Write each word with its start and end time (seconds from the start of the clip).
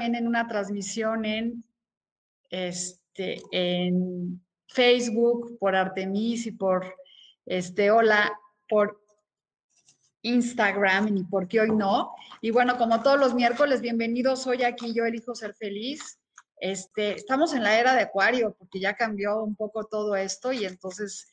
También 0.00 0.14
en 0.14 0.28
una 0.28 0.48
transmisión 0.48 1.26
en, 1.26 1.62
este, 2.48 3.42
en 3.52 4.42
Facebook 4.66 5.58
por 5.58 5.76
Artemis 5.76 6.46
y 6.46 6.52
por 6.52 6.94
este, 7.44 7.90
Hola, 7.90 8.32
por 8.66 8.98
Instagram 10.22 11.18
y 11.18 11.24
por 11.24 11.46
qué 11.48 11.60
hoy 11.60 11.72
no. 11.72 12.14
Y 12.40 12.50
bueno, 12.50 12.78
como 12.78 13.02
todos 13.02 13.20
los 13.20 13.34
miércoles, 13.34 13.82
bienvenidos 13.82 14.46
hoy 14.46 14.62
aquí, 14.62 14.94
yo 14.94 15.04
elijo 15.04 15.34
ser 15.34 15.54
feliz. 15.54 16.18
Este, 16.56 17.12
estamos 17.16 17.52
en 17.52 17.62
la 17.62 17.78
era 17.78 17.94
de 17.94 18.00
Acuario 18.00 18.56
porque 18.58 18.80
ya 18.80 18.96
cambió 18.96 19.42
un 19.42 19.54
poco 19.54 19.84
todo 19.84 20.16
esto 20.16 20.50
y 20.50 20.64
entonces 20.64 21.28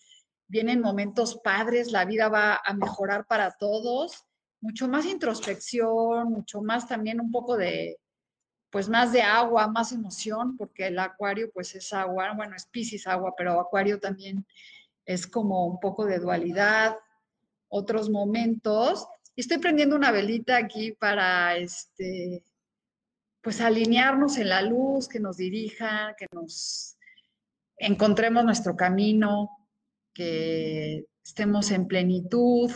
vienen 0.50 0.82
momentos 0.82 1.40
padres, 1.42 1.94
la 1.94 2.04
vida 2.04 2.28
va 2.28 2.60
a 2.66 2.73
mejorar 2.73 3.28
para 3.28 3.52
todos, 3.52 4.26
mucho 4.60 4.90
más 4.90 5.06
introspección, 5.06 6.34
mucho 6.34 6.62
más 6.62 6.86
también 6.86 7.22
un 7.22 7.32
poco 7.32 7.56
de, 7.56 7.98
pues 8.70 8.90
más 8.90 9.12
de 9.12 9.22
agua, 9.22 9.68
más 9.68 9.92
emoción, 9.92 10.58
porque 10.58 10.88
el 10.88 11.00
acuario 11.00 11.50
pues 11.54 11.73
es 11.76 11.94
agua, 11.94 12.34
bueno, 12.36 12.56
es 12.56 12.66
Pisces 12.66 13.08
agua, 13.08 13.34
pero 13.38 13.60
acuario 13.60 14.00
también 14.00 14.46
es 15.06 15.26
como 15.26 15.66
un 15.66 15.80
poco 15.80 16.06
de 16.06 16.20
dualidad, 16.20 16.98
otros 17.70 18.10
momentos. 18.10 19.08
Estoy 19.36 19.60
prendiendo 19.60 19.95
una 19.95 20.12
velita 20.12 20.58
aquí 20.58 20.92
para 20.92 21.56
este, 21.58 22.44
pues 23.42 23.62
alinearnos 23.62 24.38
en 24.38 24.50
la 24.50 24.62
luz, 24.62 25.08
que 25.08 25.20
nos 25.20 25.38
dirija, 25.38 26.16
que 26.18 26.28
nos 26.32 26.98
encontremos 27.78 28.44
nuestro 28.44 28.76
camino, 28.76 29.50
que 30.14 31.06
estemos 31.23 31.72
en 31.72 31.88
plenitud. 31.88 32.72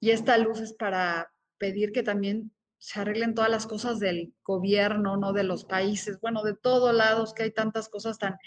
Y 0.00 0.10
esta 0.10 0.36
luz 0.36 0.60
es 0.60 0.72
para 0.74 1.32
pedir 1.56 1.92
que 1.92 2.02
también 2.02 2.52
se 2.78 3.00
arreglen 3.00 3.34
todas 3.34 3.50
las 3.50 3.66
cosas 3.66 3.98
del 3.98 4.32
gobierno, 4.44 5.16
no 5.16 5.32
de 5.32 5.42
los 5.42 5.64
países, 5.64 6.20
bueno, 6.20 6.42
de 6.42 6.54
todos 6.54 6.94
lados, 6.94 7.34
que 7.34 7.44
hay 7.44 7.50
tantas 7.50 7.88
cosas 7.88 8.18
tan, 8.18 8.38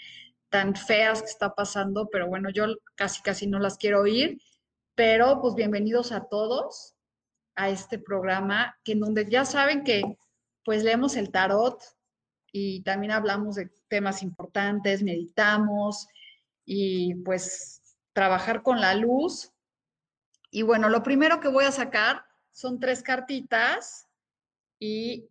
tan 0.48 0.74
feas 0.74 1.22
que 1.22 1.28
está 1.28 1.54
pasando, 1.54 2.08
pero 2.10 2.28
bueno, 2.28 2.50
yo 2.50 2.66
casi, 2.94 3.22
casi 3.22 3.46
no 3.46 3.58
las 3.58 3.76
quiero 3.76 4.00
oír, 4.00 4.40
pero 4.94 5.40
pues 5.40 5.54
bienvenidos 5.54 6.12
a 6.12 6.24
todos 6.28 6.94
a 7.54 7.68
este 7.68 7.98
programa, 7.98 8.78
que 8.84 8.92
en 8.92 9.00
donde 9.00 9.28
ya 9.28 9.44
saben 9.44 9.84
que 9.84 10.02
pues 10.64 10.82
leemos 10.82 11.16
el 11.16 11.30
tarot 11.30 11.82
y 12.50 12.82
también 12.82 13.12
hablamos 13.12 13.56
de 13.56 13.70
temas 13.88 14.22
importantes, 14.22 15.02
meditamos 15.02 16.06
y 16.64 17.14
pues 17.16 17.96
trabajar 18.12 18.62
con 18.62 18.80
la 18.80 18.94
luz. 18.94 19.52
Y 20.50 20.62
bueno, 20.62 20.88
lo 20.88 21.02
primero 21.02 21.40
que 21.40 21.48
voy 21.48 21.64
a 21.64 21.72
sacar 21.72 22.24
son 22.50 22.78
tres 22.78 23.02
cartitas 23.02 24.08
y 24.82 25.30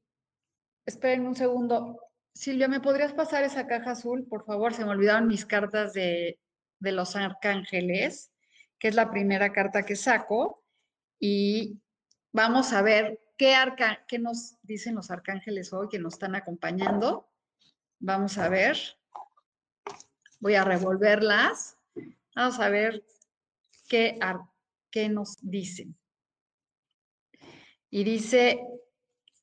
esperen 0.86 1.28
un 1.28 1.36
segundo. 1.36 2.00
Silvia, 2.34 2.70
¿me 2.70 2.80
podrías 2.80 3.12
pasar 3.12 3.44
esa 3.44 3.68
caja 3.68 3.92
azul? 3.92 4.26
Por 4.30 4.46
favor, 4.46 4.74
se 4.74 4.86
me 4.86 4.92
olvidaron 4.92 5.28
mis 5.28 5.46
cartas 5.46 5.92
de, 5.92 6.40
los 6.80 7.18
arcángeles, 7.18 8.32
que 8.80 8.88
es 8.88 8.96
la 8.96 9.12
primera 9.12 9.52
carta 9.52 9.84
que 9.84 9.98
saco. 9.98 10.64
Y 11.20 11.82
vamos 12.32 12.72
a 12.72 12.82
ver 12.82 13.20
qué, 13.38 13.54
arca 13.54 14.06
qué 14.08 14.20
nos 14.20 14.56
dicen 14.62 14.96
los 14.96 15.12
arcángeles 15.12 15.74
hoy 15.74 15.90
que 15.90 16.00
nos 16.00 16.14
están 16.14 16.36
acompañando. 16.36 17.30
Vamos 18.00 18.38
a 18.38 18.48
ver. 18.48 18.78
Voy 20.40 20.56
a 20.56 20.64
revolverlas. 20.64 21.78
Vamos 22.38 22.58
a 22.58 22.70
ver 22.70 23.04
qué, 23.90 24.18
qué 24.90 25.10
nos 25.10 25.36
dicen. 25.42 25.94
Y 27.90 28.06
dice 28.06 28.66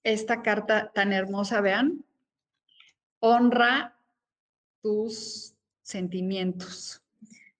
esta 0.02 0.42
carta 0.42 0.90
tan 0.94 1.12
hermosa, 1.12 1.60
vean, 1.60 2.04
honra 3.20 3.96
tus 4.82 5.54
sentimientos. 5.82 7.02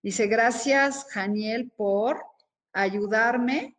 Dice, 0.02 0.26
gracias, 0.26 1.06
Janiel, 1.10 1.70
por 1.76 2.24
ayudarme 2.72 3.76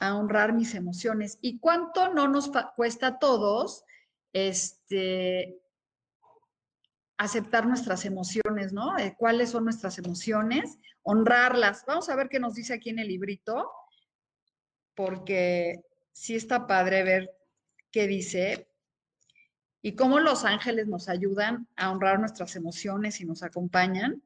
a 0.00 0.16
honrar 0.16 0.52
mis 0.52 0.74
emociones. 0.74 1.38
¿Y 1.40 1.58
cuánto 1.58 2.12
no 2.12 2.28
nos 2.28 2.50
cuesta 2.76 3.06
a 3.06 3.18
todos 3.18 3.84
este, 4.32 5.60
aceptar 7.16 7.66
nuestras 7.66 8.04
emociones, 8.04 8.72
¿no? 8.72 8.94
¿Cuáles 9.16 9.50
son 9.50 9.64
nuestras 9.64 9.98
emociones? 9.98 10.78
Honrarlas. 11.02 11.84
Vamos 11.86 12.08
a 12.08 12.16
ver 12.16 12.28
qué 12.28 12.40
nos 12.40 12.54
dice 12.54 12.74
aquí 12.74 12.90
en 12.90 12.98
el 12.98 13.08
librito, 13.08 13.70
porque 14.94 15.82
sí 16.12 16.34
está 16.34 16.66
padre 16.66 17.04
ver 17.04 17.30
que 17.94 18.08
dice, 18.08 18.68
y 19.80 19.94
cómo 19.94 20.18
los 20.18 20.44
ángeles 20.44 20.88
nos 20.88 21.08
ayudan 21.08 21.68
a 21.76 21.92
honrar 21.92 22.18
nuestras 22.18 22.56
emociones 22.56 23.20
y 23.20 23.24
nos 23.24 23.44
acompañan. 23.44 24.20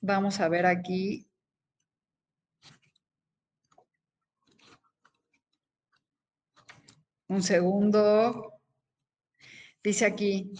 Vamos 0.00 0.40
a 0.40 0.48
ver 0.48 0.64
aquí. 0.64 1.28
Un 7.26 7.42
segundo. 7.42 8.62
Dice 9.84 10.06
aquí. 10.06 10.50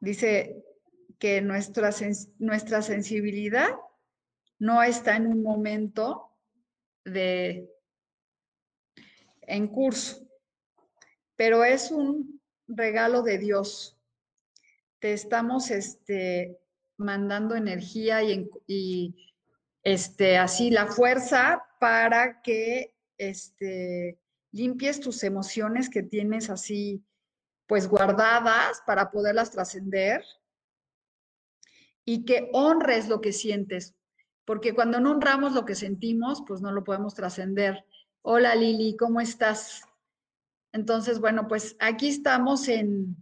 Dice 0.00 0.64
que 1.20 1.40
nuestra, 1.42 1.90
nuestra 2.40 2.82
sensibilidad 2.82 3.68
no 4.58 4.82
está 4.82 5.14
en 5.14 5.28
un 5.28 5.44
momento 5.44 6.32
de 7.06 7.72
en 9.42 9.68
curso, 9.68 10.28
pero 11.36 11.64
es 11.64 11.90
un 11.90 12.40
regalo 12.66 13.22
de 13.22 13.38
Dios. 13.38 13.96
Te 14.98 15.12
estamos 15.12 15.70
este, 15.70 16.58
mandando 16.96 17.54
energía 17.54 18.22
y, 18.22 19.32
este, 19.82 20.36
así 20.36 20.70
la 20.70 20.86
fuerza 20.86 21.64
para 21.78 22.42
que 22.42 22.94
este, 23.18 24.18
limpies 24.50 25.00
tus 25.00 25.22
emociones 25.22 25.88
que 25.88 26.02
tienes 26.02 26.50
así 26.50 27.04
pues 27.66 27.88
guardadas 27.88 28.82
para 28.86 29.10
poderlas 29.10 29.50
trascender 29.50 30.24
y 32.04 32.24
que 32.24 32.48
honres 32.52 33.08
lo 33.08 33.20
que 33.20 33.32
sientes 33.32 33.95
porque 34.46 34.74
cuando 34.74 35.00
no 35.00 35.10
honramos 35.10 35.52
lo 35.52 35.66
que 35.66 35.74
sentimos, 35.74 36.42
pues 36.46 36.62
no 36.62 36.70
lo 36.70 36.84
podemos 36.84 37.14
trascender. 37.14 37.84
Hola 38.22 38.54
Lili, 38.54 38.96
¿cómo 38.96 39.20
estás? 39.20 39.82
Entonces, 40.72 41.20
bueno, 41.20 41.48
pues 41.48 41.76
aquí 41.80 42.08
estamos 42.08 42.68
en, 42.68 43.16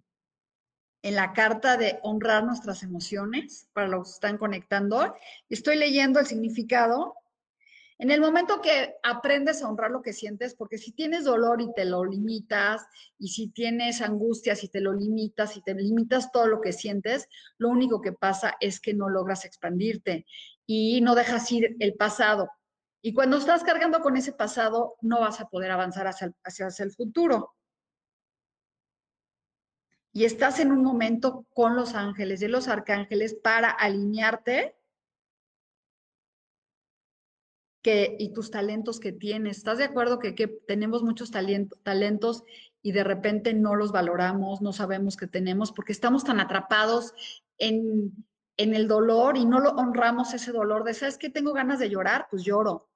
en 1.03 1.15
la 1.15 1.33
carta 1.33 1.77
de 1.79 1.99
honrar 2.03 2.45
nuestras 2.45 2.83
emociones, 2.83 3.69
para 3.73 3.89
los 3.89 4.05
que 4.05 4.13
están 4.13 4.39
conectando. 4.39 5.15
Estoy 5.49 5.77
leyendo 5.77 6.21
el 6.21 6.27
significado. 6.27 7.15
En 7.97 8.11
el 8.11 8.21
momento 8.21 8.61
que 8.61 8.97
aprendes 9.03 9.63
a 9.63 9.69
honrar 9.69 9.93
lo 9.93 10.03
que 10.03 10.13
sientes, 10.13 10.55
porque 10.55 10.79
si 10.79 10.93
tienes 10.93 11.25
dolor 11.25 11.63
y 11.63 11.73
te 11.75 11.85
lo 11.85 12.05
limitas, 12.05 12.83
y 13.19 13.29
si 13.29 13.49
tienes 13.49 14.03
angustias 14.03 14.63
y 14.65 14.69
te 14.69 14.81
lo 14.81 14.93
limitas, 14.93 15.57
y 15.57 15.63
te 15.63 15.75
limitas 15.75 16.33
todo 16.33 16.49
lo 16.49 16.61
que 16.61 16.73
sientes, 16.73 17.29
lo 17.57 17.69
único 17.69 18.03
que 18.03 18.13
pasa 18.13 18.57
es 18.61 18.81
que 18.81 18.93
no 18.93 19.09
logras 19.09 19.45
expandirte 19.45 20.27
y 20.67 21.01
no 21.01 21.15
dejas 21.15 21.51
ir 21.53 21.77
el 21.81 21.95
pasado. 21.95 22.51
Y 23.03 23.13
cuando 23.13 23.37
estás 23.37 23.63
cargando 23.63 24.01
con 24.01 24.17
ese 24.17 24.33
pasado, 24.33 24.97
no 25.03 25.21
vas 25.21 25.41
a 25.41 25.49
poder 25.49 25.71
avanzar 25.71 26.07
hacia 26.07 26.29
el, 26.29 26.35
hacia 26.43 26.85
el 26.85 26.93
futuro. 26.93 27.55
Y 30.13 30.25
estás 30.25 30.61
en 30.61 30.71
un 30.71 30.83
momento 30.83 31.45
con 31.53 31.77
los 31.77 31.95
ángeles 31.95 32.41
y 32.41 32.49
los 32.49 32.69
arcángeles 32.69 33.35
para 33.35 33.71
alinearte 33.71 34.77
que, 37.83 38.17
y 38.19 38.33
tus 38.33 38.51
talentos 38.51 39.01
que 39.01 39.13
tienes. 39.13 39.59
¿Estás 39.59 39.79
de 39.79 39.85
acuerdo 39.85 40.19
que, 40.19 40.35
que 40.35 40.47
tenemos 40.49 41.03
muchos 41.03 41.31
talentos 41.31 42.45
y 42.81 42.93
de 42.93 43.05
repente 43.05 43.53
no 43.53 43.75
los 43.75 43.93
valoramos, 43.93 44.63
no 44.63 44.73
sabemos 44.73 45.17
que 45.17 45.27
tenemos 45.27 45.73
porque 45.73 45.93
estamos 45.93 46.25
tan 46.25 46.41
atrapados 46.41 47.13
en, 47.59 48.25
en 48.57 48.75
el 48.75 48.89
dolor 48.89 49.37
y 49.37 49.45
no 49.45 49.61
lo 49.61 49.71
honramos 49.71 50.33
ese 50.35 50.53
dolor 50.53 50.85
de, 50.85 50.95
¿sabes 50.95 51.19
qué? 51.19 51.31
Tengo 51.31 51.53
ganas 51.53 51.79
de 51.79 51.91
llorar, 51.91 52.27
pues 52.31 52.43
lloro 52.45 52.89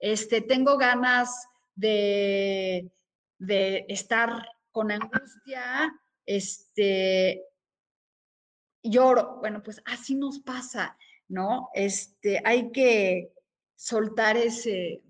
este, 0.00 0.40
tengo 0.40 0.78
ganas 0.78 1.46
de, 1.74 2.90
de 3.38 3.84
estar 3.88 4.48
con 4.72 4.90
angustia, 4.90 5.92
este, 6.24 7.44
lloro. 8.82 9.36
Bueno, 9.40 9.62
pues 9.62 9.82
así 9.84 10.14
nos 10.14 10.40
pasa, 10.40 10.96
¿no? 11.28 11.68
Este, 11.74 12.40
hay 12.44 12.72
que 12.72 13.32
soltar 13.76 14.38
ese, 14.38 15.04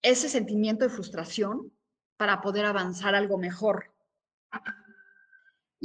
ese 0.00 0.28
sentimiento 0.28 0.84
de 0.84 0.90
frustración 0.90 1.70
para 2.16 2.40
poder 2.40 2.64
avanzar 2.64 3.14
algo 3.14 3.36
mejor. 3.36 3.92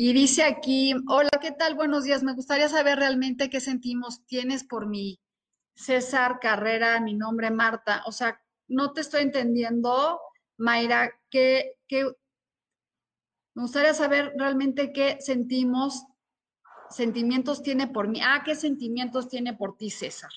Y 0.01 0.13
dice 0.13 0.43
aquí, 0.43 0.95
hola, 1.09 1.29
¿qué 1.41 1.51
tal? 1.51 1.75
Buenos 1.75 2.05
días. 2.05 2.23
Me 2.23 2.31
gustaría 2.31 2.69
saber 2.69 2.99
realmente 2.99 3.49
qué 3.49 3.59
sentimos 3.59 4.25
tienes 4.27 4.63
por 4.63 4.87
mi 4.87 5.19
César 5.75 6.39
Carrera, 6.39 7.01
mi 7.01 7.15
nombre 7.15 7.51
Marta. 7.51 8.03
O 8.05 8.13
sea, 8.13 8.41
no 8.69 8.93
te 8.93 9.01
estoy 9.01 9.23
entendiendo, 9.23 10.21
Mayra, 10.55 11.11
¿qué, 11.29 11.75
me 11.89 13.61
gustaría 13.61 13.93
saber 13.93 14.31
realmente 14.37 14.93
qué 14.93 15.17
sentimos, 15.19 16.05
sentimientos 16.89 17.61
tiene 17.61 17.87
por 17.87 18.07
mí. 18.07 18.21
Ah, 18.23 18.41
¿qué 18.45 18.55
sentimientos 18.55 19.27
tiene 19.27 19.53
por 19.53 19.75
ti, 19.75 19.89
César? 19.89 20.31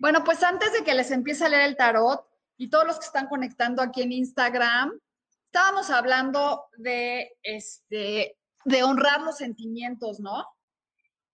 Bueno, 0.00 0.24
pues 0.24 0.42
antes 0.42 0.72
de 0.72 0.82
que 0.82 0.94
les 0.94 1.12
empiece 1.12 1.44
a 1.44 1.48
leer 1.48 1.68
el 1.68 1.76
tarot 1.76 2.26
y 2.56 2.68
todos 2.68 2.88
los 2.88 2.98
que 2.98 3.06
están 3.06 3.28
conectando 3.28 3.82
aquí 3.82 4.02
en 4.02 4.10
Instagram, 4.10 4.98
estábamos 5.46 5.90
hablando 5.90 6.64
de, 6.76 7.36
este, 7.44 8.36
de 8.64 8.82
honrar 8.82 9.22
los 9.22 9.36
sentimientos, 9.36 10.20
¿no? 10.20 10.44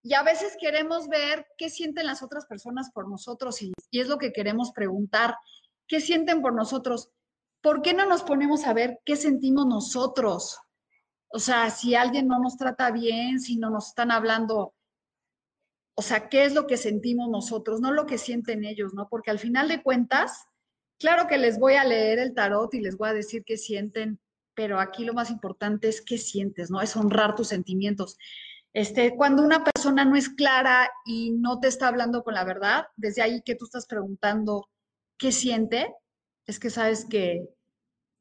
Y 0.02 0.14
a 0.14 0.22
veces 0.22 0.56
queremos 0.60 1.08
ver 1.08 1.48
qué 1.58 1.68
sienten 1.68 2.06
las 2.06 2.22
otras 2.22 2.46
personas 2.46 2.92
por 2.92 3.08
nosotros 3.08 3.60
y, 3.60 3.72
es 3.90 4.06
lo 4.06 4.18
que 4.18 4.32
queremos 4.32 4.70
preguntar. 4.70 5.36
¿Qué 5.88 6.00
sienten 6.00 6.42
por 6.42 6.54
nosotros? 6.54 7.10
¿Por 7.60 7.82
qué 7.82 7.92
no 7.92 8.06
nos 8.06 8.22
ponemos 8.22 8.66
a 8.66 8.72
ver 8.72 9.00
qué 9.04 9.16
sentimos 9.16 9.66
nosotros? 9.66 10.58
O 11.28 11.40
sea, 11.40 11.70
si 11.70 11.96
alguien 11.96 12.28
no 12.28 12.38
nos 12.38 12.56
trata 12.56 12.92
bien, 12.92 13.40
si 13.40 13.56
no 13.56 13.68
nos 13.70 13.88
están 13.88 14.12
hablando, 14.12 14.74
o 15.96 16.02
sea, 16.02 16.28
¿qué 16.28 16.44
es 16.44 16.54
lo 16.54 16.68
que 16.68 16.76
sentimos 16.76 17.28
nosotros? 17.28 17.80
No 17.80 17.90
lo 17.90 18.06
que 18.06 18.18
sienten 18.18 18.64
ellos, 18.64 18.94
¿no? 18.94 19.08
Porque 19.08 19.32
al 19.32 19.40
final 19.40 19.66
de 19.66 19.82
cuentas, 19.82 20.46
claro 21.00 21.26
que 21.26 21.38
les 21.38 21.58
voy 21.58 21.74
a 21.74 21.84
leer 21.84 22.20
el 22.20 22.32
tarot 22.32 22.72
y 22.74 22.80
les 22.80 22.96
voy 22.96 23.08
a 23.08 23.14
decir 23.14 23.42
qué 23.44 23.56
sienten, 23.56 24.20
pero 24.56 24.80
aquí 24.80 25.04
lo 25.04 25.14
más 25.14 25.30
importante 25.30 25.88
es 25.88 26.00
qué 26.00 26.18
sientes, 26.18 26.70
¿no? 26.70 26.80
Es 26.80 26.96
honrar 26.96 27.36
tus 27.36 27.48
sentimientos. 27.48 28.18
Este, 28.72 29.14
cuando 29.14 29.42
una 29.42 29.62
persona 29.62 30.04
no 30.04 30.16
es 30.16 30.30
clara 30.30 30.90
y 31.04 31.30
no 31.32 31.60
te 31.60 31.68
está 31.68 31.88
hablando 31.88 32.24
con 32.24 32.34
la 32.34 32.44
verdad, 32.44 32.86
desde 32.96 33.22
ahí 33.22 33.42
que 33.42 33.54
tú 33.54 33.66
estás 33.66 33.86
preguntando 33.86 34.68
qué 35.18 35.30
siente, 35.30 35.94
es 36.46 36.58
que 36.58 36.70
sabes 36.70 37.04
que 37.04 37.46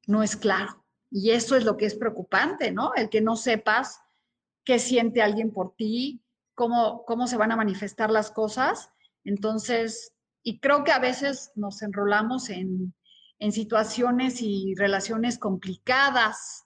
no 0.07 0.23
es 0.23 0.35
claro. 0.35 0.85
Y 1.09 1.31
eso 1.31 1.55
es 1.55 1.63
lo 1.63 1.77
que 1.77 1.85
es 1.85 1.95
preocupante, 1.95 2.71
¿no? 2.71 2.93
El 2.95 3.09
que 3.09 3.21
no 3.21 3.37
sepas 3.37 4.01
qué 4.65 4.77
siente 4.77 5.21
alguien 5.21 5.51
por 5.51 5.73
ti, 5.75 6.21
cómo, 6.53 7.05
cómo 7.05 7.27
se 7.27 7.37
van 7.37 7.53
a 7.53 7.57
manifestar 7.57 8.11
las 8.11 8.29
cosas. 8.29 8.89
Entonces, 9.23 10.13
y 10.43 10.59
creo 10.59 10.83
que 10.83 10.91
a 10.91 10.99
veces 10.99 11.51
nos 11.55 11.81
enrolamos 11.81 12.49
en, 12.49 12.93
en 13.39 13.51
situaciones 13.51 14.41
y 14.41 14.73
relaciones 14.75 15.37
complicadas, 15.37 16.65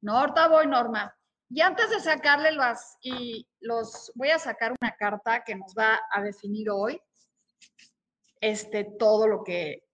¿no? 0.00 0.18
Ahorita 0.18 0.48
voy, 0.48 0.66
Norma. 0.66 1.14
Y 1.50 1.60
antes 1.60 1.90
de 1.90 2.00
sacarle 2.00 2.52
las, 2.52 2.98
y 3.00 3.46
los, 3.60 4.12
voy 4.14 4.30
a 4.30 4.38
sacar 4.38 4.74
una 4.80 4.94
carta 4.96 5.44
que 5.44 5.54
nos 5.54 5.74
va 5.74 6.00
a 6.10 6.22
definir 6.22 6.70
hoy, 6.70 7.00
este, 8.40 8.84
todo 8.84 9.26
lo 9.26 9.42
que 9.44 9.84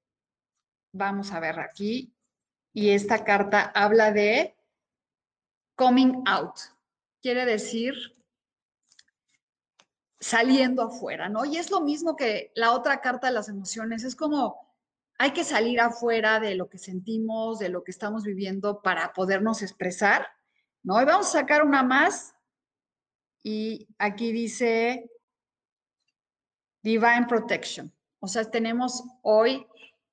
vamos 0.92 1.32
a 1.32 1.40
ver 1.40 1.60
aquí. 1.60 2.12
Y 2.72 2.90
esta 2.90 3.24
carta 3.24 3.70
habla 3.74 4.10
de 4.10 4.56
coming 5.76 6.24
out. 6.26 6.56
Quiere 7.22 7.46
decir 7.46 7.94
saliendo 10.18 10.82
afuera, 10.82 11.28
¿no? 11.28 11.44
Y 11.44 11.58
es 11.58 11.70
lo 11.70 11.82
mismo 11.82 12.16
que 12.16 12.50
la 12.54 12.72
otra 12.72 13.00
carta 13.00 13.26
de 13.26 13.34
las 13.34 13.48
emociones. 13.48 14.04
Es 14.04 14.16
como 14.16 14.63
hay 15.24 15.32
que 15.32 15.44
salir 15.44 15.80
afuera 15.80 16.38
de 16.38 16.54
lo 16.54 16.68
que 16.68 16.78
sentimos, 16.78 17.58
de 17.58 17.68
lo 17.68 17.82
que 17.82 17.90
estamos 17.90 18.24
viviendo 18.24 18.82
para 18.82 19.12
podernos 19.12 19.62
expresar 19.62 20.26
¿no? 20.84 21.00
Y 21.00 21.04
vamos 21.04 21.26
a 21.28 21.40
sacar 21.40 21.64
una 21.64 21.82
más. 21.82 22.36
Y 23.42 23.88
aquí 23.98 24.30
dice 24.30 25.10
Divine 26.82 27.26
Protection. 27.28 27.92
O 28.20 28.28
sea, 28.28 28.44
tenemos 28.44 29.02
hoy, 29.22 29.66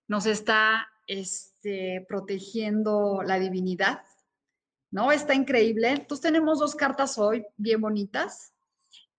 nos 0.08 0.25
está 0.25 0.88
este, 1.08 2.06
protegiendo 2.08 3.22
la 3.24 3.38
divinidad, 3.38 4.04
¿no? 4.90 5.12
Está 5.12 5.34
increíble. 5.34 5.90
Entonces 5.92 6.22
tenemos 6.22 6.60
dos 6.60 6.75
cartas 6.75 7.18
hoy 7.18 7.46
bien 7.58 7.81
bonitas 7.81 8.54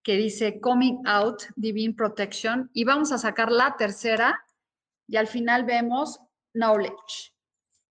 que 0.03 0.17
dice 0.17 0.59
Coming 0.59 1.06
Out, 1.06 1.44
Divine 1.55 1.94
Protection. 1.94 2.71
Y 2.73 2.85
vamos 2.85 3.12
a 3.12 3.19
sacar 3.19 3.53
la 3.53 3.77
tercera 3.77 4.44
y 5.07 5.17
al 5.17 5.27
final 5.27 5.65
vemos 5.65 6.21
Knowledge. 6.55 7.35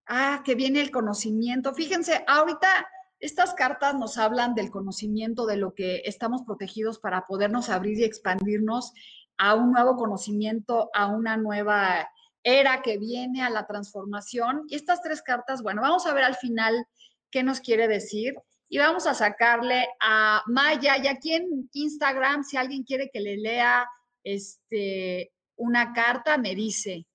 Ah, 0.07 0.41
que 0.43 0.55
viene 0.55 0.81
el 0.81 0.91
conocimiento. 0.91 1.73
Fíjense, 1.73 2.23
ahorita 2.27 2.87
estas 3.19 3.53
cartas 3.53 3.95
nos 3.95 4.17
hablan 4.17 4.55
del 4.55 4.71
conocimiento 4.71 5.45
de 5.45 5.57
lo 5.57 5.73
que 5.73 6.01
estamos 6.05 6.41
protegidos 6.43 6.99
para 6.99 7.27
podernos 7.27 7.69
abrir 7.69 7.99
y 7.99 8.03
expandirnos 8.03 8.93
a 9.37 9.55
un 9.55 9.71
nuevo 9.71 9.95
conocimiento, 9.95 10.89
a 10.93 11.07
una 11.07 11.37
nueva 11.37 12.09
era 12.43 12.81
que 12.81 12.97
viene, 12.97 13.43
a 13.43 13.49
la 13.49 13.67
transformación. 13.67 14.63
Y 14.67 14.75
estas 14.75 15.01
tres 15.01 15.21
cartas, 15.21 15.61
bueno, 15.61 15.81
vamos 15.81 16.05
a 16.07 16.13
ver 16.13 16.23
al 16.23 16.35
final 16.35 16.85
qué 17.29 17.43
nos 17.43 17.59
quiere 17.59 17.87
decir. 17.87 18.35
Y 18.67 18.79
vamos 18.79 19.05
a 19.05 19.13
sacarle 19.13 19.87
a 19.99 20.43
Maya 20.47 20.97
y 20.97 21.07
aquí 21.07 21.33
en 21.33 21.69
Instagram, 21.73 22.43
si 22.43 22.57
alguien 22.57 22.83
quiere 22.83 23.09
que 23.11 23.19
le 23.19 23.37
lea 23.37 23.85
este, 24.23 25.31
una 25.61 25.93
carta, 25.93 26.37
me 26.37 26.55
dice. 26.55 27.05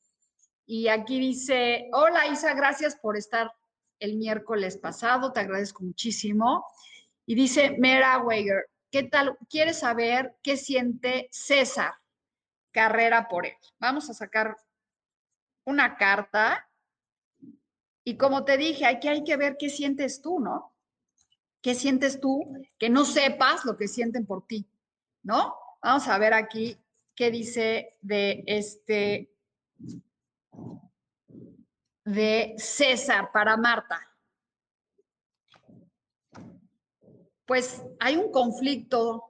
Y 0.67 0.88
aquí 0.88 1.19
dice, 1.19 1.88
hola 1.93 2.26
Isa, 2.29 2.55
gracias 2.55 2.97
por 2.97 3.17
estar 3.17 3.53
el 3.99 4.17
miércoles 4.17 4.76
pasado, 4.79 5.33
te 5.33 5.41
agradezco 5.41 5.83
muchísimo. 5.83 6.65
Y 7.26 7.35
dice 7.35 7.76
Mera 7.79 8.19
Weiger, 8.19 8.69
¿qué 8.91 9.03
tal? 9.03 9.37
¿Quieres 9.50 9.81
saber 9.81 10.37
qué 10.43 10.57
siente 10.57 11.29
César 11.33 11.95
Carrera 12.71 13.29
por 13.29 13.47
él? 13.47 13.57
Vamos 13.79 14.09
a 14.11 14.15
sacar 14.15 14.57
una 15.65 15.97
carta. 15.97 16.69
Y 18.05 18.17
como 18.17 18.45
te 18.45 18.57
dije, 18.57 18.87
aquí 18.87 19.09
hay 19.09 19.25
que 19.25 19.37
ver 19.37 19.57
qué 19.59 19.71
sientes 19.71 20.23
tú, 20.23 20.38
¿no? 20.38 20.73
¿Qué 21.62 21.75
sientes 21.75 22.21
tú? 22.21 22.45
Que 22.79 22.91
no 22.91 23.05
sepas 23.05 23.65
lo 23.65 23.76
que 23.76 23.88
sienten 23.88 24.25
por 24.25 24.47
ti, 24.47 24.69
¿no? 25.25 25.57
Vamos 25.83 26.07
a 26.07 26.17
ver 26.19 26.33
aquí 26.33 26.79
qué 27.16 27.30
dice 27.30 27.96
de 28.02 28.44
este 28.46 29.32
de 32.04 32.54
César 32.58 33.32
para 33.32 33.56
Marta? 33.56 34.00
Pues 37.46 37.82
hay 38.00 38.16
un 38.16 38.30
conflicto, 38.30 39.25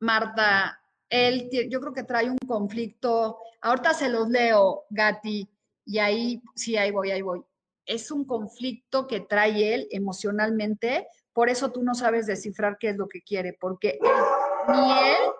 Marta. 0.00 0.80
Él, 1.08 1.48
yo 1.68 1.80
creo 1.80 1.92
que 1.92 2.04
trae 2.04 2.30
un 2.30 2.38
conflicto. 2.38 3.38
Ahorita 3.62 3.94
se 3.94 4.08
los 4.08 4.28
leo, 4.28 4.84
Gati, 4.90 5.48
y 5.84 5.98
ahí, 5.98 6.42
sí, 6.54 6.76
ahí 6.76 6.90
voy, 6.90 7.10
ahí 7.10 7.22
voy. 7.22 7.44
Es 7.84 8.10
un 8.10 8.24
conflicto 8.24 9.06
que 9.06 9.20
trae 9.20 9.74
él 9.74 9.88
emocionalmente, 9.90 11.06
por 11.32 11.48
eso 11.48 11.72
tú 11.72 11.82
no 11.82 11.94
sabes 11.94 12.26
descifrar 12.26 12.76
qué 12.78 12.90
es 12.90 12.96
lo 12.96 13.08
que 13.08 13.22
quiere, 13.22 13.56
porque 13.58 13.98
ni 14.68 14.92
él 14.92 15.32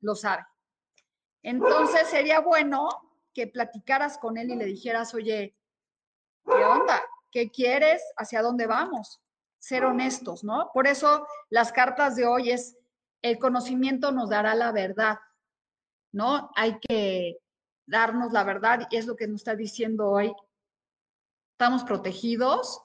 lo 0.00 0.14
sabe. 0.14 0.42
Entonces 1.46 2.08
sería 2.08 2.40
bueno 2.40 2.88
que 3.32 3.46
platicaras 3.46 4.18
con 4.18 4.36
él 4.36 4.50
y 4.50 4.56
le 4.56 4.64
dijeras, 4.64 5.14
oye, 5.14 5.56
¿qué 6.44 6.64
onda? 6.64 7.00
¿Qué 7.30 7.50
quieres? 7.50 8.02
¿Hacia 8.16 8.42
dónde 8.42 8.66
vamos? 8.66 9.20
Ser 9.58 9.84
honestos, 9.84 10.42
¿no? 10.42 10.70
Por 10.74 10.88
eso 10.88 11.26
las 11.48 11.70
cartas 11.72 12.16
de 12.16 12.26
hoy 12.26 12.50
es, 12.50 12.76
el 13.22 13.38
conocimiento 13.38 14.10
nos 14.10 14.30
dará 14.30 14.54
la 14.54 14.72
verdad, 14.72 15.18
¿no? 16.12 16.50
Hay 16.56 16.78
que, 16.80 17.38
darnos 17.86 18.32
la 18.32 18.44
verdad 18.44 18.88
y 18.90 18.96
es 18.96 19.06
lo 19.06 19.16
que 19.16 19.28
nos 19.28 19.42
está 19.42 19.54
diciendo 19.54 20.10
hoy. 20.10 20.34
Estamos 21.52 21.84
protegidos, 21.84 22.82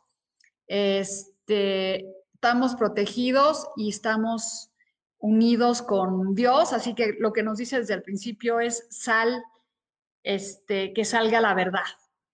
este, 0.67 2.05
estamos 2.33 2.75
protegidos 2.75 3.67
y 3.75 3.89
estamos 3.89 4.70
unidos 5.21 5.81
con 5.81 6.35
Dios, 6.35 6.73
así 6.73 6.93
que 6.93 7.15
lo 7.19 7.31
que 7.31 7.43
nos 7.43 7.57
dice 7.57 7.79
desde 7.79 7.93
el 7.93 8.03
principio 8.03 8.59
es 8.59 8.87
sal, 8.89 9.43
este, 10.23 10.93
que 10.93 11.05
salga 11.05 11.39
la 11.39 11.53
verdad, 11.53 11.85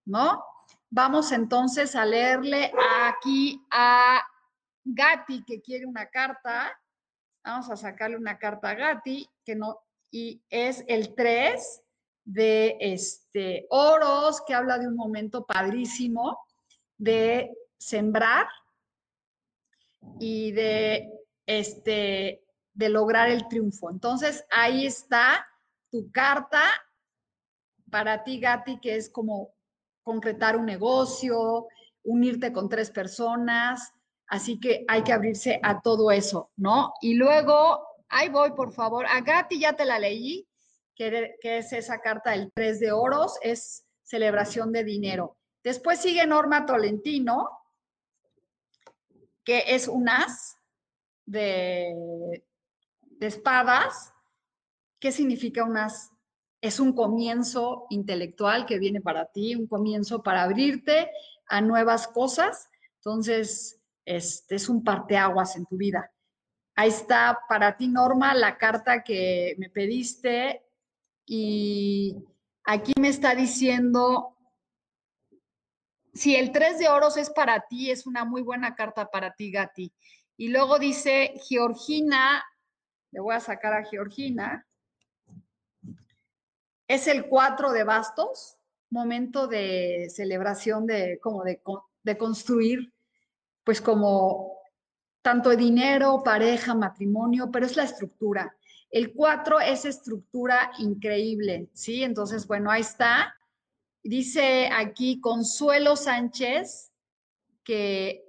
¿no? 0.06 0.44
Vamos 0.90 1.32
entonces 1.32 1.96
a 1.96 2.06
leerle 2.06 2.72
aquí 3.02 3.62
a 3.72 4.22
Gatti 4.86 5.44
que 5.46 5.62
quiere 5.62 5.86
una 5.86 6.08
carta. 6.08 6.80
Vamos 7.44 7.70
a 7.70 7.76
sacarle 7.76 8.16
una 8.16 8.40
carta 8.40 8.70
a 8.70 8.76
Gatti 8.76 9.30
que 9.44 9.56
no 9.56 9.82
y 10.10 10.42
es 10.50 10.86
el 10.88 11.14
3 11.16 11.82
de 12.24 12.78
este 12.80 13.68
oros 13.70 14.42
que 14.46 14.54
habla 14.54 14.78
de 14.78 14.88
un 14.88 14.96
momento 14.96 15.46
padrísimo 15.46 16.40
de 16.98 17.54
sembrar 17.78 18.48
y 20.20 20.52
de 20.52 21.10
este 21.46 22.47
de 22.78 22.90
lograr 22.90 23.28
el 23.30 23.48
triunfo. 23.48 23.90
Entonces, 23.90 24.46
ahí 24.52 24.86
está 24.86 25.46
tu 25.90 26.12
carta 26.12 26.62
para 27.90 28.24
ti, 28.24 28.40
Gatti, 28.40 28.80
que 28.80 28.96
es 28.96 29.10
como 29.10 29.56
concretar 30.04 30.56
un 30.56 30.66
negocio, 30.66 31.68
unirte 32.04 32.54
con 32.54 32.70
tres 32.70 32.92
personas, 32.92 33.92
así 34.28 34.60
que 34.60 34.86
hay 34.88 35.04
que 35.04 35.12
abrirse 35.12 35.60
a 35.64 35.82
todo 35.82 36.12
eso, 36.12 36.52
¿no? 36.56 36.94
Y 37.02 37.16
luego, 37.16 37.84
ahí 38.10 38.30
voy, 38.30 38.52
por 38.52 38.72
favor, 38.72 39.08
a 39.08 39.22
Gatti 39.22 39.60
ya 39.60 39.74
te 39.74 39.86
la 39.86 39.98
leí, 39.98 40.48
que, 40.96 41.36
que 41.42 41.58
es 41.58 41.74
esa 41.74 42.00
carta 42.00 42.32
del 42.32 42.52
3 42.54 42.80
de 42.80 42.92
oros, 42.92 43.40
es 43.42 43.86
celebración 44.04 44.72
de 44.72 44.84
dinero. 44.84 45.38
Después 45.64 46.00
sigue 46.00 46.28
Norma 46.28 46.68
Tolentino, 46.68 47.50
que 49.44 49.64
es 49.68 49.88
un 49.88 50.10
as 50.10 50.58
de, 51.26 52.44
de 53.20 53.28
espadas. 53.28 54.14
¿Qué 55.00 55.12
significa 55.12 55.64
un 55.64 55.78
as? 55.78 56.12
es 56.62 56.80
un 56.80 56.94
comienzo 56.94 57.86
intelectual 57.90 58.66
que 58.66 58.80
viene 58.80 59.02
para 59.02 59.26
ti, 59.32 59.56
un 59.56 59.68
comienzo 59.68 60.24
para 60.24 60.44
abrirte 60.44 61.12
a 61.48 61.62
nuevas 61.62 62.08
cosas. 62.08 62.70
Entonces, 62.98 63.80
este 64.06 64.56
es 64.56 64.68
un 64.70 64.84
parteaguas 64.84 65.56
en 65.56 65.66
tu 65.66 65.78
vida. 65.78 66.12
Ahí 66.76 66.90
está 66.90 67.40
para 67.48 67.76
ti, 67.78 67.88
Norma, 67.88 68.34
la 68.34 68.58
carta 68.58 69.04
que 69.04 69.56
me 69.58 69.70
pediste 69.70 70.64
y 71.26 72.16
aquí 72.64 72.94
me 73.00 73.10
está 73.10 73.36
diciendo, 73.36 74.36
si 76.14 76.36
el 76.36 76.52
3 76.52 76.80
de 76.80 76.90
oros 76.90 77.18
es 77.18 77.30
para 77.30 77.62
ti, 77.68 77.92
es 77.92 78.08
una 78.08 78.26
muy 78.26 78.42
buena 78.42 78.76
carta 78.76 79.10
para 79.10 79.34
ti, 79.34 79.52
Gati. 79.52 79.92
Y 80.38 80.50
luego 80.50 80.80
dice 80.80 81.34
Georgina, 81.48 82.44
le 83.12 83.20
voy 83.20 83.36
a 83.36 83.40
sacar 83.40 83.74
a 83.74 83.84
Georgina, 83.84 84.66
es 86.88 87.08
el 87.08 87.28
4 87.28 87.72
de 87.72 87.84
bastos, 87.84 88.58
momento 88.90 89.48
de 89.48 90.08
celebración 90.10 90.86
de 90.86 91.20
como 91.20 91.44
de, 91.44 91.62
de 92.04 92.18
construir, 92.18 92.94
pues 93.64 93.82
como 93.82 94.58
tanto 95.22 95.50
dinero, 95.56 96.22
pareja, 96.24 96.74
matrimonio, 96.74 97.50
pero 97.52 97.66
es 97.66 97.76
la 97.76 97.84
estructura. 97.84 98.56
El 98.90 99.14
4 99.14 99.60
es 99.60 99.84
estructura 99.84 100.72
increíble, 100.78 101.70
¿sí? 101.74 102.04
Entonces, 102.04 102.48
bueno, 102.48 102.72
ahí 102.72 102.82
está. 102.82 103.36
Dice 104.02 104.70
aquí 104.72 105.20
Consuelo 105.20 105.98
Sánchez 105.98 106.94
que, 107.66 108.24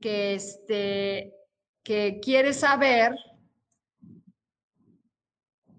que, 0.00 0.34
este, 0.34 1.39
que 1.82 2.20
quiere 2.20 2.52
saber 2.52 3.14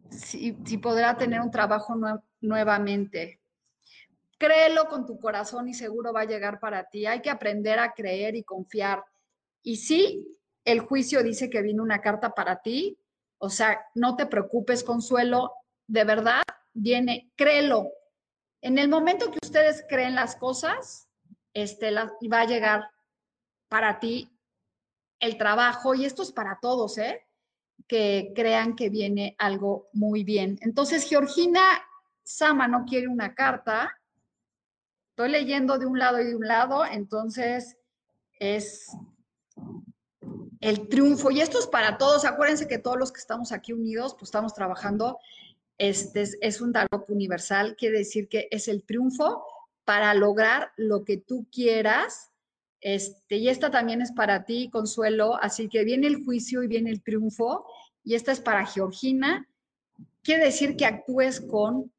si, 0.09 0.53
podrá 0.77 1.17
tener 1.17 1.41
un 1.41 1.51
trabajo 1.51 1.95
nuevamente. 2.41 3.39
Créelo 4.37 4.87
con 4.87 5.05
tu 5.05 5.19
corazón 5.19 5.69
y 5.69 5.73
seguro 5.73 6.13
va 6.13 6.21
a 6.21 6.25
llegar 6.25 6.59
para 6.59 6.89
ti. 6.89 7.05
Hay 7.05 7.21
que 7.21 7.29
aprender 7.29 7.79
a 7.79 7.93
creer 7.93 8.35
y 8.35 8.43
confiar. 8.43 9.03
Y 9.61 9.77
sí, 9.77 10.27
el 10.65 10.79
juicio 10.79 11.23
dice 11.23 11.49
que 11.49 11.61
viene 11.61 11.81
una 11.81 12.01
carta 12.01 12.31
para 12.31 12.61
ti. 12.61 12.97
O 13.37 13.49
sea, 13.49 13.85
no 13.95 14.15
te 14.15 14.25
preocupes, 14.25 14.83
Consuelo. 14.83 15.53
De 15.87 16.03
verdad, 16.03 16.41
viene, 16.73 17.31
créelo. 17.35 17.91
En 18.61 18.77
el 18.77 18.89
momento 18.89 19.31
que 19.31 19.39
ustedes 19.41 19.85
creen 19.87 20.15
las 20.15 20.35
cosas, 20.35 21.07
este, 21.53 21.93
va 21.93 22.41
a 22.41 22.45
llegar 22.45 22.89
para 23.67 23.99
ti 23.99 24.29
el 25.21 25.37
trabajo. 25.37 25.95
Y 25.95 26.03
esto 26.03 26.23
es 26.23 26.33
para 26.33 26.59
todos, 26.61 26.97
¿eh? 26.97 27.25
que 27.87 28.31
crean 28.35 28.75
que 28.75 28.89
viene 28.89 29.35
algo 29.37 29.89
muy 29.93 30.23
bien. 30.23 30.57
Entonces, 30.61 31.07
Georgina 31.07 31.81
Sama 32.23 32.67
no 32.67 32.85
quiere 32.85 33.07
una 33.07 33.35
carta. 33.35 33.97
Estoy 35.09 35.29
leyendo 35.29 35.77
de 35.77 35.85
un 35.85 35.99
lado 35.99 36.21
y 36.21 36.25
de 36.25 36.35
un 36.35 36.47
lado, 36.47 36.85
entonces 36.85 37.77
es 38.39 38.87
el 40.61 40.87
triunfo. 40.87 41.31
Y 41.31 41.41
esto 41.41 41.59
es 41.59 41.67
para 41.67 41.97
todos. 41.97 42.23
Acuérdense 42.23 42.67
que 42.67 42.77
todos 42.77 42.97
los 42.97 43.11
que 43.11 43.19
estamos 43.19 43.51
aquí 43.51 43.73
unidos, 43.73 44.13
pues 44.13 44.29
estamos 44.29 44.53
trabajando. 44.53 45.19
Este 45.77 46.29
es, 46.41 46.61
un 46.61 46.71
tarot 46.71 47.09
universal, 47.09 47.75
quiere 47.75 47.99
decir 47.99 48.29
que 48.29 48.47
es 48.51 48.67
el 48.67 48.83
triunfo 48.83 49.43
para 49.83 50.13
lograr 50.13 50.71
lo 50.77 51.03
que 51.03 51.17
tú 51.17 51.47
quieras. 51.51 52.30
Este, 52.81 53.37
y 53.37 53.47
esta 53.47 53.69
también 53.69 54.01
es 54.01 54.11
para 54.11 54.43
ti, 54.43 54.69
Consuelo. 54.69 55.35
Así 55.41 55.69
que 55.69 55.83
viene 55.83 56.07
el 56.07 56.25
juicio 56.25 56.63
y 56.63 56.67
viene 56.67 56.89
el 56.89 57.01
triunfo 57.01 57.65
y 58.03 58.15
esta 58.15 58.31
es 58.31 58.39
para 58.39 58.65
Georgina, 58.65 59.47
quiere 60.23 60.45
decir 60.45 60.75
que 60.75 60.85
actúes 60.85 61.41
con 61.41 61.91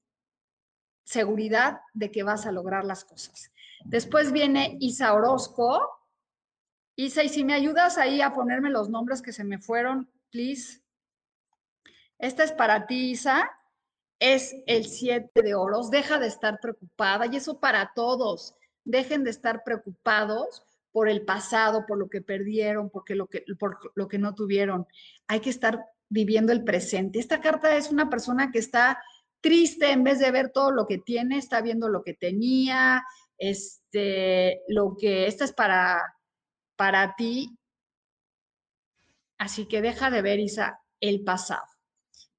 seguridad 1.04 1.80
de 1.92 2.10
que 2.10 2.22
vas 2.22 2.46
a 2.46 2.52
lograr 2.52 2.84
las 2.84 3.04
cosas. 3.04 3.52
Después 3.84 4.32
viene 4.32 4.76
Isa 4.80 5.12
Orozco. 5.14 5.80
Isa, 6.96 7.22
y 7.22 7.28
si 7.28 7.44
me 7.44 7.54
ayudas 7.54 7.98
ahí 7.98 8.20
a 8.20 8.34
ponerme 8.34 8.70
los 8.70 8.88
nombres 8.88 9.22
que 9.22 9.32
se 9.32 9.44
me 9.44 9.58
fueron, 9.58 10.10
please. 10.30 10.82
Esta 12.18 12.44
es 12.44 12.52
para 12.52 12.86
ti, 12.86 13.10
Isa. 13.10 13.50
Es 14.18 14.54
el 14.66 14.86
7 14.86 15.42
de 15.42 15.54
oros. 15.54 15.90
Deja 15.90 16.18
de 16.18 16.28
estar 16.28 16.60
preocupada 16.60 17.26
y 17.26 17.36
eso 17.36 17.58
para 17.58 17.92
todos. 17.94 18.54
Dejen 18.84 19.24
de 19.24 19.30
estar 19.30 19.64
preocupados 19.64 20.62
por 20.92 21.08
el 21.08 21.24
pasado, 21.24 21.84
por 21.86 21.98
lo 21.98 22.08
que 22.08 22.20
perdieron, 22.20 22.90
lo 23.08 23.26
que, 23.26 23.44
por 23.58 23.78
lo 23.94 24.08
que 24.08 24.18
no 24.18 24.34
tuvieron. 24.34 24.86
Hay 25.26 25.40
que 25.40 25.50
estar 25.50 25.84
viviendo 26.08 26.52
el 26.52 26.62
presente. 26.62 27.18
Esta 27.18 27.40
carta 27.40 27.76
es 27.76 27.90
una 27.90 28.10
persona 28.10 28.52
que 28.52 28.58
está 28.58 29.02
triste 29.40 29.90
en 29.90 30.04
vez 30.04 30.18
de 30.18 30.30
ver 30.30 30.50
todo 30.50 30.70
lo 30.70 30.86
que 30.86 30.98
tiene, 30.98 31.38
está 31.38 31.62
viendo 31.62 31.88
lo 31.88 32.02
que 32.04 32.14
tenía, 32.14 33.02
este, 33.38 34.60
lo 34.68 34.96
que, 34.98 35.26
esta 35.26 35.44
es 35.44 35.52
para, 35.52 36.00
para 36.76 37.14
ti. 37.16 37.58
Así 39.38 39.66
que 39.66 39.82
deja 39.82 40.10
de 40.10 40.22
ver, 40.22 40.38
Isa, 40.38 40.80
el 41.00 41.24
pasado. 41.24 41.66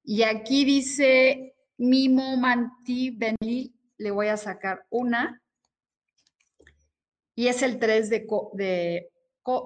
Y 0.02 0.22
aquí 0.22 0.64
dice 0.64 1.56
Mimo 1.76 2.36
Manti 2.36 3.10
Benli, 3.10 3.74
le 3.98 4.10
voy 4.10 4.28
a 4.28 4.36
sacar 4.36 4.86
una. 4.90 5.42
Y 7.34 7.48
es 7.48 7.62
el 7.62 7.78
3 7.78 8.10
de, 8.10 8.26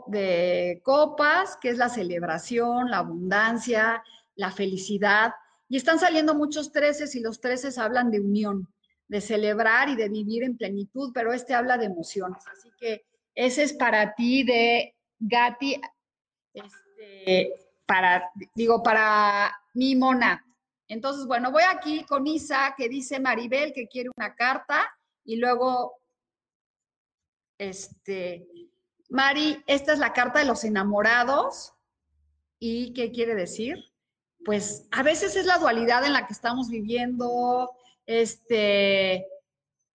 de 0.06 0.80
copas, 0.82 1.56
que 1.60 1.70
es 1.70 1.78
la 1.78 1.88
celebración, 1.88 2.90
la 2.90 2.98
abundancia, 2.98 4.02
la 4.34 4.50
felicidad. 4.50 5.32
Y 5.68 5.76
están 5.76 5.98
saliendo 5.98 6.34
muchos 6.34 6.72
treces 6.72 7.14
y 7.14 7.20
los 7.20 7.40
treces 7.40 7.76
hablan 7.78 8.10
de 8.10 8.20
unión, 8.20 8.68
de 9.06 9.20
celebrar 9.20 9.88
y 9.88 9.96
de 9.96 10.08
vivir 10.08 10.44
en 10.44 10.56
plenitud, 10.56 11.10
pero 11.12 11.32
este 11.32 11.54
habla 11.54 11.76
de 11.76 11.86
emociones. 11.86 12.42
Así 12.46 12.70
que 12.78 13.04
ese 13.34 13.62
es 13.62 13.72
para 13.72 14.14
ti 14.14 14.44
de 14.44 14.96
Gati, 15.18 15.80
este, 16.52 17.52
para, 17.86 18.30
digo, 18.54 18.82
para 18.82 19.54
mi 19.74 19.94
mona. 19.94 20.44
Entonces, 20.88 21.26
bueno, 21.26 21.52
voy 21.52 21.62
aquí 21.68 22.04
con 22.04 22.26
Isa, 22.26 22.74
que 22.76 22.88
dice 22.88 23.20
Maribel 23.20 23.72
que 23.72 23.88
quiere 23.88 24.10
una 24.16 24.34
carta, 24.34 24.88
y 25.24 25.36
luego, 25.36 26.00
este, 27.58 28.48
Mari, 29.10 29.62
esta 29.66 29.92
es 29.92 29.98
la 29.98 30.12
carta 30.12 30.38
de 30.38 30.44
los 30.44 30.64
enamorados. 30.64 31.74
¿Y 32.58 32.92
qué 32.92 33.12
quiere 33.12 33.34
decir? 33.34 33.76
Pues 34.44 34.88
a 34.90 35.02
veces 35.02 35.36
es 35.36 35.46
la 35.46 35.58
dualidad 35.58 36.04
en 36.04 36.12
la 36.12 36.26
que 36.26 36.32
estamos 36.32 36.68
viviendo, 36.68 37.70
este, 38.06 39.26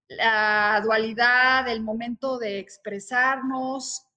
la 0.08 0.82
dualidad, 0.84 1.68
el 1.68 1.82
momento 1.82 2.38
de 2.38 2.60
expresarnos 2.60 4.08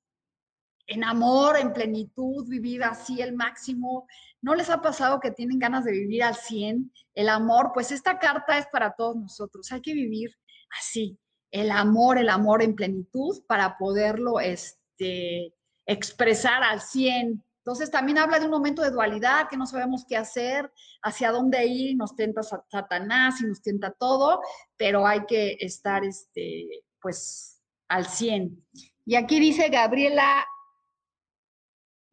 en 0.88 1.02
amor, 1.02 1.56
en 1.58 1.72
plenitud, 1.72 2.48
vivir 2.48 2.84
así 2.84 3.20
el 3.20 3.34
máximo, 3.34 4.06
¿No 4.46 4.54
les 4.54 4.70
ha 4.70 4.80
pasado 4.80 5.18
que 5.18 5.32
tienen 5.32 5.58
ganas 5.58 5.84
de 5.84 5.90
vivir 5.90 6.22
al 6.22 6.36
100? 6.36 6.92
El 7.14 7.28
amor, 7.28 7.72
pues 7.74 7.90
esta 7.90 8.20
carta 8.20 8.58
es 8.58 8.66
para 8.68 8.94
todos 8.94 9.16
nosotros. 9.16 9.72
Hay 9.72 9.80
que 9.80 9.92
vivir 9.92 10.30
así, 10.78 11.18
el 11.50 11.70
amor, 11.70 12.18
el 12.18 12.28
amor 12.28 12.62
en 12.62 12.74
plenitud 12.74 13.42
para 13.46 13.78
poderlo 13.78 14.40
este, 14.40 15.54
expresar 15.86 16.62
al 16.62 16.80
100. 16.80 17.42
Entonces 17.58 17.90
también 17.90 18.18
habla 18.18 18.38
de 18.38 18.44
un 18.44 18.50
momento 18.50 18.82
de 18.82 18.90
dualidad, 18.90 19.48
que 19.48 19.56
no 19.56 19.66
sabemos 19.66 20.04
qué 20.08 20.16
hacer, 20.16 20.72
hacia 21.02 21.32
dónde 21.32 21.66
ir, 21.66 21.96
nos 21.96 22.14
tenta 22.14 22.42
Satanás 22.42 23.40
y 23.40 23.46
nos 23.46 23.60
tienta 23.60 23.90
todo, 23.90 24.40
pero 24.76 25.06
hay 25.06 25.26
que 25.26 25.56
estar, 25.60 26.04
este, 26.04 26.68
pues, 27.00 27.60
al 27.88 28.06
100. 28.06 28.64
Y 29.04 29.16
aquí 29.16 29.40
dice 29.40 29.68
Gabriela, 29.68 30.44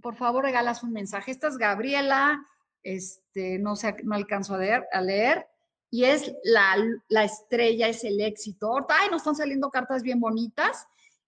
por 0.02 0.16
favor 0.16 0.44
regalas 0.44 0.84
un 0.84 0.92
mensaje. 0.92 1.32
Esta 1.32 1.48
es 1.48 1.58
Gabriela, 1.58 2.46
este, 2.84 3.60
no 3.60 3.76
sé, 3.76 3.96
no 4.04 4.16
alcanzo 4.16 4.56
a 4.56 4.58
leer, 4.58 4.88
a 4.92 5.02
leer 5.02 5.48
y 5.94 6.06
es 6.06 6.34
la, 6.44 6.76
la, 7.08 7.24
estrella, 7.24 7.88
es 7.88 8.04
el 8.04 8.20
éxito. 8.20 8.84
Ay, 8.90 9.10
nos 9.12 9.22
están 9.22 9.36
saliendo 9.36 9.70
cartas 9.70 10.02
bien 10.02 10.20
bonitas. 10.20 10.88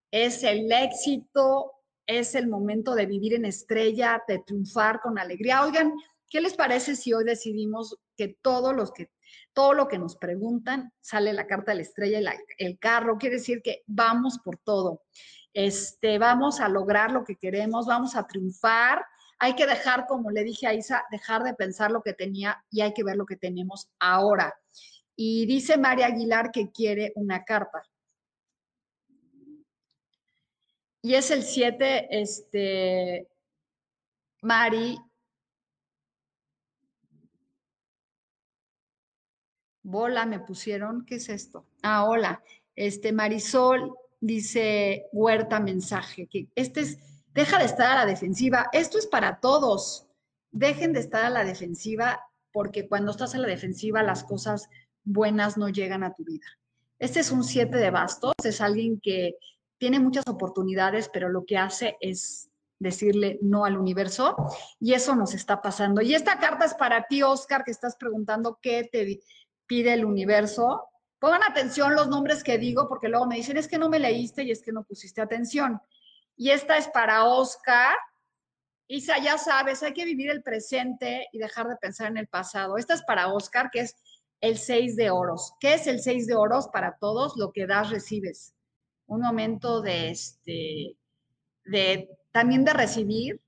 Es 0.09 0.43
el 0.43 0.71
éxito, 0.71 1.71
es 2.07 2.33
el 2.33 2.47
momento 2.47 2.95
de 2.95 3.05
vivir 3.05 3.35
en 3.35 3.45
estrella, 3.45 4.23
de 4.27 4.39
triunfar 4.39 5.01
con 5.01 5.19
alegría. 5.19 5.63
Oigan, 5.63 5.93
¿qué 6.27 6.41
les 6.41 6.55
parece 6.55 6.95
si 6.95 7.13
hoy 7.13 7.25
decidimos 7.25 7.95
que 8.17 8.39
todos 8.41 8.75
los 8.75 8.91
que 8.91 9.11
todo 9.53 9.73
lo 9.73 9.87
que 9.87 9.99
nos 9.99 10.15
preguntan 10.15 10.91
sale 10.99 11.31
la 11.31 11.45
carta 11.45 11.71
de 11.71 11.75
la 11.75 11.83
estrella 11.83 12.19
y 12.19 12.63
el 12.65 12.79
carro? 12.79 13.19
Quiere 13.19 13.35
decir 13.35 13.61
que 13.61 13.83
vamos 13.85 14.39
por 14.43 14.57
todo. 14.57 15.03
Este, 15.53 16.17
vamos 16.17 16.59
a 16.59 16.69
lograr 16.69 17.11
lo 17.11 17.23
que 17.23 17.35
queremos, 17.35 17.85
vamos 17.85 18.15
a 18.15 18.25
triunfar. 18.25 19.05
Hay 19.39 19.55
que 19.55 19.67
dejar, 19.67 20.07
como 20.07 20.31
le 20.31 20.43
dije 20.43 20.67
a 20.67 20.73
Isa, 20.73 21.05
dejar 21.11 21.43
de 21.43 21.53
pensar 21.53 21.91
lo 21.91 22.01
que 22.01 22.13
tenía 22.13 22.63
y 22.69 22.81
hay 22.81 22.93
que 22.93 23.03
ver 23.03 23.17
lo 23.17 23.25
que 23.25 23.35
tenemos 23.35 23.89
ahora. 23.99 24.53
Y 25.15 25.45
dice 25.45 25.77
María 25.77 26.07
Aguilar 26.07 26.51
que 26.51 26.71
quiere 26.71 27.11
una 27.15 27.43
carta. 27.43 27.83
Y 31.01 31.13
es 31.13 31.29
el 31.29 31.43
7, 31.43 32.07
este, 32.09 33.27
Mari. 34.41 34.97
Bola, 39.83 40.25
me 40.25 40.39
pusieron, 40.39 41.05
¿qué 41.05 41.15
es 41.15 41.29
esto? 41.29 41.67
Ah, 41.83 42.05
hola. 42.05 42.43
Este, 42.75 43.11
Marisol 43.11 43.93
dice 44.19 45.05
Huerta 45.11 45.59
mensaje, 45.59 46.25
que 46.25 46.47
este 46.55 46.81
es, 46.81 46.97
deja 47.35 47.59
de 47.59 47.65
estar 47.65 47.91
a 47.91 47.95
la 47.95 48.05
defensiva. 48.05 48.69
Esto 48.71 48.97
es 48.97 49.05
para 49.05 49.39
todos. 49.39 50.07
Dejen 50.51 50.93
de 50.93 51.01
estar 51.01 51.23
a 51.25 51.29
la 51.29 51.43
defensiva 51.43 52.23
porque 52.53 52.87
cuando 52.87 53.11
estás 53.11 53.35
a 53.35 53.39
la 53.39 53.47
defensiva 53.47 54.01
las 54.01 54.23
cosas 54.23 54.69
buenas 55.03 55.57
no 55.57 55.67
llegan 55.67 56.03
a 56.03 56.13
tu 56.13 56.23
vida. 56.23 56.45
Este 56.97 57.19
es 57.19 57.31
un 57.31 57.43
7 57.43 57.75
de 57.75 57.91
bastos, 57.91 58.33
es 58.41 58.61
alguien 58.61 59.01
que 59.01 59.35
tiene 59.77 59.99
muchas 59.99 60.25
oportunidades, 60.27 61.09
pero 61.11 61.27
lo 61.27 61.45
que 61.45 61.57
hace 61.57 61.97
es 61.99 62.49
decirle 62.79 63.37
no 63.41 63.65
al 63.65 63.77
universo 63.77 64.37
y 64.79 64.93
eso 64.93 65.13
nos 65.13 65.33
está 65.33 65.61
pasando. 65.61 66.01
Y 66.01 66.15
esta 66.15 66.39
carta 66.39 66.63
es 66.63 66.73
para 66.73 67.05
ti, 67.05 67.21
Oscar, 67.21 67.65
que 67.65 67.71
estás 67.71 67.97
preguntando 67.97 68.59
qué 68.61 68.87
te 68.89 69.19
pide 69.67 69.91
el 69.91 70.05
universo. 70.05 70.87
Pongan 71.19 71.43
atención 71.43 71.95
los 71.95 72.07
nombres 72.07 72.45
que 72.45 72.57
digo 72.57 72.87
porque 72.87 73.09
luego 73.09 73.25
me 73.25 73.35
dicen 73.35 73.57
es 73.57 73.67
que 73.67 73.77
no 73.77 73.89
me 73.89 73.99
leíste 73.99 74.43
y 74.43 74.51
es 74.51 74.61
que 74.61 74.71
no 74.71 74.85
pusiste 74.85 75.19
atención. 75.19 75.81
Y 76.35 76.49
esta 76.49 76.77
es 76.77 76.87
para 76.87 77.25
Oscar. 77.25 77.95
Isa, 78.87 79.17
ya 79.17 79.37
sabes, 79.37 79.81
hay 79.83 79.93
que 79.93 80.05
vivir 80.05 80.29
el 80.29 80.43
presente 80.43 81.27
y 81.31 81.39
dejar 81.39 81.67
de 81.67 81.77
pensar 81.77 82.07
en 82.07 82.17
el 82.17 82.27
pasado. 82.27 82.77
Esta 82.77 82.93
es 82.93 83.03
para 83.03 83.33
Oscar, 83.33 83.69
que 83.71 83.81
es 83.81 83.95
el 84.41 84.57
6 84.57 84.95
de 84.95 85.09
oros. 85.09 85.53
¿Qué 85.59 85.73
es 85.73 85.87
el 85.87 85.99
6 86.01 86.27
de 86.27 86.35
oros 86.35 86.67
para 86.67 86.97
todos? 86.97 87.35
Lo 87.37 87.51
que 87.51 87.65
das, 87.65 87.89
recibes 87.89 88.55
un 89.07 89.21
momento 89.21 89.81
de, 89.81 90.09
este, 90.09 90.97
de 91.65 92.09
también 92.31 92.65
de 92.65 92.73
recibir, 92.73 93.41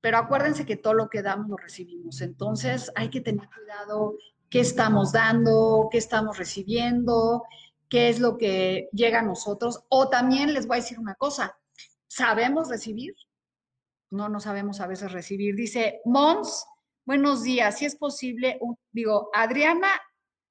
pero 0.00 0.18
acuérdense 0.18 0.66
que 0.66 0.76
todo 0.76 0.94
lo 0.94 1.08
que 1.08 1.22
damos 1.22 1.48
lo 1.48 1.56
recibimos. 1.56 2.20
Entonces 2.20 2.90
hay 2.94 3.10
que 3.10 3.20
tener 3.20 3.48
cuidado 3.48 4.14
qué 4.50 4.60
estamos 4.60 5.12
dando, 5.12 5.88
qué 5.90 5.98
estamos 5.98 6.38
recibiendo, 6.38 7.44
qué 7.88 8.08
es 8.08 8.20
lo 8.20 8.38
que 8.38 8.88
llega 8.92 9.20
a 9.20 9.24
nosotros. 9.24 9.84
O 9.88 10.08
también 10.08 10.54
les 10.54 10.66
voy 10.66 10.78
a 10.78 10.80
decir 10.80 10.98
una 10.98 11.14
cosa, 11.14 11.58
¿sabemos 12.18 12.68
recibir? 12.68 13.14
No, 14.10 14.28
no 14.28 14.40
sabemos 14.40 14.80
a 14.80 14.88
veces 14.88 15.12
recibir. 15.12 15.54
Dice 15.54 16.00
Mons, 16.04 16.66
buenos 17.06 17.44
días, 17.44 17.78
si 17.78 17.84
es 17.84 17.94
posible, 17.94 18.58
digo, 18.90 19.30
Adriana 19.32 19.88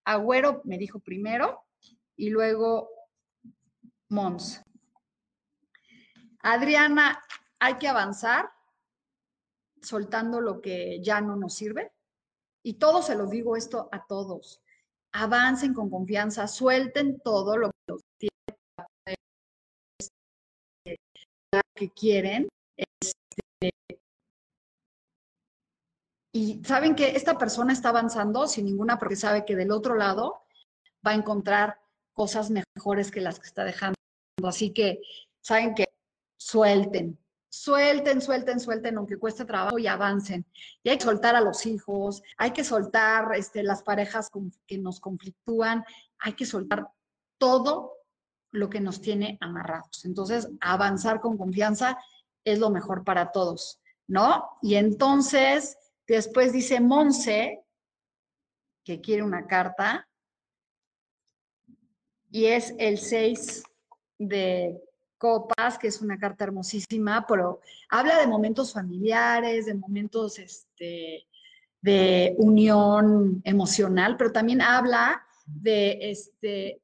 Agüero 0.06 0.62
me 0.63 0.77
dijo 0.77 1.01
primero 1.01 1.65
y 2.15 2.30
luego 2.30 2.89
Mons. 4.10 4.63
Adriana, 6.39 7.21
hay 7.60 7.75
que 7.75 7.89
avanzar 7.89 8.49
soltando 9.82 10.39
lo 10.39 10.62
que 10.62 11.01
ya 11.03 11.19
no 11.19 11.36
nos 11.36 11.56
sirve. 11.56 11.91
Y 12.63 12.75
todo 12.75 13.01
se 13.01 13.15
lo 13.15 13.27
digo 13.27 13.58
esto 13.58 13.89
a 13.91 14.06
todos. 14.06 14.62
Avancen 15.12 15.73
con 15.73 15.89
confianza, 15.89 16.47
suelten 16.47 17.19
todo 17.19 17.58
lo 17.58 17.71
que 17.71 17.93
quieren. 21.95 22.47
Este, 22.75 23.71
y 26.33 26.63
saben 26.63 26.95
que 26.95 27.15
esta 27.15 27.38
persona 27.38 27.73
está 27.73 27.89
avanzando 27.89 28.47
sin 28.47 28.65
ninguna, 28.65 28.97
porque 28.97 29.15
sabe 29.15 29.45
que 29.45 29.55
del 29.55 29.71
otro 29.71 29.95
lado 29.95 30.41
va 31.05 31.12
a 31.12 31.15
encontrar 31.15 31.79
cosas 32.13 32.49
mejores 32.49 33.12
que 33.12 33.21
las 33.21 33.39
que 33.39 33.47
está 33.47 33.63
dejando. 33.63 33.95
Así 34.43 34.71
que, 34.71 35.01
saben 35.41 35.73
que 35.73 35.86
suelten, 36.39 37.17
suelten, 37.49 38.21
suelten, 38.21 38.60
suelten, 38.60 38.97
aunque 38.97 39.17
cueste 39.17 39.45
trabajo 39.45 39.79
y 39.79 39.88
avancen. 39.88 40.45
Y 40.83 40.89
hay 40.89 40.97
que 40.97 41.05
soltar 41.05 41.36
a 41.36 41.41
los 41.41 41.65
hijos, 41.65 42.21
hay 42.38 42.51
que 42.51 42.63
soltar 42.63 43.33
este, 43.36 43.63
las 43.63 43.83
parejas 43.83 44.29
que 44.67 44.77
nos 44.77 44.99
conflictúan, 44.99 45.83
hay 46.19 46.33
que 46.33 46.45
soltar 46.45 46.88
todo 47.39 47.96
lo 48.51 48.69
que 48.69 48.79
nos 48.79 49.01
tiene 49.01 49.38
amarrados. 49.41 50.05
Entonces, 50.05 50.49
avanzar 50.62 51.19
con 51.19 51.38
confianza 51.38 51.97
es 52.43 52.60
lo 52.60 52.69
mejor 52.69 53.03
para 53.03 53.31
todos, 53.31 53.81
¿no? 54.07 54.49
Y 54.62 54.75
entonces, 54.75 55.77
después 56.07 56.53
dice 56.53 56.79
Monse, 56.79 57.63
que 58.83 59.01
quiere 59.01 59.23
una 59.23 59.47
carta, 59.47 60.07
y 62.31 62.45
es 62.45 62.73
el 62.77 62.97
6 62.97 63.63
de 64.17 64.81
copas, 65.17 65.77
que 65.77 65.88
es 65.88 66.01
una 66.01 66.17
carta 66.17 66.45
hermosísima, 66.45 67.25
pero 67.27 67.62
habla 67.89 68.19
de 68.19 68.27
momentos 68.27 68.73
familiares, 68.73 69.65
de 69.65 69.73
momentos 69.73 70.39
este, 70.39 71.25
de 71.81 72.36
unión 72.38 73.41
emocional, 73.43 74.15
pero 74.17 74.31
también 74.31 74.62
habla 74.62 75.25
de, 75.45 75.97
este, 76.12 76.81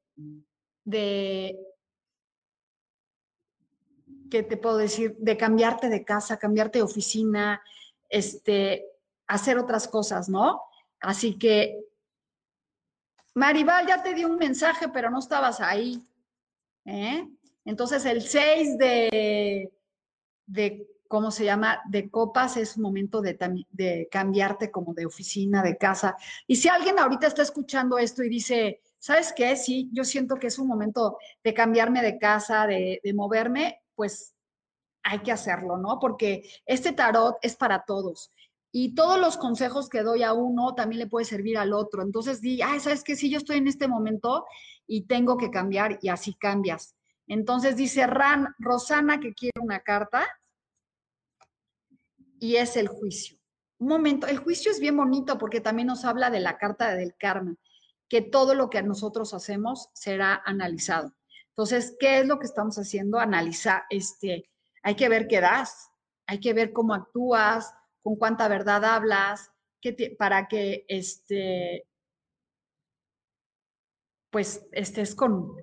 de, 0.84 1.58
¿qué 4.30 4.42
te 4.42 4.56
puedo 4.56 4.76
decir? 4.76 5.16
De 5.18 5.36
cambiarte 5.36 5.88
de 5.88 6.04
casa, 6.04 6.38
cambiarte 6.38 6.78
de 6.78 6.84
oficina, 6.84 7.62
este, 8.08 8.86
hacer 9.26 9.58
otras 9.58 9.88
cosas, 9.88 10.28
¿no? 10.28 10.62
Así 11.00 11.38
que 11.38 11.84
Maribal, 13.34 13.86
ya 13.86 14.02
te 14.02 14.14
di 14.14 14.24
un 14.24 14.36
mensaje, 14.36 14.88
pero 14.88 15.10
no 15.10 15.18
estabas 15.18 15.60
ahí. 15.60 16.00
¿eh? 16.84 17.28
Entonces, 17.64 18.04
el 18.04 18.22
6 18.22 18.78
de, 18.78 19.72
de, 20.46 20.86
¿cómo 21.08 21.32
se 21.32 21.44
llama? 21.44 21.82
De 21.88 22.10
copas 22.10 22.56
es 22.56 22.78
momento 22.78 23.20
de, 23.20 23.36
de 23.70 24.08
cambiarte 24.10 24.70
como 24.70 24.94
de 24.94 25.06
oficina, 25.06 25.62
de 25.62 25.76
casa. 25.76 26.16
Y 26.46 26.56
si 26.56 26.68
alguien 26.68 26.98
ahorita 26.98 27.26
está 27.26 27.42
escuchando 27.42 27.98
esto 27.98 28.22
y 28.22 28.28
dice, 28.28 28.80
¿sabes 29.04 29.34
qué? 29.36 29.54
Sí, 29.54 29.90
yo 29.92 30.02
siento 30.02 30.36
que 30.36 30.46
es 30.46 30.58
un 30.58 30.66
momento 30.66 31.18
de 31.42 31.52
cambiarme 31.52 32.00
de 32.00 32.18
casa, 32.18 32.66
de, 32.66 33.02
moverme, 33.14 33.82
pues 33.94 34.34
hay 35.02 35.18
que 35.18 35.30
hacerlo, 35.30 35.76
¿no? 35.76 35.98
Porque 36.00 36.48
este 36.64 36.92
tarot 36.92 37.36
es 37.42 37.54
para 37.54 37.84
todos 37.84 38.32
y 38.72 38.94
todos 38.94 39.20
los 39.20 39.36
consejos 39.36 39.90
que 39.90 40.02
doy 40.02 40.22
a 40.22 40.32
uno 40.32 40.74
también 40.74 41.00
le 41.00 41.06
puede 41.06 41.26
servir 41.26 41.58
al 41.58 41.74
otro. 41.74 42.00
Entonces 42.00 42.40
di, 42.40 42.62
ay, 42.62 42.80
¿sabes 42.80 43.04
qué? 43.04 43.14
Si 43.14 43.28
yo 43.28 43.36
estoy 43.36 43.58
en 43.58 43.68
este 43.68 43.88
momento 43.88 44.46
y 44.86 45.02
tengo 45.02 45.36
que 45.36 45.50
cambiar 45.50 45.98
y 46.00 46.08
así 46.08 46.32
cambias. 46.32 46.96
Entonces 47.26 47.76
dice 47.76 48.06
Ran, 48.06 48.54
Rosana 48.58 49.20
que 49.20 49.34
quiere 49.34 49.60
una 49.60 49.80
carta 49.80 50.26
y 52.40 52.56
es 52.56 52.78
el 52.78 52.88
juicio. 52.88 53.36
Un 53.76 53.88
momento, 53.88 54.26
el 54.28 54.38
juicio 54.38 54.70
es 54.70 54.80
bien 54.80 54.96
bonito 54.96 55.36
porque 55.36 55.60
también 55.60 55.88
nos 55.88 56.06
habla 56.06 56.30
de 56.30 56.40
la 56.40 56.56
carta 56.56 56.94
del 56.94 57.14
karma, 57.18 57.54
que 58.14 58.22
todo 58.22 58.54
lo 58.54 58.70
que 58.70 58.80
nosotros 58.80 59.34
hacemos 59.34 59.90
será 59.92 60.40
analizado. 60.46 61.12
Entonces, 61.48 61.96
¿qué 61.98 62.20
es 62.20 62.26
lo 62.28 62.38
que 62.38 62.46
estamos 62.46 62.78
haciendo? 62.78 63.18
Analizar, 63.18 63.82
este, 63.90 64.48
hay 64.84 64.94
que 64.94 65.08
ver 65.08 65.26
qué 65.26 65.40
das, 65.40 65.90
hay 66.24 66.38
que 66.38 66.52
ver 66.52 66.72
cómo 66.72 66.94
actúas, 66.94 67.74
con 68.04 68.14
cuánta 68.14 68.46
verdad 68.46 68.84
hablas, 68.84 69.50
para 70.16 70.46
que 70.46 70.84
este, 70.86 71.88
pues 74.30 74.64
estés 74.70 75.16
con 75.16 75.56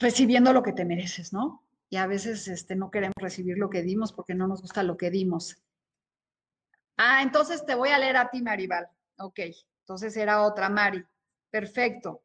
recibiendo 0.00 0.52
lo 0.52 0.64
que 0.64 0.72
te 0.72 0.84
mereces, 0.84 1.32
¿no? 1.32 1.64
Y 1.90 1.96
a 1.98 2.08
veces 2.08 2.48
este, 2.48 2.74
no 2.74 2.90
queremos 2.90 3.14
recibir 3.18 3.56
lo 3.56 3.70
que 3.70 3.82
dimos 3.82 4.12
porque 4.12 4.34
no 4.34 4.48
nos 4.48 4.62
gusta 4.62 4.82
lo 4.82 4.96
que 4.96 5.12
dimos. 5.12 5.62
Ah, 6.96 7.22
entonces 7.22 7.64
te 7.64 7.76
voy 7.76 7.90
a 7.90 8.00
leer 8.00 8.16
a 8.16 8.30
ti, 8.30 8.42
Maribal. 8.42 8.88
Ok, 9.18 9.38
entonces 9.82 10.16
era 10.16 10.42
otra 10.42 10.68
Mari. 10.68 11.04
Perfecto. 11.50 12.22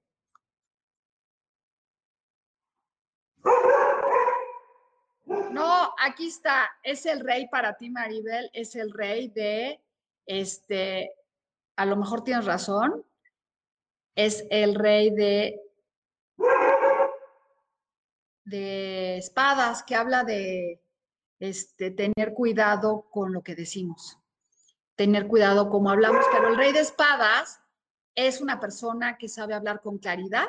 No, 5.51 5.93
aquí 5.97 6.27
está. 6.27 6.69
Es 6.83 7.05
el 7.05 7.21
rey 7.21 7.47
para 7.47 7.75
ti, 7.75 7.89
Maribel. 7.89 8.49
Es 8.53 8.75
el 8.75 8.91
rey 8.91 9.29
de, 9.29 9.81
este, 10.25 11.11
a 11.75 11.85
lo 11.85 11.95
mejor 11.95 12.23
tienes 12.23 12.45
razón. 12.45 13.05
Es 14.15 14.45
el 14.49 14.75
rey 14.75 15.09
de, 15.09 15.61
de 18.45 19.17
espadas, 19.17 19.83
que 19.83 19.95
habla 19.95 20.23
de 20.23 20.81
este, 21.39 21.91
tener 21.91 22.33
cuidado 22.33 23.09
con 23.09 23.33
lo 23.33 23.41
que 23.41 23.55
decimos. 23.55 24.19
Tener 24.95 25.27
cuidado 25.27 25.69
como 25.69 25.89
hablamos. 25.89 26.25
Pero 26.31 26.49
el 26.49 26.57
rey 26.57 26.71
de 26.71 26.81
espadas 26.81 27.61
es 28.15 28.41
una 28.41 28.59
persona 28.59 29.17
que 29.17 29.27
sabe 29.27 29.53
hablar 29.53 29.81
con 29.81 29.97
claridad 29.97 30.47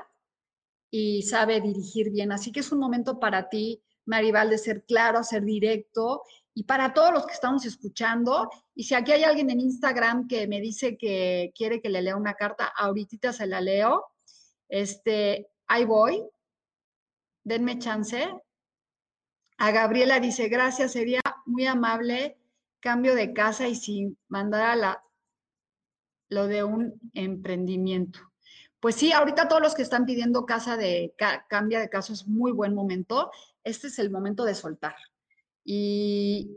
y 0.91 1.23
sabe 1.23 1.61
dirigir 1.61 2.11
bien. 2.11 2.33
Así 2.33 2.53
que 2.53 2.61
es 2.61 2.73
un 2.73 2.79
momento 2.79 3.19
para 3.19 3.49
ti, 3.49 3.83
Maribal, 4.05 4.51
de 4.51 4.59
ser 4.59 4.85
claro, 4.85 5.25
ser 5.25 5.43
directo. 5.43 6.23
Y 6.55 6.65
para 6.65 6.95
todos 6.95 7.13
los 7.13 7.27
que 7.27 7.35
estamos 7.35 7.67
escuchando, 7.67 8.49
y 8.75 8.85
si 8.85 8.95
aquí 8.95 9.13
hay 9.13 9.25
alguien 9.25 9.51
en 9.51 9.61
Instagram 9.61 10.29
que 10.29 10.47
me 10.47 10.61
dice 10.61 10.97
que 10.97 11.53
quiere 11.55 11.83
que 11.83 11.91
le 11.91 12.03
lea 12.03 12.17
una 12.17 12.35
carta, 12.35 12.73
ahorita 12.77 13.33
se 13.33 13.47
la 13.47 13.61
leo. 13.61 14.05
Este, 14.69 15.49
ahí 15.67 15.85
voy. 15.85 16.23
Denme 17.45 17.79
chance. 17.79 18.29
A 19.59 19.71
Gabriela 19.71 20.21
dice, 20.21 20.49
gracias, 20.49 20.93
sería 20.93 21.21
muy 21.47 21.67
amable 21.67 22.39
cambio 22.81 23.15
de 23.15 23.33
casa 23.33 23.67
y 23.69 23.75
sin 23.75 24.19
mandar 24.29 24.63
a 24.63 24.77
la 24.77 25.06
lo 26.29 26.47
de 26.47 26.65
un 26.65 27.01
emprendimiento. 27.15 28.21
Pues 28.81 28.95
sí, 28.97 29.13
ahorita 29.13 29.49
todos 29.49 29.63
los 29.63 29.75
que 29.75 29.83
están 29.83 30.07
pidiendo 30.07 30.47
casa 30.47 30.77
de 30.77 31.15
cambia 31.49 31.81
de 31.81 31.89
casa 31.89 32.13
es 32.13 32.27
muy 32.27 32.53
buen 32.53 32.75
momento. 32.75 33.31
Este 33.65 33.89
es 33.89 33.99
el 33.99 34.11
momento 34.11 34.45
de 34.45 34.55
soltar. 34.55 34.97
Y 35.65 36.51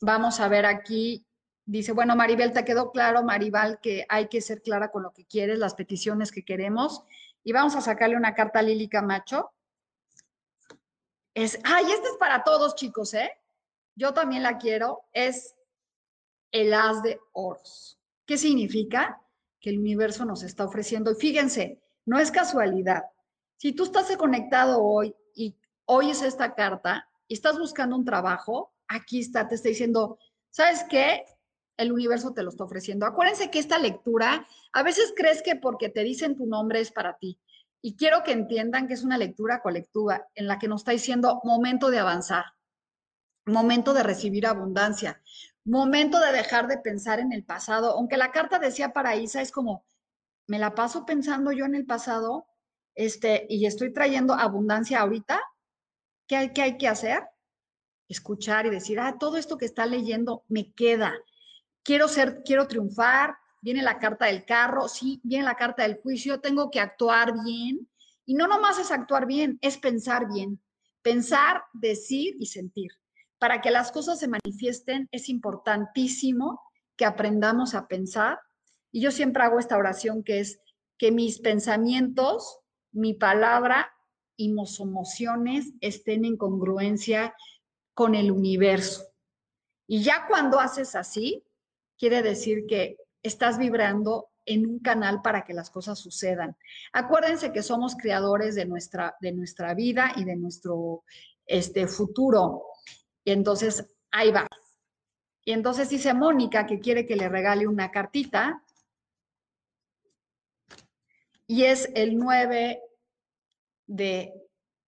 vamos 0.00 0.40
a 0.40 0.48
ver 0.48 0.66
aquí. 0.66 1.26
Dice, 1.66 1.92
bueno, 1.92 2.16
Maribel, 2.16 2.52
te 2.52 2.64
quedó 2.64 2.90
claro, 2.90 3.22
Maribel, 3.22 3.78
que 3.80 4.06
hay 4.08 4.28
que 4.28 4.40
ser 4.40 4.62
clara 4.62 4.90
con 4.90 5.02
lo 5.02 5.12
que 5.12 5.26
quieres, 5.26 5.58
las 5.58 5.74
peticiones 5.74 6.32
que 6.32 6.44
queremos. 6.44 7.04
Y 7.44 7.52
vamos 7.52 7.76
a 7.76 7.80
sacarle 7.80 8.16
una 8.16 8.34
carta 8.34 8.60
a 8.60 8.62
Lili 8.62 8.88
Camacho. 8.88 9.52
Es, 11.34 11.58
ay, 11.64 11.84
este 11.92 12.08
es 12.08 12.16
para 12.18 12.42
todos, 12.42 12.74
chicos, 12.74 13.14
¿eh? 13.14 13.30
Yo 13.94 14.14
también 14.14 14.42
la 14.42 14.58
quiero. 14.58 15.02
Es 15.12 15.54
el 16.52 16.74
as 16.74 17.02
de 17.02 17.20
oros. 17.32 17.98
¿Qué 18.26 18.36
significa? 18.38 19.20
Que 19.60 19.70
el 19.70 19.78
universo 19.78 20.24
nos 20.24 20.42
está 20.42 20.64
ofreciendo. 20.64 21.12
Y 21.12 21.14
fíjense, 21.16 21.80
no 22.06 22.18
es 22.18 22.30
casualidad. 22.30 23.04
Si 23.56 23.72
tú 23.72 23.84
estás 23.84 24.14
conectado 24.16 24.82
hoy 24.82 25.14
y 25.34 25.54
oyes 25.84 26.22
esta 26.22 26.54
carta 26.54 27.08
y 27.28 27.34
estás 27.34 27.58
buscando 27.58 27.96
un 27.96 28.04
trabajo, 28.04 28.72
aquí 28.88 29.20
está, 29.20 29.46
te 29.48 29.54
está 29.54 29.68
diciendo, 29.68 30.18
¿sabes 30.50 30.84
qué? 30.88 31.24
El 31.76 31.92
universo 31.92 32.32
te 32.32 32.42
lo 32.42 32.50
está 32.50 32.64
ofreciendo. 32.64 33.06
Acuérdense 33.06 33.50
que 33.50 33.58
esta 33.58 33.78
lectura, 33.78 34.46
a 34.72 34.82
veces 34.82 35.12
crees 35.16 35.42
que 35.42 35.56
porque 35.56 35.88
te 35.88 36.02
dicen 36.02 36.36
tu 36.36 36.46
nombre 36.46 36.80
es 36.80 36.90
para 36.90 37.16
ti. 37.18 37.38
Y 37.82 37.96
quiero 37.96 38.22
que 38.22 38.32
entiendan 38.32 38.88
que 38.88 38.94
es 38.94 39.02
una 39.02 39.16
lectura 39.16 39.62
colectiva 39.62 40.26
en 40.34 40.46
la 40.46 40.58
que 40.58 40.68
nos 40.68 40.82
está 40.82 40.92
diciendo 40.92 41.40
momento 41.44 41.90
de 41.90 41.98
avanzar, 41.98 42.44
momento 43.46 43.94
de 43.94 44.02
recibir 44.02 44.46
abundancia, 44.46 45.22
momento 45.64 46.18
de 46.20 46.32
dejar 46.32 46.66
de 46.68 46.78
pensar 46.78 47.20
en 47.20 47.32
el 47.32 47.44
pasado. 47.44 47.92
Aunque 47.92 48.16
la 48.16 48.32
carta 48.32 48.58
decía 48.58 48.92
para 48.92 49.14
es 49.14 49.52
como, 49.52 49.84
me 50.46 50.58
la 50.58 50.74
paso 50.74 51.04
pensando 51.04 51.52
yo 51.52 51.64
en 51.64 51.74
el 51.74 51.86
pasado 51.86 52.46
este, 52.94 53.46
y 53.48 53.66
estoy 53.66 53.92
trayendo 53.92 54.34
abundancia 54.34 55.00
ahorita. 55.00 55.40
¿Qué 56.26 56.36
hay, 56.36 56.52
qué 56.52 56.62
hay 56.62 56.78
que 56.78 56.88
hacer? 56.88 57.22
Escuchar 58.08 58.66
y 58.66 58.70
decir, 58.70 58.98
ah, 59.00 59.16
todo 59.18 59.36
esto 59.36 59.58
que 59.58 59.66
está 59.66 59.86
leyendo 59.86 60.44
me 60.48 60.72
queda. 60.72 61.12
Quiero 61.82 62.08
ser, 62.08 62.42
quiero 62.44 62.66
triunfar. 62.66 63.36
Viene 63.62 63.82
la 63.82 63.98
carta 63.98 64.24
del 64.24 64.46
carro, 64.46 64.88
sí, 64.88 65.20
viene 65.22 65.44
la 65.44 65.54
carta 65.54 65.82
del 65.82 66.00
juicio, 66.00 66.40
tengo 66.40 66.70
que 66.70 66.80
actuar 66.80 67.34
bien. 67.44 67.86
Y 68.24 68.32
no 68.32 68.46
nomás 68.46 68.78
es 68.78 68.90
actuar 68.90 69.26
bien, 69.26 69.58
es 69.60 69.76
pensar 69.76 70.26
bien. 70.32 70.62
Pensar, 71.02 71.64
decir 71.74 72.36
y 72.38 72.46
sentir 72.46 72.99
para 73.40 73.62
que 73.62 73.70
las 73.70 73.90
cosas 73.90 74.20
se 74.20 74.28
manifiesten 74.28 75.08
es 75.10 75.28
importantísimo 75.30 76.60
que 76.96 77.06
aprendamos 77.06 77.74
a 77.74 77.88
pensar. 77.88 78.38
Y 78.92 79.00
yo 79.00 79.10
siempre 79.10 79.42
hago 79.42 79.58
esta 79.58 79.78
oración 79.78 80.22
que 80.22 80.40
es 80.40 80.60
que 80.98 81.10
mis 81.10 81.40
pensamientos, 81.40 82.60
mi 82.92 83.14
palabra 83.14 83.90
y 84.36 84.52
mis 84.52 84.78
emociones 84.78 85.72
estén 85.80 86.26
en 86.26 86.36
congruencia 86.36 87.34
con 87.94 88.14
el 88.14 88.30
universo. 88.30 89.04
Y 89.86 90.02
ya 90.02 90.26
cuando 90.28 90.60
haces 90.60 90.94
así, 90.94 91.42
quiere 91.98 92.22
decir 92.22 92.66
que 92.68 92.98
estás 93.22 93.56
vibrando 93.56 94.28
en 94.44 94.66
un 94.66 94.80
canal 94.80 95.22
para 95.22 95.44
que 95.44 95.54
las 95.54 95.70
cosas 95.70 95.98
sucedan. 95.98 96.56
Acuérdense 96.92 97.52
que 97.52 97.62
somos 97.62 97.96
creadores 97.96 98.54
de 98.54 98.66
nuestra, 98.66 99.16
de 99.20 99.32
nuestra 99.32 99.72
vida 99.74 100.12
y 100.16 100.24
de 100.24 100.36
nuestro 100.36 101.04
este, 101.46 101.86
futuro. 101.86 102.64
Y 103.30 103.32
entonces, 103.32 103.88
ahí 104.10 104.32
va. 104.32 104.44
Y 105.44 105.52
entonces 105.52 105.88
dice 105.88 106.12
Mónica 106.14 106.66
que 106.66 106.80
quiere 106.80 107.06
que 107.06 107.14
le 107.14 107.28
regale 107.28 107.68
una 107.68 107.92
cartita. 107.92 108.60
Y 111.46 111.62
es 111.62 111.88
el 111.94 112.16
9 112.16 112.82
de 113.86 114.34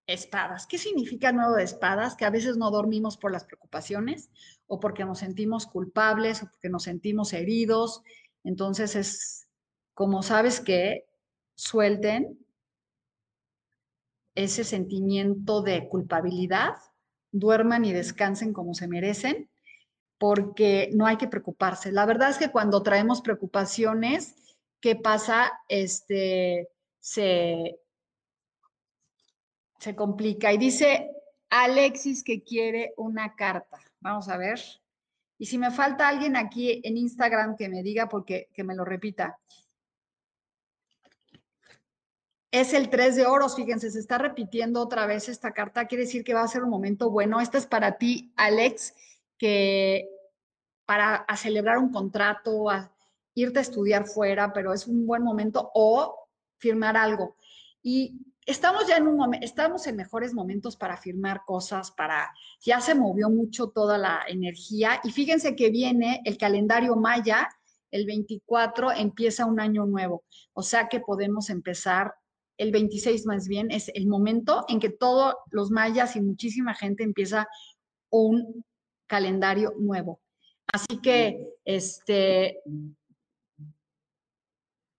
espadas. 0.09 0.67
¿Qué 0.67 0.77
significa 0.77 1.31
nuevo 1.31 1.55
de 1.55 1.63
espadas? 1.63 2.17
Que 2.17 2.25
a 2.25 2.31
veces 2.31 2.57
no 2.57 2.73
dormimos 2.73 3.17
por 3.17 3.31
las 3.31 3.45
preocupaciones 3.45 4.29
o 4.67 4.81
porque 4.81 5.05
nos 5.05 5.21
sentimos 5.21 5.69
culpables 5.69 6.43
o 6.43 6.51
porque 6.51 6.69
nos 6.69 6.83
sentimos 6.83 7.33
heridos. 7.35 8.03
Entonces 8.43 8.97
es 8.97 9.47
como 9.95 10.25
sabes 10.25 10.59
que 10.59 11.07
suelten 11.55 12.45
ese 14.35 14.65
sentimiento 14.65 15.63
de 15.63 15.89
culpabilidad 15.89 16.75
duerman 17.33 17.85
y 17.85 17.93
descansen 17.93 18.53
como 18.53 18.75
se 18.75 18.87
merecen, 18.87 19.51
porque 20.19 20.91
no 20.93 21.07
hay 21.07 21.17
que 21.17 21.27
preocuparse. 21.27 21.91
La 21.91 22.07
verdad 22.07 22.31
es 22.31 22.39
que 22.39 22.53
cuando 22.53 22.83
traemos 22.83 23.23
preocupaciones, 23.23 24.37
¿qué 24.81 24.95
pasa? 24.95 25.51
Este, 25.69 26.69
se, 27.01 27.81
se 29.81 29.97
complica. 29.97 30.53
Y 30.53 30.59
dice 30.59 31.11
Alexis 31.51 32.23
que 32.23 32.45
quiere 32.45 32.95
una 32.97 33.35
carta. 33.35 33.81
Vamos 34.01 34.29
a 34.29 34.37
ver. 34.37 34.61
Y 35.39 35.47
si 35.47 35.59
me 35.59 35.73
falta 35.73 36.09
alguien 36.09 36.37
aquí 36.37 36.81
en 36.85 36.97
Instagram 36.97 37.57
que 37.57 37.69
me 37.69 37.83
diga, 37.83 38.09
porque 38.09 38.49
que 38.55 38.63
me 38.63 38.77
lo 38.77 38.85
repita. 38.85 39.39
Es 42.53 42.75
el 42.75 42.91
3 42.91 43.17
de 43.17 43.25
oros, 43.25 43.57
fíjense, 43.57 43.91
se 43.91 43.99
está 43.99 44.19
repitiendo 44.19 44.83
otra 44.83 45.07
vez 45.07 45.31
esta 45.31 45.55
carta, 45.55 45.87
quiere 45.87 46.05
decir 46.05 46.23
que 46.23 46.35
va 46.35 46.43
a 46.43 46.49
ser 46.49 46.63
un 46.63 46.69
momento 46.69 47.11
bueno. 47.11 47.41
Esta 47.41 47.57
es 47.57 47.67
para 47.67 47.97
ti, 47.97 48.31
Alex, 48.37 48.95
que 49.39 50.07
para 50.85 51.25
celebrar 51.35 51.79
un 51.79 51.91
contrato, 51.91 52.69
a 52.69 52.93
irte 53.35 53.59
a 53.59 53.63
estudiar 53.63 54.07
fuera, 54.07 54.53
pero 54.53 54.75
es 54.75 54.87
un 54.87 55.07
buen 55.07 55.23
momento, 55.23 55.71
o 55.73 56.29
firmar 56.59 56.95
algo. 56.95 57.37
Y 57.83 58.21
estamos 58.45 58.87
ya 58.87 58.99
en 58.99 59.07
un 59.07 59.17
momento, 59.17 59.47
estamos 59.47 59.87
en 59.87 59.97
mejores 59.97 60.35
momentos 60.35 60.77
para 60.77 60.99
firmar 60.99 61.47
cosas, 61.47 61.91
para, 61.91 62.35
ya 62.61 62.83
se 62.83 62.95
movió 62.95 63.31
mucho 63.31 63.69
toda 63.69 63.97
la 63.97 64.25
energía. 64.29 65.01
Y 65.05 65.11
fíjense 65.11 65.57
que 65.57 65.71
viene 65.71 66.21
el 66.27 66.37
calendario 66.37 66.97
maya, 66.97 67.49
el 67.91 68.05
24 68.05 68.93
empieza 68.93 69.47
un 69.47 69.59
año 69.59 69.87
nuevo, 69.87 70.25
o 70.53 70.63
sea 70.63 70.89
que 70.89 71.01
podemos 71.01 71.49
empezar 71.49 72.15
el 72.59 72.71
26 72.71 73.27
más 73.27 73.49
bien, 73.49 73.71
es 73.71 73.91
el 73.95 74.07
momento 74.07 74.65
en 74.69 74.81
que 74.81 74.91
todos 74.91 75.35
los 75.51 75.71
mayas 75.71 76.17
y 76.17 76.21
muchísima 76.21 76.75
gente 76.75 77.03
empieza 77.03 77.49
un 78.11 78.65
calendario 79.07 79.75
nuevo. 79.79 80.21
Así 80.73 80.99
que 81.03 81.55
este, 81.65 82.61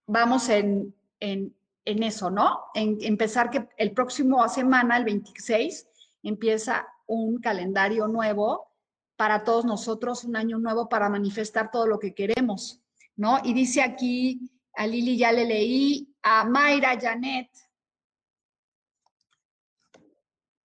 vamos 0.06 0.48
en, 0.48 0.94
en, 1.20 1.54
en 1.84 2.02
eso, 2.02 2.30
¿no? 2.30 2.60
En 2.74 2.98
empezar 3.00 3.50
que 3.50 3.68
el 3.76 3.92
próximo 3.92 4.48
semana, 4.48 4.96
el 4.96 5.04
26, 5.04 5.88
empieza 6.22 6.86
un 7.06 7.40
calendario 7.40 8.06
nuevo 8.08 8.68
para 9.16 9.44
todos 9.44 9.64
nosotros, 9.64 10.24
un 10.24 10.36
año 10.36 10.58
nuevo 10.58 10.88
para 10.88 11.08
manifestar 11.08 11.70
todo 11.70 11.86
lo 11.86 11.98
que 11.98 12.14
queremos, 12.14 12.80
¿no? 13.16 13.38
Y 13.44 13.52
dice 13.52 13.82
aquí, 13.82 14.50
a 14.74 14.86
Lili 14.86 15.16
ya 15.16 15.32
le 15.32 15.44
leí, 15.44 16.13
a 16.24 16.44
Mayra 16.44 16.98
Janet, 16.98 17.50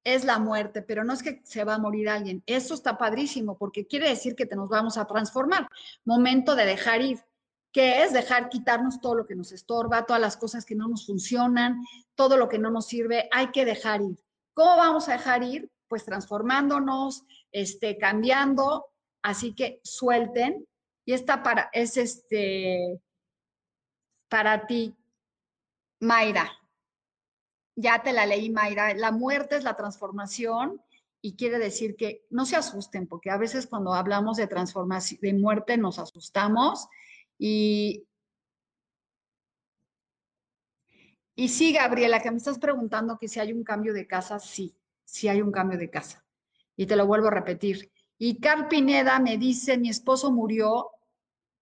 es 0.04 0.24
la 0.24 0.39
muerte, 0.39 0.82
pero 0.82 1.04
no 1.04 1.13
es 1.13 1.22
que 1.22 1.41
se 1.43 1.63
va 1.63 1.76
a 1.76 1.80
morir 1.80 2.10
alguien. 2.10 2.41
Eso 2.45 2.74
está 2.74 2.98
padrísimo 2.98 3.58
porque 3.58 3.86
quiere 3.86 4.10
decir 4.10 4.36
que 4.36 4.45
te 4.45 4.56
nos 4.56 4.69
vamos 4.69 4.98
a 4.98 5.06
transformar. 5.06 5.67
Momento 6.06 6.56
de 6.56 6.65
dejar 6.65 7.02
ir, 7.02 7.19
que 7.72 8.04
es 8.04 8.13
dejar 8.13 8.50
quitarnos 8.50 9.02
todo 9.02 9.15
lo 9.15 9.28
que 9.28 9.36
nos 9.36 9.52
estorba, 9.52 10.06
todas 10.06 10.22
las 10.22 10.38
cosas 10.38 10.65
que 10.65 10.76
no 10.76 10.88
nos 10.88 11.06
funcionan, 11.06 11.84
todo 12.15 12.38
lo 12.38 12.48
que 12.48 12.58
no 12.58 12.72
nos 12.72 12.88
sirve, 12.88 13.28
hay 13.32 13.52
que 13.52 13.65
dejar 13.65 14.02
ir. 14.02 14.17
¿Cómo 14.54 14.78
vamos 14.78 15.10
a 15.10 15.13
dejar 15.13 15.43
ir? 15.43 15.69
Pues 15.89 16.06
transformándonos, 16.06 17.24
este, 17.52 17.98
cambiando, 17.98 18.88
así 19.22 19.54
que 19.54 19.82
suelten. 19.84 20.65
Y 21.06 21.13
esta 21.13 21.43
para, 21.43 21.69
es 21.74 21.98
este, 21.98 23.00
para 24.30 24.65
ti, 24.65 24.95
Mayra. 26.00 26.52
Ya 27.76 28.02
te 28.02 28.14
la 28.14 28.26
leí, 28.26 28.50
Mayra. 28.50 28.94
La 28.94 29.12
muerte 29.12 29.56
es 29.56 29.64
la 29.64 29.76
transformación 29.76 30.82
y 31.22 31.36
quiere 31.36 31.60
decir 31.60 31.96
que 31.96 32.26
no 32.30 32.46
se 32.46 32.56
asusten, 32.56 33.08
porque 33.08 33.30
a 33.30 33.38
veces 33.38 33.68
cuando 33.68 33.94
hablamos 33.94 34.38
de 34.38 34.48
transformación, 34.48 35.20
de 35.22 35.34
muerte, 35.34 35.78
nos 35.78 36.00
asustamos 36.00 36.88
y 37.38 38.06
Y 41.40 41.48
sí, 41.48 41.72
Gabriela, 41.72 42.22
que 42.22 42.32
me 42.32 42.36
estás 42.36 42.60
preguntando 42.60 43.18
que 43.18 43.30
si 43.30 43.40
hay 43.40 43.54
un 43.54 43.64
cambio 43.64 43.94
de 43.94 44.06
casa, 44.06 44.40
sí, 44.40 44.76
sí 45.06 45.30
hay 45.30 45.42
un 45.42 45.54
cambio 45.54 45.80
de 45.80 45.90
casa. 45.90 46.26
Y 46.76 46.86
te 46.86 46.98
lo 46.98 47.08
vuelvo 47.08 47.28
a 47.28 47.32
repetir. 47.32 47.94
Y 48.18 48.42
Carl 48.42 48.68
Pineda 48.68 49.18
me 49.22 49.38
dice, 49.38 49.78
mi 49.78 49.88
esposo 49.88 50.34
murió 50.34 50.92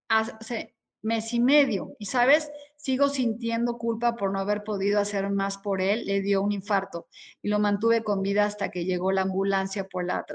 hace 0.08 0.76
mes 1.02 1.34
y 1.34 1.40
medio. 1.40 1.96
Y 2.00 2.06
sabes, 2.06 2.52
sigo 2.76 3.10
sintiendo 3.10 3.78
culpa 3.78 4.16
por 4.16 4.32
no 4.32 4.40
haber 4.40 4.64
podido 4.64 5.00
hacer 5.00 5.30
más 5.30 5.58
por 5.58 5.82
él. 5.82 6.06
Le 6.06 6.22
dio 6.22 6.42
un 6.42 6.52
infarto 6.52 7.08
y 7.42 7.50
lo 7.50 7.60
mantuve 7.60 8.04
con 8.04 8.22
vida 8.22 8.46
hasta 8.46 8.70
que 8.70 8.86
llegó 8.86 9.12
la 9.12 9.22
ambulancia 9.22 9.88
por 9.88 10.06
la... 10.06 10.26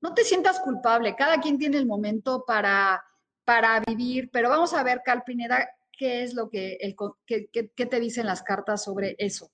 No 0.00 0.14
te 0.14 0.24
sientas 0.24 0.60
culpable. 0.60 1.14
Cada 1.16 1.40
quien 1.40 1.58
tiene 1.58 1.76
el 1.76 1.86
momento 1.86 2.44
para, 2.46 3.04
para 3.44 3.80
vivir. 3.80 4.30
Pero 4.32 4.48
vamos 4.48 4.72
a 4.74 4.82
ver, 4.82 5.02
Carl 5.04 5.22
Pineda, 5.24 5.68
qué 6.00 6.22
es 6.22 6.32
lo 6.32 6.48
que, 6.48 6.78
el, 6.80 6.96
qué, 7.26 7.86
te 7.86 8.00
dicen 8.00 8.24
las 8.24 8.42
cartas 8.42 8.82
sobre 8.82 9.16
eso. 9.18 9.50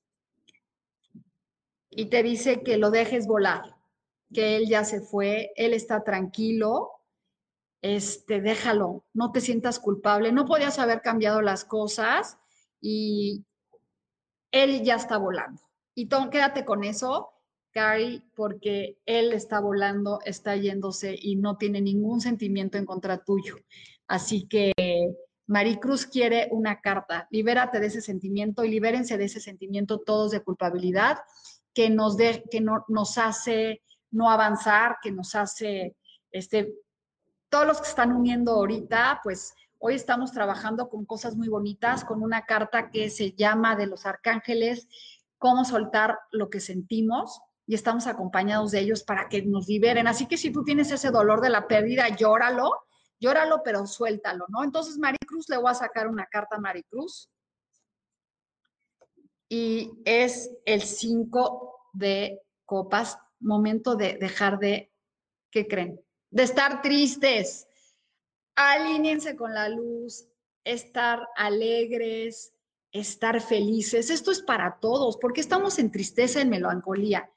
Y 1.90 2.06
te 2.06 2.22
dice 2.22 2.62
que 2.62 2.76
lo 2.76 2.92
dejes 2.92 3.26
volar, 3.26 3.74
que 4.32 4.54
él 4.54 4.68
ya 4.68 4.84
se 4.84 5.00
fue, 5.00 5.50
él 5.56 5.74
está 5.74 6.04
tranquilo, 6.04 6.95
este, 7.86 8.40
déjalo, 8.40 9.04
no 9.14 9.30
te 9.30 9.40
sientas 9.40 9.78
culpable, 9.78 10.32
no 10.32 10.44
podías 10.44 10.80
haber 10.80 11.02
cambiado 11.02 11.40
las 11.40 11.64
cosas 11.64 12.36
y 12.80 13.44
él 14.50 14.82
ya 14.82 14.96
está 14.96 15.18
volando. 15.18 15.62
Y 15.94 16.08
quédate 16.08 16.64
con 16.64 16.82
eso, 16.82 17.30
Carrie, 17.70 18.22
porque 18.34 18.98
él 19.06 19.32
está 19.32 19.60
volando, 19.60 20.18
está 20.24 20.56
yéndose 20.56 21.16
y 21.16 21.36
no 21.36 21.58
tiene 21.58 21.80
ningún 21.80 22.20
sentimiento 22.20 22.76
en 22.76 22.86
contra 22.86 23.22
tuyo. 23.22 23.56
Así 24.08 24.48
que 24.48 24.72
Maricruz 25.46 26.06
quiere 26.06 26.48
una 26.50 26.80
carta. 26.80 27.28
Libérate 27.30 27.78
de 27.78 27.86
ese 27.86 28.00
sentimiento 28.00 28.64
y 28.64 28.70
libérense 28.70 29.16
de 29.16 29.26
ese 29.26 29.40
sentimiento 29.40 30.00
todos 30.00 30.32
de 30.32 30.42
culpabilidad 30.42 31.18
que 31.72 31.88
nos, 31.88 32.16
de, 32.16 32.42
que 32.50 32.60
no, 32.60 32.84
nos 32.88 33.16
hace 33.16 33.82
no 34.10 34.28
avanzar, 34.28 34.96
que 35.00 35.12
nos 35.12 35.36
hace, 35.36 35.94
este, 36.32 36.74
todos 37.56 37.66
los 37.66 37.80
que 37.80 37.88
están 37.88 38.12
uniendo 38.12 38.52
ahorita, 38.52 39.20
pues 39.22 39.54
hoy 39.78 39.94
estamos 39.94 40.30
trabajando 40.30 40.90
con 40.90 41.06
cosas 41.06 41.36
muy 41.36 41.48
bonitas, 41.48 42.04
con 42.04 42.22
una 42.22 42.44
carta 42.44 42.90
que 42.90 43.08
se 43.08 43.32
llama 43.32 43.76
de 43.76 43.86
los 43.86 44.04
arcángeles, 44.04 44.86
cómo 45.38 45.64
soltar 45.64 46.18
lo 46.32 46.50
que 46.50 46.60
sentimos 46.60 47.40
y 47.66 47.74
estamos 47.74 48.06
acompañados 48.08 48.72
de 48.72 48.80
ellos 48.80 49.04
para 49.04 49.30
que 49.30 49.40
nos 49.40 49.68
liberen. 49.68 50.06
Así 50.06 50.26
que 50.26 50.36
si 50.36 50.52
tú 50.52 50.64
tienes 50.64 50.90
ese 50.90 51.10
dolor 51.10 51.40
de 51.40 51.48
la 51.48 51.66
pérdida, 51.66 52.14
llóralo 52.14 52.72
llóralo, 53.18 53.62
pero 53.64 53.86
suéltalo, 53.86 54.44
¿no? 54.50 54.62
Entonces, 54.62 54.98
Maricruz, 54.98 55.48
le 55.48 55.56
voy 55.56 55.70
a 55.70 55.74
sacar 55.74 56.08
una 56.08 56.26
carta 56.26 56.56
a 56.56 56.60
Maricruz. 56.60 57.30
Y 59.48 59.94
es 60.04 60.50
el 60.66 60.82
5 60.82 61.90
de 61.94 62.42
copas, 62.66 63.18
momento 63.40 63.96
de 63.96 64.18
dejar 64.18 64.58
de, 64.58 64.92
¿qué 65.50 65.66
creen? 65.66 66.05
De 66.36 66.42
estar 66.42 66.82
tristes. 66.82 67.66
Alíñense 68.56 69.36
con 69.36 69.54
la 69.54 69.70
luz, 69.70 70.28
estar 70.64 71.26
alegres, 71.34 72.52
estar 72.92 73.40
felices. 73.40 74.10
Esto 74.10 74.32
es 74.32 74.42
para 74.42 74.78
todos, 74.78 75.16
porque 75.16 75.40
estamos 75.40 75.78
en 75.78 75.90
tristeza, 75.90 76.42
en 76.42 76.50
melancolía. 76.50 77.30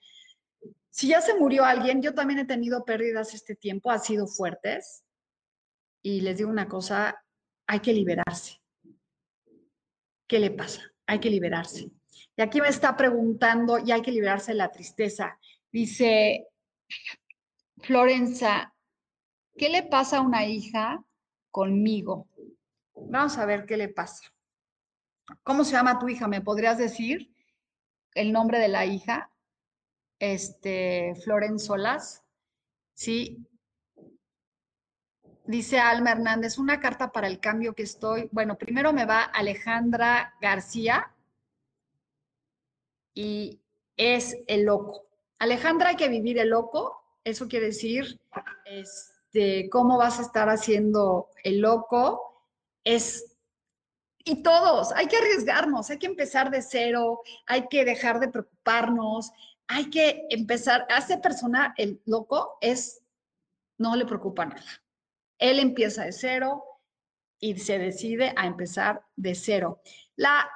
Si 0.90 1.08
ya 1.08 1.22
se 1.22 1.34
murió 1.34 1.64
alguien, 1.64 2.02
yo 2.02 2.14
también 2.14 2.40
he 2.40 2.46
tenido 2.46 2.84
pérdidas 2.84 3.34
este 3.34 3.56
tiempo, 3.56 3.90
ha 3.90 4.00
sido 4.00 4.28
fuertes, 4.28 5.06
y 6.04 6.20
les 6.20 6.36
digo 6.36 6.50
una 6.50 6.68
cosa, 6.68 7.24
hay 7.68 7.80
que 7.80 7.94
liberarse. 7.94 8.62
¿Qué 10.28 10.40
le 10.40 10.52
pasa? 10.52 10.82
Hay 11.06 11.22
que 11.22 11.30
liberarse. 11.30 11.90
Y 12.36 12.42
aquí 12.42 12.60
me 12.60 12.68
está 12.68 12.98
preguntando, 12.98 13.80
y 13.80 13.94
hay 13.94 14.02
que 14.02 14.12
liberarse 14.12 14.52
de 14.52 14.58
la 14.58 14.74
tristeza. 14.74 15.40
Dice 15.72 16.48
Florenza, 17.78 18.74
¿qué 19.58 19.70
le 19.70 19.84
pasa 19.84 20.18
a 20.18 20.22
una 20.22 20.46
hija 20.46 21.04
conmigo? 21.52 22.28
Vamos 22.96 23.38
a 23.38 23.46
ver 23.46 23.66
qué 23.66 23.78
le 23.78 23.90
pasa. 23.90 24.24
¿Cómo 25.44 25.64
se 25.64 25.74
llama 25.74 26.00
tu 26.00 26.10
hija? 26.10 26.28
¿Me 26.28 26.42
podrías 26.42 26.78
decir 26.78 27.34
el 28.16 28.32
nombre 28.32 28.60
de 28.60 28.68
la 28.68 28.86
hija? 28.86 29.32
Este, 30.20 31.14
Florenzolas. 31.24 32.24
Sí, 32.94 33.48
Dice 35.50 35.80
Alma 35.80 36.12
Hernández, 36.12 36.60
una 36.60 36.80
carta 36.80 37.12
para 37.12 37.26
el 37.26 37.40
cambio 37.40 37.74
que 37.74 37.82
estoy. 37.82 38.30
Bueno, 38.32 38.56
primero 38.56 38.94
me 38.94 39.06
va 39.06 39.24
Alejandra 39.24 40.36
García 40.40 41.12
y 43.16 43.60
es 43.98 44.38
el 44.46 44.66
loco. 44.66 45.08
Alejandra, 45.40 45.90
hay 45.90 45.96
que 45.96 46.08
vivir 46.08 46.38
el 46.38 46.50
loco. 46.50 47.04
Eso 47.24 47.48
quiere 47.48 47.66
decir, 47.66 48.22
este, 49.32 49.70
cómo 49.70 49.98
vas 49.98 50.20
a 50.20 50.24
estar 50.24 50.50
haciendo 50.50 51.30
el 51.44 51.60
loco. 51.60 52.48
Es 52.84 53.26
y 54.26 54.44
todos, 54.44 54.92
hay 54.92 55.08
que 55.08 55.18
arriesgarnos, 55.18 55.90
hay 55.90 55.98
que 55.98 56.06
empezar 56.06 56.52
de 56.52 56.62
cero, 56.62 57.22
hay 57.48 57.68
que 57.68 57.86
dejar 57.86 58.20
de 58.20 58.28
preocuparnos, 58.28 59.32
hay 59.68 59.90
que 59.90 60.28
empezar, 60.30 60.86
a 60.90 61.00
esta 61.00 61.20
persona, 61.20 61.74
el 61.78 62.02
loco, 62.06 62.58
es, 62.62 63.02
no 63.80 63.96
le 63.96 64.06
preocupa 64.06 64.46
nada. 64.46 64.84
Él 65.40 65.58
empieza 65.58 66.04
de 66.04 66.12
cero 66.12 66.64
y 67.40 67.58
se 67.58 67.80
decide 67.80 68.34
a 68.36 68.46
empezar 68.46 69.02
de 69.16 69.34
cero. 69.34 69.82
La, 70.16 70.52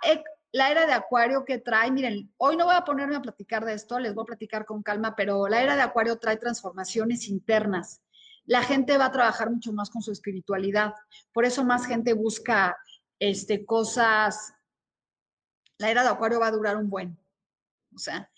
la 0.52 0.70
era 0.70 0.86
de 0.86 0.94
Acuario 0.94 1.46
que 1.46 1.58
trae, 1.58 1.90
miren, 1.90 2.32
hoy 2.38 2.58
no 2.58 2.66
voy 2.66 2.76
a 2.76 2.84
ponerme 2.84 3.16
a 3.16 3.22
platicar 3.22 3.66
de 3.66 3.74
esto, 3.74 3.98
les 3.98 4.14
voy 4.14 4.24
a 4.24 4.26
platicar 4.26 4.66
con 4.66 4.84
calma, 4.84 5.16
pero 5.16 5.48
la 5.48 5.64
era 5.64 5.76
de 5.76 5.82
Acuario 5.82 6.20
trae 6.20 6.38
transformaciones 6.38 7.28
internas. 7.28 8.04
La 8.46 8.64
gente 8.64 8.98
va 8.98 9.06
a 9.06 9.12
trabajar 9.12 9.50
mucho 9.50 9.72
más 9.74 9.90
con 9.90 10.02
su 10.02 10.12
espiritualidad. 10.12 10.94
Por 11.32 11.46
eso 11.46 11.64
más 11.64 11.86
gente 11.86 12.14
busca 12.14 12.78
este, 13.20 13.66
cosas. 13.66 14.54
La 15.78 15.90
era 15.90 16.04
de 16.04 16.10
Acuario 16.10 16.40
va 16.40 16.48
a 16.48 16.52
durar 16.52 16.78
un 16.78 16.90
buen. 16.90 17.18
O 17.96 18.00
sea, 18.00 18.30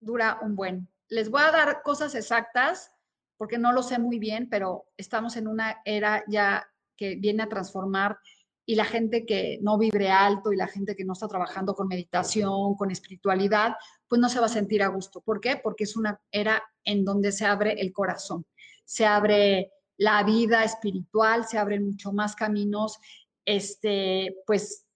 dura 0.00 0.38
un 0.42 0.56
buen. 0.56 0.88
Les 1.08 1.30
voy 1.30 1.42
a 1.42 1.50
dar 1.50 1.82
cosas 1.82 2.14
exactas 2.14 2.92
porque 3.36 3.58
no 3.58 3.72
lo 3.72 3.82
sé 3.82 3.98
muy 3.98 4.18
bien, 4.18 4.48
pero 4.50 4.86
estamos 4.96 5.36
en 5.36 5.46
una 5.46 5.80
era 5.84 6.24
ya 6.26 6.68
que 6.96 7.14
viene 7.14 7.44
a 7.44 7.48
transformar 7.48 8.18
y 8.66 8.74
la 8.74 8.84
gente 8.84 9.24
que 9.24 9.58
no 9.62 9.78
vibre 9.78 10.10
alto 10.10 10.52
y 10.52 10.56
la 10.56 10.66
gente 10.66 10.94
que 10.94 11.04
no 11.04 11.14
está 11.14 11.26
trabajando 11.28 11.74
con 11.74 11.88
meditación, 11.88 12.74
con 12.74 12.90
espiritualidad, 12.90 13.76
pues 14.08 14.20
no 14.20 14.28
se 14.28 14.40
va 14.40 14.46
a 14.46 14.50
sentir 14.50 14.82
a 14.82 14.88
gusto. 14.88 15.22
¿Por 15.22 15.40
qué? 15.40 15.56
Porque 15.56 15.84
es 15.84 15.96
una 15.96 16.20
era 16.30 16.62
en 16.84 17.04
donde 17.04 17.32
se 17.32 17.46
abre 17.46 17.80
el 17.80 17.92
corazón, 17.92 18.44
se 18.88 19.04
abre 19.04 19.70
la 19.98 20.22
vida 20.22 20.64
espiritual, 20.64 21.46
se 21.46 21.58
abren 21.58 21.84
mucho 21.84 22.10
más 22.10 22.34
caminos, 22.34 22.98
este, 23.44 24.34
pues 24.46 24.86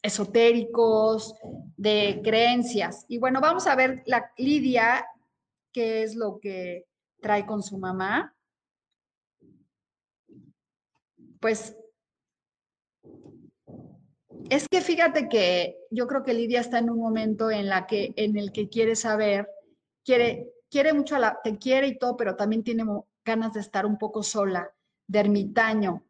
esotéricos, 0.00 1.34
de 1.76 2.22
creencias. 2.24 3.04
Y 3.08 3.18
bueno, 3.18 3.42
vamos 3.42 3.66
a 3.66 3.76
ver 3.76 4.02
la 4.06 4.32
Lidia, 4.38 5.06
qué 5.72 6.02
es 6.02 6.16
lo 6.16 6.40
que 6.40 6.86
trae 7.20 7.44
con 7.44 7.62
su 7.62 7.76
mamá, 7.76 8.34
pues 11.38 11.76
es 14.48 14.66
que 14.70 14.80
fíjate 14.80 15.28
que 15.28 15.76
yo 15.90 16.06
creo 16.06 16.22
que 16.22 16.32
Lidia 16.32 16.60
está 16.60 16.78
en 16.78 16.88
un 16.88 16.98
momento 16.98 17.50
en, 17.50 17.68
la 17.68 17.86
que, 17.86 18.14
en 18.16 18.38
el 18.38 18.52
que 18.52 18.70
quiere 18.70 18.96
saber, 18.96 19.48
quiere, 20.02 20.50
quiere 20.72 20.94
mucho 20.94 21.16
a 21.16 21.18
la, 21.18 21.38
te 21.44 21.58
quiere 21.58 21.86
y 21.86 21.98
todo, 21.98 22.16
pero 22.16 22.34
también 22.34 22.64
tiene 22.64 22.84
ganas 23.22 23.52
de 23.52 23.60
estar 23.60 23.84
un 23.84 23.98
poco 23.98 24.22
sola, 24.22 24.72
de 25.06 25.20
ermitaño. 25.20 26.02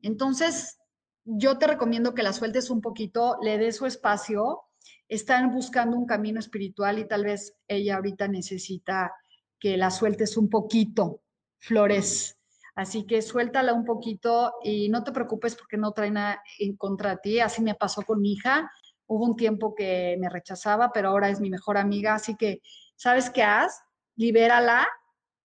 Entonces, 0.00 0.78
yo 1.24 1.58
te 1.58 1.66
recomiendo 1.66 2.14
que 2.14 2.22
la 2.22 2.32
sueltes 2.32 2.70
un 2.70 2.80
poquito, 2.80 3.36
le 3.42 3.58
des 3.58 3.76
su 3.76 3.84
espacio. 3.84 4.62
Están 5.06 5.52
buscando 5.52 5.98
un 5.98 6.06
camino 6.06 6.40
espiritual 6.40 6.98
y 6.98 7.06
tal 7.06 7.24
vez 7.24 7.56
ella 7.68 7.96
ahorita 7.96 8.26
necesita 8.26 9.12
que 9.60 9.76
la 9.76 9.90
sueltes 9.90 10.38
un 10.38 10.48
poquito, 10.48 11.20
Flores. 11.58 12.38
Así 12.74 13.04
que 13.04 13.20
suéltala 13.20 13.74
un 13.74 13.84
poquito 13.84 14.54
y 14.62 14.88
no 14.88 15.04
te 15.04 15.12
preocupes 15.12 15.56
porque 15.56 15.76
no 15.76 15.92
trae 15.92 16.10
nada 16.10 16.42
en 16.58 16.76
contra 16.76 17.18
ti. 17.18 17.40
Así 17.40 17.60
me 17.60 17.74
pasó 17.74 18.00
con 18.02 18.22
mi 18.22 18.32
hija. 18.32 18.70
Hubo 19.06 19.24
un 19.26 19.36
tiempo 19.36 19.74
que 19.74 20.16
me 20.18 20.30
rechazaba, 20.30 20.90
pero 20.92 21.10
ahora 21.10 21.28
es 21.28 21.40
mi 21.40 21.50
mejor 21.50 21.76
amiga. 21.76 22.14
Así 22.14 22.34
que, 22.34 22.62
¿sabes 22.96 23.28
qué 23.28 23.42
haz? 23.42 23.85
Libérala, 24.16 24.88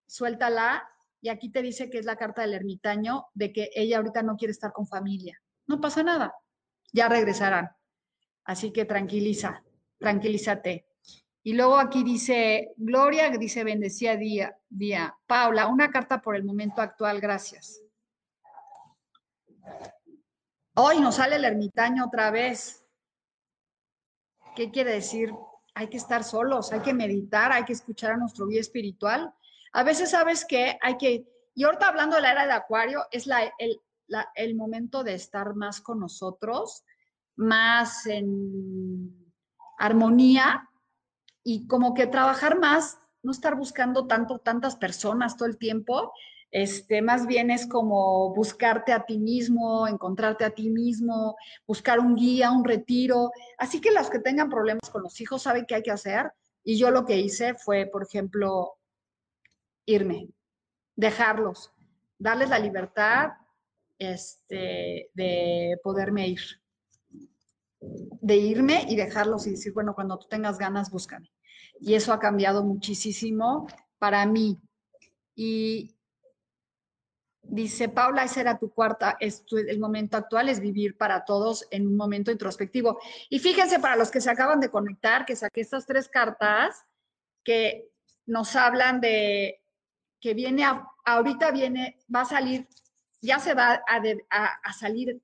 suéltala. 0.07 0.87
Y 1.21 1.29
aquí 1.29 1.51
te 1.51 1.61
dice 1.61 1.89
que 1.89 1.99
es 1.99 2.05
la 2.05 2.15
carta 2.15 2.41
del 2.41 2.55
ermitaño 2.55 3.27
de 3.33 3.53
que 3.53 3.69
ella 3.75 3.97
ahorita 3.97 4.23
no 4.23 4.35
quiere 4.35 4.51
estar 4.51 4.73
con 4.73 4.87
familia. 4.87 5.39
No 5.67 5.79
pasa 5.79 6.01
nada. 6.01 6.33
Ya 6.91 7.07
regresarán. 7.07 7.69
Así 8.43 8.73
que 8.73 8.85
tranquiliza, 8.85 9.63
tranquilízate. 9.99 10.87
Y 11.43 11.53
luego 11.53 11.77
aquí 11.77 12.03
dice, 12.03 12.73
Gloria, 12.75 13.29
dice, 13.29 13.63
bendecía 13.63 14.15
día, 14.15 14.57
día. 14.69 15.15
Paula, 15.25 15.67
una 15.67 15.89
carta 15.89 16.21
por 16.21 16.35
el 16.35 16.43
momento 16.43 16.81
actual, 16.81 17.19
gracias. 17.19 17.81
Hoy 20.75 20.99
nos 20.99 21.15
sale 21.15 21.35
el 21.35 21.45
ermitaño 21.45 22.05
otra 22.05 22.31
vez. 22.31 22.85
¿Qué 24.55 24.69
quiere 24.71 24.91
decir? 24.93 25.33
Hay 25.81 25.87
que 25.87 25.97
estar 25.97 26.23
solos, 26.23 26.71
hay 26.71 26.81
que 26.81 26.93
meditar, 26.93 27.51
hay 27.51 27.65
que 27.65 27.73
escuchar 27.73 28.11
a 28.11 28.17
nuestro 28.17 28.45
guía 28.45 28.61
espiritual. 28.61 29.33
A 29.73 29.81
veces 29.81 30.11
sabes 30.11 30.45
que 30.45 30.77
hay 30.79 30.95
que, 30.95 31.27
y 31.55 31.63
ahorita 31.63 31.87
hablando 31.87 32.17
de 32.17 32.21
la 32.21 32.33
era 32.33 32.45
de 32.45 32.51
Acuario, 32.51 33.07
es 33.09 33.25
la, 33.25 33.51
el, 33.57 33.81
el 34.35 34.55
momento 34.55 35.03
de 35.03 35.15
estar 35.15 35.55
más 35.55 35.81
con 35.81 35.99
nosotros, 35.99 36.83
más 37.35 38.05
en 38.05 39.33
armonía 39.79 40.69
y 41.43 41.65
como 41.65 41.95
que 41.95 42.05
trabajar 42.05 42.59
más, 42.59 42.99
no 43.23 43.31
estar 43.31 43.55
buscando 43.55 44.05
tanto, 44.05 44.37
tantas 44.37 44.75
personas 44.75 45.35
todo 45.35 45.47
el 45.47 45.57
tiempo, 45.57 46.13
este, 46.51 47.01
más 47.01 47.25
bien 47.27 47.49
es 47.49 47.65
como 47.65 48.33
buscarte 48.35 48.91
a 48.93 49.05
ti 49.05 49.17
mismo, 49.17 49.87
encontrarte 49.87 50.43
a 50.43 50.51
ti 50.51 50.69
mismo, 50.69 51.35
buscar 51.65 51.99
un 51.99 52.15
guía, 52.15 52.51
un 52.51 52.65
retiro. 52.65 53.31
Así 53.57 53.79
que 53.79 53.91
los 53.91 54.09
que 54.09 54.19
tengan 54.19 54.49
problemas 54.49 54.89
con 54.89 55.03
los 55.03 55.19
hijos 55.21 55.41
saben 55.41 55.65
qué 55.65 55.75
hay 55.75 55.83
que 55.83 55.91
hacer. 55.91 56.31
Y 56.63 56.77
yo 56.77 56.91
lo 56.91 57.05
que 57.05 57.17
hice 57.17 57.55
fue, 57.55 57.85
por 57.85 58.03
ejemplo, 58.03 58.73
irme, 59.85 60.27
dejarlos, 60.95 61.71
darles 62.19 62.49
la 62.49 62.59
libertad 62.59 63.31
este, 63.97 65.09
de 65.13 65.79
poderme 65.83 66.27
ir 66.27 66.41
de 67.81 68.37
irme 68.37 68.85
y 68.87 68.95
dejarlos 68.95 69.47
y 69.47 69.51
decir, 69.51 69.73
bueno, 69.73 69.95
cuando 69.95 70.17
tú 70.17 70.27
tengas 70.27 70.57
ganas, 70.57 70.91
búscame. 70.91 71.31
Y 71.79 71.95
eso 71.95 72.13
ha 72.13 72.19
cambiado 72.19 72.63
muchísimo 72.63 73.67
para 73.97 74.25
mí. 74.25 74.59
Y 75.35 75.95
dice, 77.43 77.89
Paula, 77.89 78.23
esa 78.23 78.41
era 78.41 78.59
tu 78.59 78.71
cuarta, 78.71 79.17
el 79.19 79.79
momento 79.79 80.17
actual 80.17 80.49
es 80.49 80.59
vivir 80.59 80.97
para 80.97 81.25
todos 81.25 81.67
en 81.71 81.87
un 81.87 81.97
momento 81.97 82.31
introspectivo. 82.31 82.99
Y 83.29 83.39
fíjense, 83.39 83.79
para 83.79 83.95
los 83.95 84.11
que 84.11 84.21
se 84.21 84.29
acaban 84.29 84.59
de 84.59 84.69
conectar, 84.69 85.25
que 85.25 85.35
saqué 85.35 85.61
estas 85.61 85.85
tres 85.85 86.07
cartas 86.07 86.85
que 87.43 87.89
nos 88.25 88.55
hablan 88.55 89.01
de 89.01 89.61
que 90.19 90.33
viene, 90.33 90.65
ahorita 91.05 91.51
viene, 91.51 91.97
va 92.13 92.21
a 92.21 92.25
salir, 92.25 92.67
ya 93.21 93.39
se 93.39 93.53
va 93.53 93.81
a, 93.87 94.45
a 94.63 94.73
salir 94.73 95.21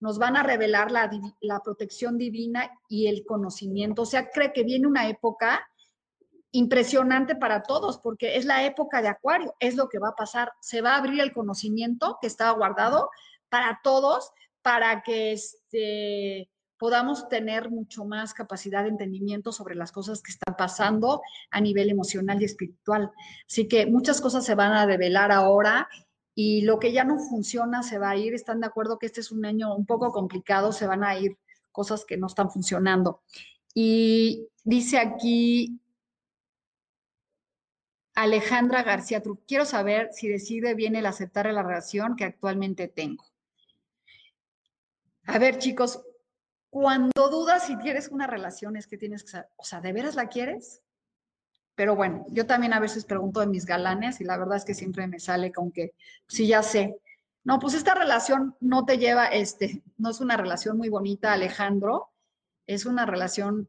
nos 0.00 0.18
van 0.18 0.36
a 0.36 0.42
revelar 0.42 0.90
la, 0.90 1.60
protección 1.62 2.18
divina 2.18 2.70
y 2.88 3.06
el 3.06 3.24
conocimiento. 3.24 4.02
O 4.02 4.06
sea, 4.06 4.30
cree 4.30 4.52
que 4.52 4.64
viene 4.64 4.86
una 4.86 5.08
época 5.08 5.66
impresionante 6.52 7.34
para 7.34 7.62
todos, 7.62 7.98
porque 7.98 8.36
es 8.36 8.44
la 8.44 8.64
época 8.64 9.02
de 9.02 9.08
Acuario, 9.08 9.54
es 9.58 9.74
lo 9.74 9.88
que 9.88 9.98
va 9.98 10.10
a 10.10 10.16
pasar. 10.16 10.52
Se 10.60 10.82
va 10.82 10.94
a 10.94 10.98
abrir 10.98 11.20
el 11.20 11.32
conocimiento 11.32 12.18
que 12.20 12.26
estaba 12.26 12.52
guardado 12.52 13.10
para 13.48 13.80
todos, 13.82 14.30
para 14.60 15.02
que 15.02 15.32
este, 15.32 16.50
podamos 16.82 17.28
tener 17.28 17.70
mucho 17.70 18.04
más 18.04 18.34
capacidad 18.34 18.82
de 18.82 18.90
entendimiento 18.90 19.50
sobre 19.50 19.74
las 19.74 19.92
cosas 19.92 20.20
que 20.20 20.32
están 20.32 20.56
pasando 20.56 21.22
a 21.50 21.60
nivel 21.60 21.88
emocional 21.88 22.40
y 22.42 22.44
espiritual. 22.44 23.10
Así 23.46 23.66
que 23.66 23.86
muchas 23.86 24.20
cosas 24.20 24.44
se 24.44 24.54
van 24.54 24.72
a 24.72 24.84
revelar 24.84 25.32
ahora 25.32 25.88
y 26.34 26.62
lo 26.62 26.78
que 26.78 26.92
ya 26.92 27.04
no 27.04 27.18
funciona 27.18 27.82
se 27.82 27.98
va 27.98 28.10
a 28.10 28.16
ir. 28.16 28.34
Están 28.34 28.60
de 28.60 28.66
acuerdo 28.66 28.98
que 28.98 29.06
este 29.06 29.20
es 29.20 29.32
un 29.32 29.46
año 29.46 29.74
un 29.74 29.86
poco 29.86 30.12
complicado, 30.12 30.72
se 30.72 30.86
van 30.86 31.02
a 31.02 31.16
ir 31.16 31.38
cosas 31.70 32.04
que 32.04 32.16
no 32.16 32.26
están 32.26 32.50
funcionando. 32.50 33.22
Y 33.74 34.48
dice 34.64 34.98
aquí 34.98 35.81
Alejandra 38.14 38.82
García 38.82 39.22
Tru, 39.22 39.40
quiero 39.46 39.64
saber 39.64 40.10
si 40.12 40.28
decide 40.28 40.74
bien 40.74 40.96
el 40.96 41.06
aceptar 41.06 41.46
la 41.52 41.62
relación 41.62 42.16
que 42.16 42.24
actualmente 42.24 42.88
tengo. 42.88 43.24
A 45.24 45.38
ver, 45.38 45.58
chicos, 45.58 46.02
cuando 46.68 47.28
dudas 47.30 47.66
si 47.66 47.76
quieres 47.76 48.08
una 48.08 48.26
relación 48.26 48.76
es 48.76 48.86
que 48.86 48.98
tienes 48.98 49.22
que 49.24 49.30
saber, 49.30 49.48
o 49.56 49.64
sea, 49.64 49.80
¿de 49.80 49.92
veras 49.92 50.14
la 50.14 50.28
quieres? 50.28 50.82
Pero 51.74 51.96
bueno, 51.96 52.26
yo 52.28 52.46
también 52.46 52.74
a 52.74 52.80
veces 52.80 53.04
pregunto 53.04 53.40
de 53.40 53.46
mis 53.46 53.64
galanes 53.64 54.20
y 54.20 54.24
la 54.24 54.36
verdad 54.36 54.58
es 54.58 54.64
que 54.64 54.74
siempre 54.74 55.06
me 55.06 55.20
sale 55.20 55.52
con 55.52 55.72
que, 55.72 55.94
sí, 56.28 56.46
ya 56.46 56.62
sé. 56.62 56.98
No, 57.44 57.58
pues 57.58 57.74
esta 57.74 57.94
relación 57.94 58.56
no 58.60 58.84
te 58.84 58.98
lleva, 58.98 59.26
este, 59.26 59.82
no 59.96 60.10
es 60.10 60.20
una 60.20 60.36
relación 60.36 60.76
muy 60.76 60.88
bonita, 60.90 61.32
Alejandro, 61.32 62.10
es 62.66 62.86
una 62.86 63.06
relación 63.06 63.68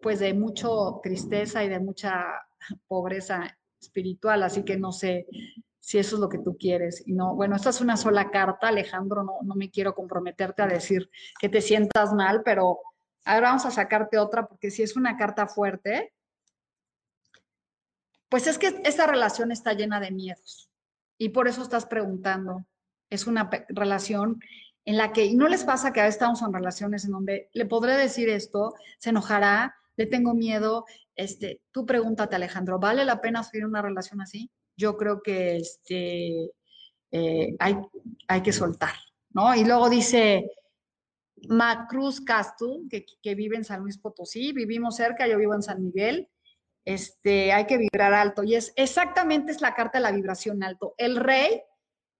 pues 0.00 0.20
de 0.20 0.34
mucho 0.34 1.00
tristeza 1.02 1.64
y 1.64 1.68
de 1.68 1.80
mucha 1.80 2.24
pobreza 2.86 3.58
espiritual, 3.80 4.42
así 4.42 4.64
que 4.64 4.76
no 4.76 4.92
sé 4.92 5.26
si 5.80 5.98
eso 5.98 6.16
es 6.16 6.20
lo 6.20 6.28
que 6.28 6.38
tú 6.38 6.56
quieres. 6.58 7.02
Y 7.06 7.12
no, 7.12 7.34
bueno, 7.34 7.56
esta 7.56 7.70
es 7.70 7.80
una 7.80 7.96
sola 7.96 8.30
carta, 8.30 8.68
Alejandro, 8.68 9.22
no, 9.22 9.38
no 9.42 9.54
me 9.54 9.70
quiero 9.70 9.94
comprometerte 9.94 10.62
a 10.62 10.66
decir 10.66 11.10
que 11.40 11.48
te 11.48 11.60
sientas 11.60 12.12
mal, 12.12 12.42
pero 12.44 12.80
ahora 13.24 13.48
vamos 13.48 13.66
a 13.66 13.70
sacarte 13.70 14.18
otra 14.18 14.46
porque 14.46 14.70
si 14.70 14.82
es 14.82 14.96
una 14.96 15.16
carta 15.16 15.46
fuerte, 15.46 16.12
pues 18.28 18.46
es 18.46 18.58
que 18.58 18.80
esta 18.84 19.06
relación 19.06 19.52
está 19.52 19.72
llena 19.72 20.00
de 20.00 20.10
miedos 20.10 20.70
y 21.18 21.30
por 21.30 21.48
eso 21.48 21.62
estás 21.62 21.86
preguntando. 21.86 22.66
Es 23.10 23.26
una 23.26 23.48
relación 23.68 24.40
en 24.84 24.96
la 24.96 25.12
que, 25.12 25.32
no 25.34 25.48
les 25.48 25.64
pasa 25.64 25.92
que 25.92 26.00
a 26.00 26.04
veces 26.04 26.16
estamos 26.16 26.42
en 26.42 26.52
relaciones 26.52 27.04
en 27.04 27.12
donde 27.12 27.50
le 27.52 27.66
podré 27.66 27.96
decir 27.96 28.28
esto, 28.28 28.74
se 28.98 29.10
enojará, 29.10 29.76
le 29.96 30.06
tengo 30.06 30.34
miedo. 30.34 30.84
Este, 31.16 31.62
tú 31.72 31.86
pregúntate, 31.86 32.36
Alejandro, 32.36 32.78
¿vale 32.78 33.04
la 33.04 33.20
pena 33.20 33.42
seguir 33.42 33.66
una 33.66 33.82
relación 33.82 34.20
así? 34.20 34.50
Yo 34.76 34.96
creo 34.96 35.22
que 35.22 35.56
este, 35.56 36.52
eh, 37.10 37.56
hay, 37.58 37.76
hay 38.28 38.42
que 38.42 38.52
soltar, 38.52 38.94
¿no? 39.30 39.54
Y 39.54 39.64
luego 39.64 39.88
dice 39.88 40.50
Macruz 41.48 42.20
Castro, 42.20 42.80
que, 42.90 43.06
que 43.22 43.34
vive 43.34 43.56
en 43.56 43.64
San 43.64 43.80
Luis 43.80 43.98
Potosí, 43.98 44.52
vivimos 44.52 44.96
cerca, 44.96 45.26
yo 45.26 45.38
vivo 45.38 45.54
en 45.54 45.62
San 45.62 45.82
Miguel 45.82 46.28
este, 46.86 47.52
hay 47.52 47.66
que 47.66 47.76
vibrar 47.78 48.14
alto. 48.14 48.42
Y 48.44 48.54
es 48.54 48.72
exactamente 48.76 49.52
es 49.52 49.60
la 49.60 49.74
carta 49.74 49.98
de 49.98 50.02
la 50.02 50.12
vibración 50.12 50.62
alto. 50.62 50.94
El 50.96 51.16
rey 51.16 51.62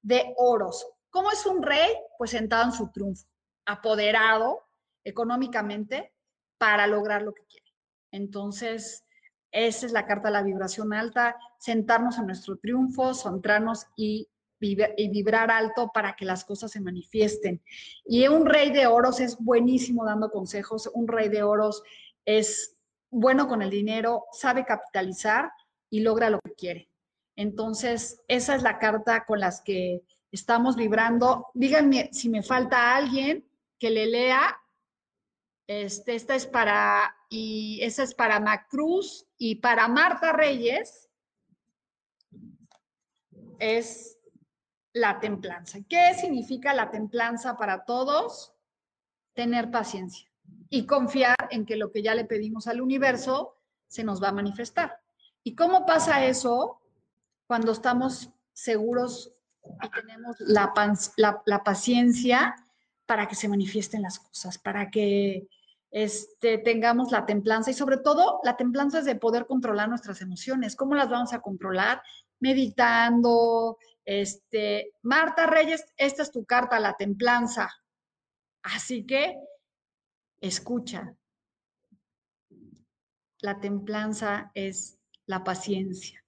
de 0.03 0.35
oros. 0.37 0.87
¿Cómo 1.09 1.31
es 1.31 1.47
un 1.47 1.63
rey? 1.63 1.89
Pues 2.19 2.33
sentado 2.33 2.65
en 2.65 2.73
su 2.73 2.91
triunfo, 2.91 3.27
apoderado 3.65 4.67
económicamente 5.05 6.13
para 6.59 6.87
lograr 6.87 7.23
lo 7.23 7.33
que 7.33 7.47
quiere. 7.47 7.66
Entonces, 8.17 9.05
esa 9.53 9.87
es 9.87 9.93
la 9.93 10.07
carta 10.07 10.29
de 10.29 10.33
la 10.33 10.43
vibración 10.43 10.93
alta, 10.93 11.37
sentarnos 11.59 12.19
en 12.19 12.27
nuestro 12.27 12.57
triunfo, 12.57 13.15
centrarnos 13.15 13.87
y, 13.97 14.29
vibrar 14.59 15.51
alto 15.51 15.91
para 15.93 16.17
que 16.17 16.25
las 16.25 16.43
cosas 16.43 16.71
se 16.71 16.81
manifiesten. 16.81 17.63
Y 18.07 18.27
un 18.27 18.47
rey 18.47 18.71
de 18.71 18.87
oros 18.87 19.21
es 19.21 19.37
buenísimo 19.39 20.07
dando 20.07 20.31
consejos, 20.31 20.91
un 20.95 21.07
rey 21.07 21.29
de 21.29 21.43
oros 21.43 21.83
es 22.25 22.75
bueno 23.11 23.49
con 23.49 23.61
el 23.61 23.69
dinero, 23.69 24.25
sabe 24.33 24.65
capitalizar 24.65 25.51
y 25.91 26.01
logra 26.01 26.31
lo 26.31 26.41
que 26.41 26.55
quiere. 26.55 26.91
Entonces, 27.37 28.23
esa 28.29 28.55
es 28.57 28.63
la 28.63 28.79
carta 28.79 29.27
con 29.27 29.41
las 29.41 29.61
que 29.61 30.03
estamos 30.33 30.75
vibrando. 30.75 31.49
Díganme 31.53 32.09
si 32.13 32.31
me 32.31 32.43
falta 32.43 32.97
alguien 32.97 33.47
que 33.79 33.91
le 33.91 34.07
lea. 34.07 34.59
Este, 35.67 36.15
esta 36.15 36.35
es 36.35 36.47
para, 36.47 37.16
y 37.29 37.81
esa 37.83 38.03
es 38.03 38.15
para 38.15 38.41
Macruz 38.41 39.27
y 39.37 39.57
para 39.57 39.89
Marta 39.89 40.33
Reyes. 40.33 41.11
Es 43.59 44.19
la 44.93 45.19
templanza. 45.21 45.79
¿Qué 45.89 46.15
significa 46.15 46.75
la 46.75 46.91
templanza 46.91 47.57
para 47.57 47.85
todos? 47.85 48.53
Tener 49.35 49.71
paciencia 49.71 50.31
y 50.71 50.87
confiar 50.87 51.37
en 51.51 51.67
que 51.67 51.77
lo 51.77 51.91
que 51.93 52.03
ya 52.03 52.15
le 52.15 52.25
pedimos 52.25 52.67
al 52.67 52.81
universo 52.81 53.57
se 53.89 54.05
nos 54.05 54.23
va 54.23 54.29
a 54.29 54.33
manifestar. 54.33 55.01
¿Y 55.43 55.55
cómo 55.55 55.87
pasa 55.87 56.25
eso 56.25 56.81
cuando 57.47 57.73
estamos 57.73 58.31
seguros 58.53 59.33
y 59.83 59.89
tenemos 59.91 60.37
la, 60.41 60.73
la, 61.17 61.65
paciencia 61.65 62.55
para 63.05 63.27
que 63.29 63.35
se 63.35 63.49
manifiesten 63.49 64.03
las 64.03 64.19
cosas, 64.19 64.59
para 64.59 64.91
que 64.91 65.49
este, 65.91 66.59
tengamos 66.59 67.13
la 67.13 67.27
templanza 67.27 67.71
y 67.71 67.75
sobre 67.75 67.99
todo 67.99 68.41
la 68.43 68.57
templanza 68.57 68.99
es 68.99 69.05
de 69.05 69.17
poder 69.17 69.47
controlar 69.47 69.89
nuestras 69.89 70.21
emociones. 70.21 70.77
¿Cómo 70.77 70.95
las 70.95 71.09
vamos 71.09 71.33
a 71.33 71.41
controlar? 71.41 72.03
Meditando. 72.41 73.79
Este, 74.05 74.93
Marta 75.03 75.47
Reyes, 75.47 75.85
esta 75.97 76.23
es 76.23 76.31
tu 76.31 76.45
carta, 76.45 76.79
la 76.81 76.95
templanza. 76.95 77.71
Así 78.63 79.05
que 79.05 79.37
escucha. 80.41 81.15
La 83.41 83.61
templanza 83.61 84.51
es 84.55 84.99
la 85.27 85.45
paciencia, 85.45 86.25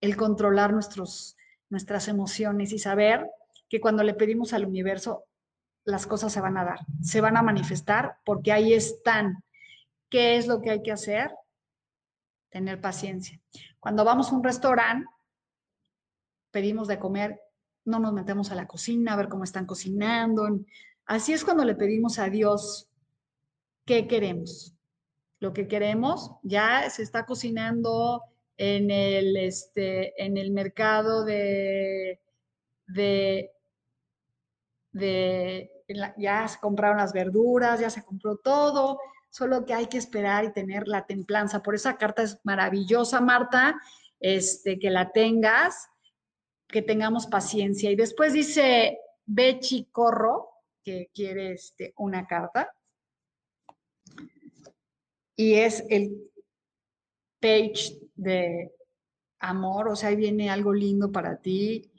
el 0.00 0.16
controlar 0.16 0.72
nuestros, 0.72 1.36
nuestras 1.70 2.08
emociones 2.08 2.72
y 2.72 2.78
saber 2.78 3.28
que 3.68 3.80
cuando 3.80 4.02
le 4.02 4.14
pedimos 4.14 4.52
al 4.52 4.66
universo, 4.66 5.24
las 5.84 6.06
cosas 6.06 6.32
se 6.32 6.40
van 6.40 6.56
a 6.56 6.64
dar, 6.64 6.80
se 7.02 7.20
van 7.20 7.36
a 7.36 7.42
manifestar 7.42 8.16
porque 8.24 8.52
ahí 8.52 8.72
están. 8.72 9.42
¿Qué 10.08 10.36
es 10.36 10.46
lo 10.46 10.60
que 10.60 10.70
hay 10.70 10.82
que 10.82 10.92
hacer? 10.92 11.30
Tener 12.50 12.80
paciencia. 12.80 13.40
Cuando 13.80 14.04
vamos 14.04 14.30
a 14.30 14.36
un 14.36 14.44
restaurante, 14.44 15.06
pedimos 16.50 16.88
de 16.88 16.98
comer, 16.98 17.40
no 17.84 17.98
nos 17.98 18.12
metemos 18.12 18.50
a 18.50 18.54
la 18.54 18.66
cocina 18.66 19.12
a 19.12 19.16
ver 19.16 19.28
cómo 19.28 19.44
están 19.44 19.66
cocinando. 19.66 20.48
Así 21.04 21.32
es 21.32 21.44
cuando 21.44 21.64
le 21.64 21.74
pedimos 21.74 22.18
a 22.18 22.30
Dios 22.30 22.88
qué 23.84 24.06
queremos. 24.06 24.74
Lo 25.40 25.52
que 25.52 25.68
queremos 25.68 26.30
ya 26.42 26.88
se 26.88 27.02
está 27.02 27.26
cocinando 27.26 28.22
en 28.56 28.90
el, 28.90 29.36
este, 29.36 30.22
en 30.24 30.36
el 30.36 30.52
mercado 30.52 31.24
de, 31.24 32.20
de, 32.86 33.50
de 34.92 35.73
ya 36.16 36.48
se 36.48 36.58
compraron 36.60 36.98
las 36.98 37.12
verduras, 37.12 37.80
ya 37.80 37.90
se 37.90 38.04
compró 38.04 38.36
todo, 38.36 38.98
solo 39.30 39.64
que 39.64 39.74
hay 39.74 39.86
que 39.86 39.98
esperar 39.98 40.44
y 40.44 40.52
tener 40.52 40.88
la 40.88 41.06
templanza. 41.06 41.62
Por 41.62 41.74
esa 41.74 41.96
carta 41.96 42.22
es 42.22 42.38
maravillosa, 42.44 43.20
Marta, 43.20 43.80
este, 44.20 44.78
que 44.78 44.90
la 44.90 45.10
tengas, 45.10 45.88
que 46.68 46.82
tengamos 46.82 47.26
paciencia. 47.26 47.90
Y 47.90 47.96
después 47.96 48.32
dice 48.32 48.98
Bechi 49.26 49.86
Corro, 49.90 50.50
que 50.82 51.10
quiere 51.14 51.52
este, 51.52 51.94
una 51.96 52.26
carta, 52.26 52.74
y 55.36 55.54
es 55.54 55.84
el 55.88 56.30
page 57.40 57.98
de 58.14 58.72
amor, 59.40 59.88
o 59.88 59.96
sea, 59.96 60.10
ahí 60.10 60.16
viene 60.16 60.48
algo 60.48 60.72
lindo 60.72 61.10
para 61.10 61.40
ti, 61.40 61.90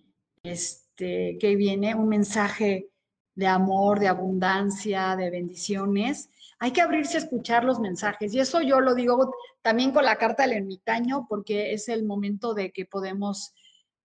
este, 0.42 1.38
que 1.40 1.56
viene 1.56 1.96
un 1.96 2.08
mensaje 2.08 2.90
de 3.36 3.48
amor, 3.48 4.00
de 4.00 4.08
abundancia, 4.08 5.16
de 5.16 5.30
bendiciones. 5.30 6.30
Hay 6.60 6.72
que 6.72 6.82
abrirse 6.82 7.18
a 7.18 7.20
escuchar 7.20 7.66
los 7.66 7.80
mensajes 7.80 8.34
y 8.34 8.40
eso 8.40 8.62
yo 8.62 8.80
lo 8.80 8.96
digo 8.96 9.36
también 9.62 9.92
con 9.92 10.06
la 10.06 10.18
carta 10.18 10.44
del 10.44 10.54
ermitaño 10.54 11.28
porque 11.30 11.74
es 11.74 11.90
el 11.90 12.06
momento 12.06 12.54
de 12.54 12.72
que 12.72 12.86
podemos 12.86 13.54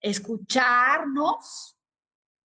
escucharnos 0.00 1.76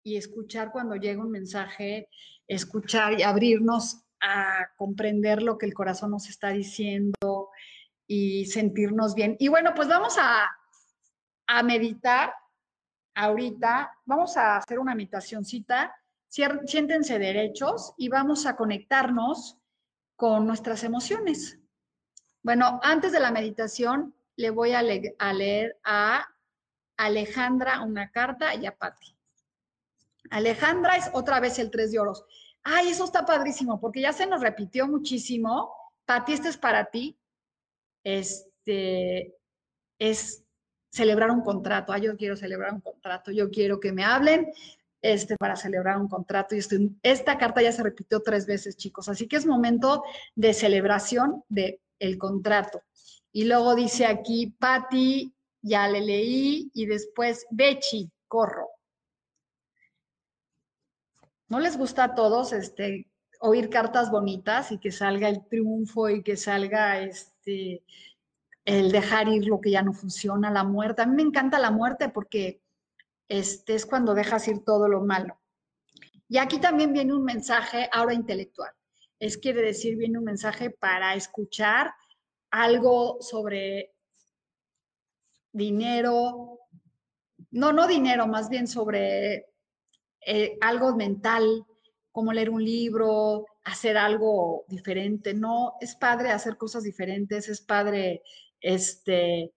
y 0.03 0.17
escuchar 0.17 0.71
cuando 0.71 0.95
llega 0.95 1.23
un 1.23 1.31
mensaje, 1.31 2.09
escuchar 2.47 3.19
y 3.19 3.23
abrirnos 3.23 4.03
a 4.21 4.69
comprender 4.77 5.41
lo 5.41 5.57
que 5.57 5.65
el 5.65 5.73
corazón 5.73 6.11
nos 6.11 6.29
está 6.29 6.49
diciendo 6.49 7.49
y 8.07 8.45
sentirnos 8.45 9.15
bien. 9.15 9.35
Y 9.39 9.47
bueno, 9.47 9.73
pues 9.75 9.87
vamos 9.87 10.17
a, 10.19 10.47
a 11.47 11.63
meditar 11.63 12.31
ahorita. 13.15 13.91
Vamos 14.05 14.37
a 14.37 14.57
hacer 14.57 14.77
una 14.77 14.93
meditacióncita 14.93 15.91
siéntense 16.65 17.19
derechos 17.19 17.93
y 17.97 18.09
vamos 18.09 18.45
a 18.45 18.55
conectarnos 18.55 19.57
con 20.15 20.45
nuestras 20.45 20.83
emociones. 20.83 21.59
Bueno, 22.43 22.79
antes 22.83 23.11
de 23.11 23.19
la 23.19 23.31
meditación, 23.31 24.13
le 24.35 24.49
voy 24.49 24.73
a, 24.73 24.81
leer 24.81 25.79
a 25.83 26.27
Alejandra 26.97 27.81
una 27.81 28.11
carta 28.11 28.53
y 28.55 28.65
a 28.65 28.75
Patti. 28.75 29.15
Alejandra 30.29 30.97
es 30.97 31.09
otra 31.13 31.39
vez 31.39 31.57
el 31.59 31.71
tres 31.71 31.91
de 31.91 31.99
oros. 31.99 32.25
Ay, 32.63 32.89
eso 32.89 33.05
está 33.05 33.25
padrísimo, 33.25 33.79
porque 33.79 34.01
ya 34.01 34.11
se 34.11 34.25
nos 34.25 34.41
repitió 34.41 34.87
muchísimo. 34.87 35.73
Patti, 36.05 36.33
este 36.33 36.49
es 36.49 36.57
para 36.57 36.85
ti. 36.85 37.17
Este 38.03 39.35
es 39.99 40.43
celebrar 40.91 41.31
un 41.31 41.41
contrato. 41.41 41.93
Ay, 41.93 42.03
yo 42.03 42.17
quiero 42.17 42.35
celebrar 42.35 42.73
un 42.73 42.81
contrato. 42.81 43.31
Yo 43.31 43.49
quiero 43.49 43.79
que 43.79 43.91
me 43.91 44.03
hablen 44.03 44.51
este, 45.05 45.37
para 45.37 45.55
celebrar 45.55 45.99
un 45.99 46.07
contrato. 46.07 46.55
Y 46.55 46.59
esta 47.03 47.37
carta 47.37 47.61
ya 47.61 47.71
se 47.71 47.83
repitió 47.83 48.21
tres 48.21 48.47
veces, 48.47 48.75
chicos. 48.75 49.07
Así 49.07 49.27
que 49.27 49.35
es 49.35 49.45
momento 49.45 50.03
de 50.33 50.51
celebración 50.51 51.43
del 51.47 51.79
el 51.99 52.17
contrato. 52.17 52.81
Y 53.31 53.45
luego 53.45 53.75
dice 53.75 54.07
aquí, 54.07 54.47
Patti, 54.47 55.31
ya 55.61 55.87
le 55.87 56.01
leí, 56.01 56.71
y 56.73 56.87
después 56.87 57.45
Bechi, 57.51 58.09
corro. 58.27 58.67
¿No 61.49 61.59
les 61.59 61.77
gusta 61.77 62.05
a 62.05 62.15
todos 62.15 62.51
este, 62.51 63.07
oír 63.39 63.69
cartas 63.69 64.09
bonitas 64.09 64.71
y 64.71 64.79
que 64.79 64.91
salga 64.91 65.29
el 65.29 65.45
triunfo 65.45 66.09
y 66.09 66.23
que 66.23 66.35
salga 66.35 66.99
este, 66.99 67.83
el 68.65 68.91
dejar 68.91 69.27
ir 69.27 69.45
lo 69.45 69.61
que 69.61 69.69
ya 69.69 69.83
no 69.83 69.93
funciona, 69.93 70.49
la 70.49 70.63
muerte? 70.63 71.03
A 71.03 71.05
mí 71.05 71.15
me 71.15 71.21
encanta 71.29 71.59
la 71.59 71.69
muerte 71.69 72.09
porque 72.09 72.64
este, 73.27 73.75
es 73.75 73.85
cuando 73.85 74.13
dejas 74.13 74.47
ir 74.47 74.63
todo 74.63 74.87
lo 74.87 75.01
malo. 75.01 75.39
Y 76.27 76.37
aquí 76.37 76.59
también 76.59 76.93
viene 76.93 77.13
un 77.13 77.23
mensaje 77.23 77.89
ahora 77.91 78.13
intelectual. 78.13 78.71
Es 79.19 79.37
quiere 79.37 79.61
decir, 79.61 79.95
viene 79.95 80.17
un 80.19 80.25
mensaje 80.25 80.69
para 80.69 81.15
escuchar 81.15 81.93
algo 82.51 83.17
sobre 83.21 83.93
dinero, 85.51 86.59
no, 87.51 87.71
no 87.71 87.87
dinero, 87.87 88.27
más 88.27 88.49
bien 88.49 88.67
sobre 88.67 89.47
eh, 90.25 90.57
algo 90.61 90.95
mental, 90.95 91.65
como 92.11 92.33
leer 92.33 92.49
un 92.49 92.63
libro, 92.63 93.45
hacer 93.63 93.97
algo 93.97 94.65
diferente. 94.67 95.33
No, 95.33 95.75
es 95.79 95.95
padre 95.95 96.31
hacer 96.31 96.57
cosas 96.57 96.83
diferentes, 96.83 97.47
es 97.49 97.61
padre 97.61 98.23
este, 98.59 99.53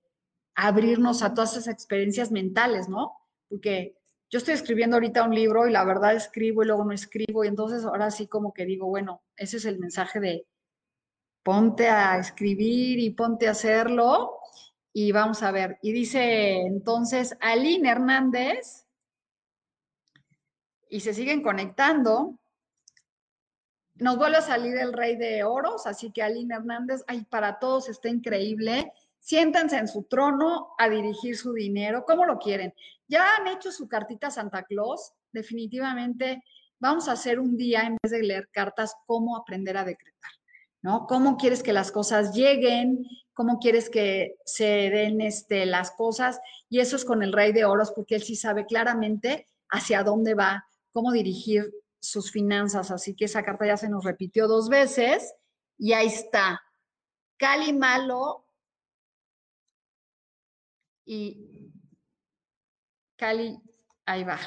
abrirnos 0.55 1.23
a 1.23 1.35
todas 1.35 1.53
esas 1.53 1.69
experiencias 1.69 2.31
mentales, 2.31 2.89
¿no? 2.89 3.18
Porque 3.49 3.97
yo 4.31 4.39
estoy 4.39 4.55
escribiendo 4.55 4.97
ahorita 4.97 5.25
un 5.25 5.35
libro 5.35 5.67
y 5.67 5.73
la 5.73 5.85
verdad 5.85 6.15
escribo 6.15 6.63
y 6.63 6.67
luego 6.67 6.85
no 6.85 6.93
escribo 6.93 7.45
y 7.45 7.49
entonces 7.49 7.85
ahora 7.85 8.11
sí 8.11 8.27
como 8.27 8.53
que 8.53 8.67
digo, 8.67 8.87
bueno, 8.87 9.23
ese 9.37 9.57
es 9.57 9.65
el 9.65 9.79
mensaje 9.79 10.21
de 10.21 10.47
ponte 11.43 11.89
a 11.89 12.19
escribir 12.19 12.99
y 12.99 13.11
ponte 13.11 13.49
a 13.49 13.53
hacerlo 13.53 14.39
y 14.93 15.13
vamos 15.13 15.43
a 15.43 15.51
ver. 15.51 15.79
Y 15.81 15.93
dice 15.93 16.57
entonces 16.61 17.37
Aline 17.41 17.91
Hernández 17.91 18.87
y 20.91 21.01
se 21.01 21.15
siguen 21.15 21.43
conectando. 21.43 22.39
Nos 23.95 24.17
vuelve 24.17 24.37
a 24.37 24.43
salir 24.43 24.77
el 24.77 24.93
rey 24.93 25.17
de 25.17 25.43
oros, 25.43 25.87
así 25.87 26.13
que 26.13 26.23
Aline 26.23 26.55
Hernández, 26.55 27.03
ay, 27.07 27.25
para 27.25 27.59
todos 27.59 27.89
está 27.89 28.09
increíble. 28.09 28.93
Siéntanse 29.19 29.77
en 29.77 29.89
su 29.89 30.05
trono 30.05 30.75
a 30.79 30.89
dirigir 30.89 31.37
su 31.37 31.53
dinero, 31.53 32.05
como 32.05 32.25
lo 32.25 32.39
quieren. 32.39 32.73
Ya 33.07 33.37
han 33.37 33.49
hecho 33.49 33.73
su 33.73 33.89
cartita 33.89 34.31
Santa 34.31 34.63
Claus, 34.65 35.13
definitivamente 35.33 36.43
vamos 36.81 37.09
a 37.09 37.13
hacer 37.13 37.41
un 37.41 37.57
día, 37.57 37.83
en 37.83 37.97
vez 38.03 38.13
de 38.13 38.23
leer 38.23 38.49
cartas, 38.53 38.95
cómo 39.07 39.37
aprender 39.37 39.77
a 39.77 39.85
decretar, 39.85 40.31
¿no? 40.83 41.07
¿Cómo 41.07 41.37
quieres 41.37 41.63
que 41.63 41.73
las 41.73 41.91
cosas 41.91 42.35
lleguen? 42.35 43.05
¿Cómo 43.35 43.59
quieres 43.59 43.91
que 43.91 44.37
se 44.45 44.91
den 44.91 45.21
este, 45.21 45.67
las 45.67 45.91
cosas? 45.91 46.41
Y 46.69 46.81
eso 46.81 46.97
es 46.97 47.05
con 47.05 47.23
el 47.23 47.33
rey 47.33 47.53
de 47.53 47.65
oros, 47.65 47.93
porque 47.93 48.15
él 48.17 48.23
sí 48.23 48.37
sabe 48.37 48.67
claramente 48.67 49.49
hacia 49.71 50.03
dónde 50.03 50.35
va, 50.35 50.65
cómo 50.93 51.13
dirigir 51.13 51.73
sus 52.01 52.31
finanzas. 52.31 52.91
Así 52.91 53.15
que 53.15 53.27
esa 53.27 53.45
carta 53.45 53.67
ya 53.67 53.77
se 53.77 53.89
nos 53.89 54.05
repitió 54.05 54.49
dos 54.49 54.69
veces 54.69 55.35
y 55.77 55.93
ahí 55.93 56.07
está. 56.07 56.61
Cali 57.37 57.73
Malo 57.73 58.45
y 61.09 61.73
Cali, 63.17 63.59
ahí 64.05 64.25
va. 64.25 64.39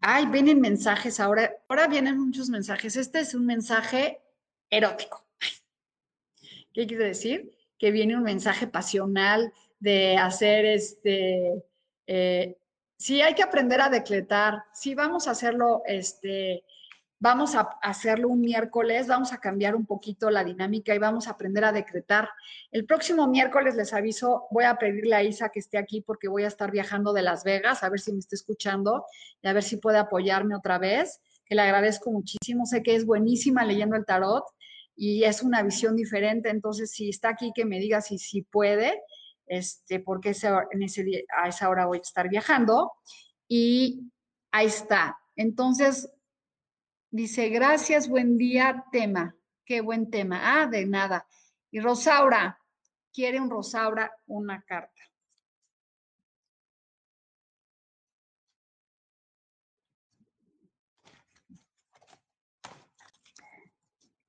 Ay, 0.00 0.26
vienen 0.26 0.60
mensajes 0.60 1.20
ahora. 1.20 1.54
Ahora 1.68 1.86
vienen 1.86 2.18
muchos 2.18 2.48
mensajes. 2.48 2.96
Este 2.96 3.20
es 3.20 3.32
un 3.32 3.46
mensaje 3.46 4.20
erótico. 4.68 5.24
¿Qué 6.72 6.88
quiere 6.88 7.04
decir? 7.04 7.56
Que 7.78 7.92
viene 7.92 8.16
un 8.16 8.24
mensaje 8.24 8.66
pasional 8.66 9.52
de 9.78 10.16
hacer 10.16 10.66
este. 10.66 11.64
Eh, 12.08 12.58
sí, 12.96 13.22
hay 13.22 13.36
que 13.36 13.44
aprender 13.44 13.80
a 13.80 13.88
decretar. 13.88 14.64
Sí, 14.74 14.96
vamos 14.96 15.28
a 15.28 15.30
hacerlo 15.30 15.82
este, 15.86 16.64
Vamos 17.22 17.54
a 17.54 17.60
hacerlo 17.82 18.26
un 18.26 18.40
miércoles, 18.40 19.06
vamos 19.06 19.32
a 19.32 19.38
cambiar 19.38 19.76
un 19.76 19.86
poquito 19.86 20.28
la 20.28 20.42
dinámica 20.42 20.92
y 20.92 20.98
vamos 20.98 21.28
a 21.28 21.30
aprender 21.30 21.64
a 21.64 21.70
decretar. 21.70 22.28
El 22.72 22.84
próximo 22.84 23.28
miércoles 23.28 23.76
les 23.76 23.92
aviso, 23.92 24.48
voy 24.50 24.64
a 24.64 24.74
pedirle 24.74 25.14
a 25.14 25.22
Isa 25.22 25.50
que 25.50 25.60
esté 25.60 25.78
aquí 25.78 26.00
porque 26.00 26.26
voy 26.26 26.42
a 26.42 26.48
estar 26.48 26.72
viajando 26.72 27.12
de 27.12 27.22
Las 27.22 27.44
Vegas, 27.44 27.84
a 27.84 27.90
ver 27.90 28.00
si 28.00 28.12
me 28.12 28.18
está 28.18 28.34
escuchando 28.34 29.04
y 29.40 29.46
a 29.46 29.52
ver 29.52 29.62
si 29.62 29.76
puede 29.76 29.98
apoyarme 29.98 30.56
otra 30.56 30.78
vez, 30.78 31.20
que 31.44 31.54
le 31.54 31.62
agradezco 31.62 32.10
muchísimo. 32.10 32.66
Sé 32.66 32.82
que 32.82 32.96
es 32.96 33.06
buenísima 33.06 33.64
leyendo 33.64 33.94
el 33.94 34.04
tarot 34.04 34.42
y 34.96 35.22
es 35.22 35.44
una 35.44 35.62
visión 35.62 35.94
diferente, 35.94 36.50
entonces 36.50 36.90
si 36.90 37.08
está 37.08 37.28
aquí 37.28 37.52
que 37.54 37.64
me 37.64 37.78
diga 37.78 38.00
si, 38.00 38.18
si 38.18 38.42
puede, 38.42 39.00
este, 39.46 40.00
porque 40.00 40.32
en 40.72 40.82
ese 40.82 41.24
a 41.40 41.46
esa 41.46 41.68
hora 41.68 41.86
voy 41.86 41.98
a 41.98 42.00
estar 42.00 42.28
viajando. 42.28 42.90
Y 43.46 44.10
ahí 44.50 44.66
está. 44.66 45.20
Entonces, 45.36 46.10
Dice, 47.14 47.50
gracias, 47.50 48.08
buen 48.08 48.38
día, 48.38 48.86
tema. 48.90 49.36
Qué 49.66 49.82
buen 49.82 50.10
tema. 50.10 50.40
Ah, 50.42 50.66
de 50.66 50.86
nada. 50.86 51.26
Y 51.70 51.78
Rosaura, 51.78 52.58
quiere 53.12 53.38
un 53.38 53.50
Rosaura 53.50 54.10
una 54.26 54.62
carta. 54.62 55.02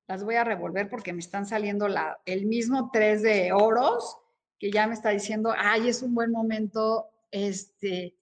Las 0.05 0.25
voy 0.25 0.35
a 0.35 0.43
revolver 0.43 0.89
porque 0.89 1.13
me 1.13 1.19
están 1.19 1.45
saliendo 1.45 1.87
la, 1.87 2.19
el 2.25 2.45
mismo 2.47 2.89
tres 2.91 3.21
de 3.21 3.53
oros 3.53 4.17
que 4.59 4.69
ya 4.71 4.87
me 4.87 4.93
está 4.93 5.11
diciendo, 5.11 5.53
ay, 5.57 5.87
es 5.87 6.01
un 6.03 6.13
buen 6.13 6.31
momento 6.31 7.11
este, 7.31 8.17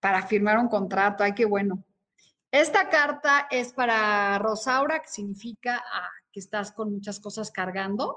para 0.00 0.26
firmar 0.26 0.58
un 0.58 0.68
contrato. 0.68 1.22
Ay, 1.22 1.32
qué 1.34 1.44
bueno. 1.44 1.84
Esta 2.50 2.88
carta 2.88 3.46
es 3.50 3.72
para 3.72 4.38
Rosaura, 4.38 5.00
que 5.00 5.08
significa 5.08 5.84
ah, 5.92 6.10
que 6.32 6.40
estás 6.40 6.72
con 6.72 6.92
muchas 6.92 7.20
cosas 7.20 7.50
cargando 7.50 8.16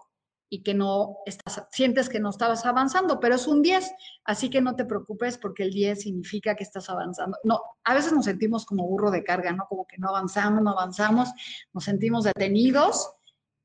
y 0.54 0.64
que 0.64 0.74
no 0.74 1.18
estás, 1.26 1.66
sientes 1.72 2.10
que 2.10 2.20
no 2.20 2.30
estabas 2.30 2.66
avanzando, 2.66 3.20
pero 3.20 3.36
es 3.36 3.48
un 3.48 3.62
10, 3.62 3.90
así 4.26 4.50
que 4.50 4.62
no 4.62 4.76
te 4.76 4.84
preocupes 4.84 5.38
porque 5.38 5.64
el 5.64 5.72
10 5.72 6.02
significa 6.02 6.56
que 6.56 6.64
estás 6.64 6.90
avanzando. 6.90 7.38
No, 7.44 7.62
a 7.84 7.94
veces 7.94 8.12
nos 8.12 8.26
sentimos 8.26 8.66
como 8.66 8.86
burro 8.86 9.12
de 9.12 9.24
carga, 9.24 9.54
¿no? 9.54 9.66
Como 9.68 9.86
que 9.88 9.98
no 9.98 10.10
avanzamos, 10.10 10.62
no 10.62 10.72
avanzamos, 10.72 11.30
nos 11.74 11.84
sentimos 11.84 12.26
detenidos 12.26 13.14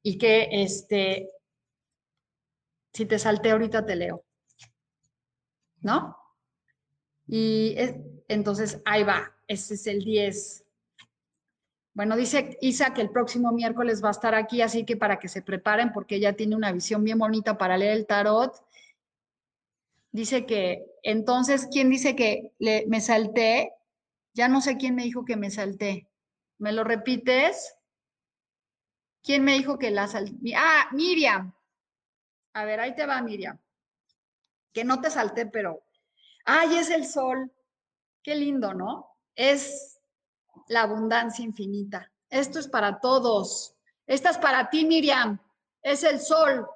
y 0.01 0.17
que 0.17 0.49
este, 0.51 1.31
si 2.93 3.07
te 3.07 3.19
salté 3.19 3.51
ahorita 3.51 3.85
te 3.85 3.97
leo, 3.97 4.25
¿no? 5.81 6.17
Y 7.27 7.75
entonces 8.29 8.81
ahí 8.85 9.03
va, 9.03 9.33
ese 9.49 9.75
es 9.75 9.87
el 9.87 10.05
10. 10.05 10.65
Bueno, 11.95 12.15
dice 12.15 12.59
Isa 12.61 12.93
que 12.93 13.01
el 13.01 13.11
próximo 13.11 13.53
miércoles 13.53 14.05
va 14.05 14.09
a 14.09 14.13
estar 14.13 14.35
aquí, 14.35 14.61
así 14.61 14.85
que 14.85 14.97
para 14.97 15.19
que 15.19 15.29
se 15.29 15.41
preparen, 15.43 15.93
porque 15.93 16.17
ella 16.17 16.35
tiene 16.35 16.55
una 16.55 16.73
visión 16.73 17.03
bien 17.03 17.19
bonita 17.19 17.57
para 17.57 17.79
leer 17.79 17.97
el 17.97 18.07
tarot. 18.07 18.55
Dice 20.13 20.45
que, 20.45 20.85
entonces, 21.03 21.69
¿quién 21.73 21.89
dice 21.89 22.15
que 22.15 22.53
me 22.59 23.01
salté? 23.01 23.73
Ya 24.35 24.49
no 24.49 24.61
sé 24.61 24.77
quién 24.77 24.95
me 24.95 25.05
dijo 25.05 25.25
que 25.25 25.37
me 25.37 25.51
salté. 25.51 26.07
¿Me 26.59 26.73
lo 26.73 26.85
repites? 26.85 27.77
¿Quién 29.23 29.45
me 29.45 29.55
dijo 29.55 29.79
que 29.79 29.91
la 29.91 30.07
salté? 30.07 30.55
Ah, 30.55 30.89
Miriam. 30.93 31.55
A 32.53 32.65
ver, 32.65 32.81
ahí 32.81 32.95
te 32.95 33.07
va, 33.07 33.21
Miriam. 33.23 33.59
Que 34.73 34.85
no 34.85 35.01
te 35.01 35.11
salté, 35.11 35.47
pero. 35.47 35.83
¡Ay, 36.45 36.77
es 36.77 36.91
el 36.91 37.07
sol! 37.07 37.51
Qué 38.27 38.35
lindo, 38.35 38.75
¿no? 38.75 39.09
Es 39.37 40.01
la 40.67 40.83
abundancia 40.83 41.45
infinita. 41.45 42.11
Esto 42.29 42.59
es 42.59 42.67
para 42.67 42.99
todos. 42.99 43.77
Esta 44.05 44.31
es 44.31 44.39
para 44.39 44.69
ti, 44.69 44.85
Miriam. 44.85 45.39
Es 45.81 46.03
el 46.03 46.19
sol. 46.19 46.67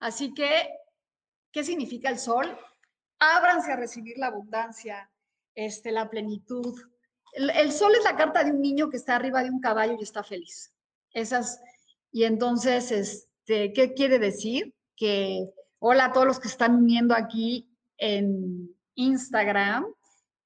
Así 0.00 0.34
que, 0.34 0.70
¿qué 1.52 1.62
significa 1.62 2.08
el 2.08 2.18
sol? 2.18 2.58
Ábranse 3.20 3.70
a 3.70 3.76
recibir 3.76 4.18
la 4.18 4.26
abundancia, 4.26 5.08
este, 5.54 5.92
la 5.92 6.10
plenitud. 6.10 6.76
El, 7.34 7.70
sol 7.70 7.94
es 7.94 8.02
la 8.02 8.16
carta 8.16 8.42
de 8.42 8.50
un 8.50 8.60
niño 8.60 8.90
que 8.90 8.96
está 8.96 9.14
arriba 9.14 9.44
de 9.44 9.50
un 9.50 9.60
caballo 9.60 9.94
y 9.96 10.02
está 10.02 10.24
feliz. 10.24 10.74
Esas, 11.12 11.60
y 12.10 12.24
entonces, 12.24 12.90
este, 12.90 13.72
¿qué 13.72 13.94
quiere 13.94 14.18
decir? 14.18 14.74
Que 14.96 15.48
hola 15.78 16.06
a 16.06 16.12
todos 16.12 16.26
los 16.26 16.40
que 16.40 16.48
están 16.48 16.84
viendo 16.84 17.14
aquí 17.14 17.72
en 17.98 18.76
Instagram 18.96 19.86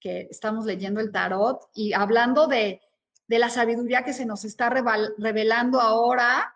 estamos 0.07 0.65
leyendo 0.65 1.01
el 1.01 1.13
tarot 1.13 1.61
y 1.75 1.93
hablando 1.93 2.47
de, 2.47 2.81
la 3.29 3.51
sabiduría 3.51 4.05
que 4.05 4.13
se 4.13 4.27
nos 4.27 4.45
está 4.45 4.71
revelando 4.71 5.81
ahora. 5.81 6.55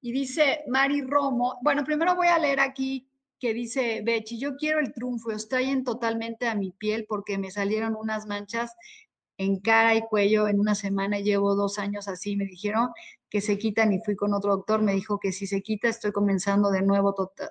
Y 0.00 0.12
dice 0.12 0.64
Mari 0.68 1.02
Romo, 1.02 1.58
bueno, 1.62 1.84
primero 1.84 2.14
voy 2.14 2.28
a 2.28 2.38
leer 2.38 2.60
aquí 2.60 3.08
que 3.40 3.54
dice 3.54 4.02
Bechi, 4.04 4.38
yo 4.38 4.56
quiero 4.56 4.80
el 4.80 4.92
triunfo, 4.92 5.30
estoy 5.30 5.70
en 5.70 5.84
totalmente 5.84 6.48
a 6.48 6.54
mi 6.54 6.72
piel 6.72 7.06
porque 7.08 7.38
me 7.38 7.50
salieron 7.50 7.94
unas 7.94 8.26
manchas 8.26 8.74
en 9.36 9.60
cara 9.60 9.94
y 9.94 10.02
cuello 10.02 10.48
en 10.48 10.58
una 10.58 10.74
semana, 10.74 11.20
llevo 11.20 11.54
dos 11.54 11.78
años 11.78 12.08
así, 12.08 12.36
me 12.36 12.44
dijeron 12.44 12.90
que 13.30 13.40
se 13.40 13.56
quitan 13.56 13.92
y 13.92 14.00
fui 14.00 14.16
con 14.16 14.34
otro 14.34 14.56
doctor, 14.56 14.82
me 14.82 14.92
dijo 14.92 15.20
que 15.20 15.32
si 15.32 15.46
se 15.46 15.62
quita 15.62 15.88
estoy 15.88 16.12
comenzando 16.12 16.70
de 16.70 16.82
nuevo 16.82 17.14
total. 17.14 17.50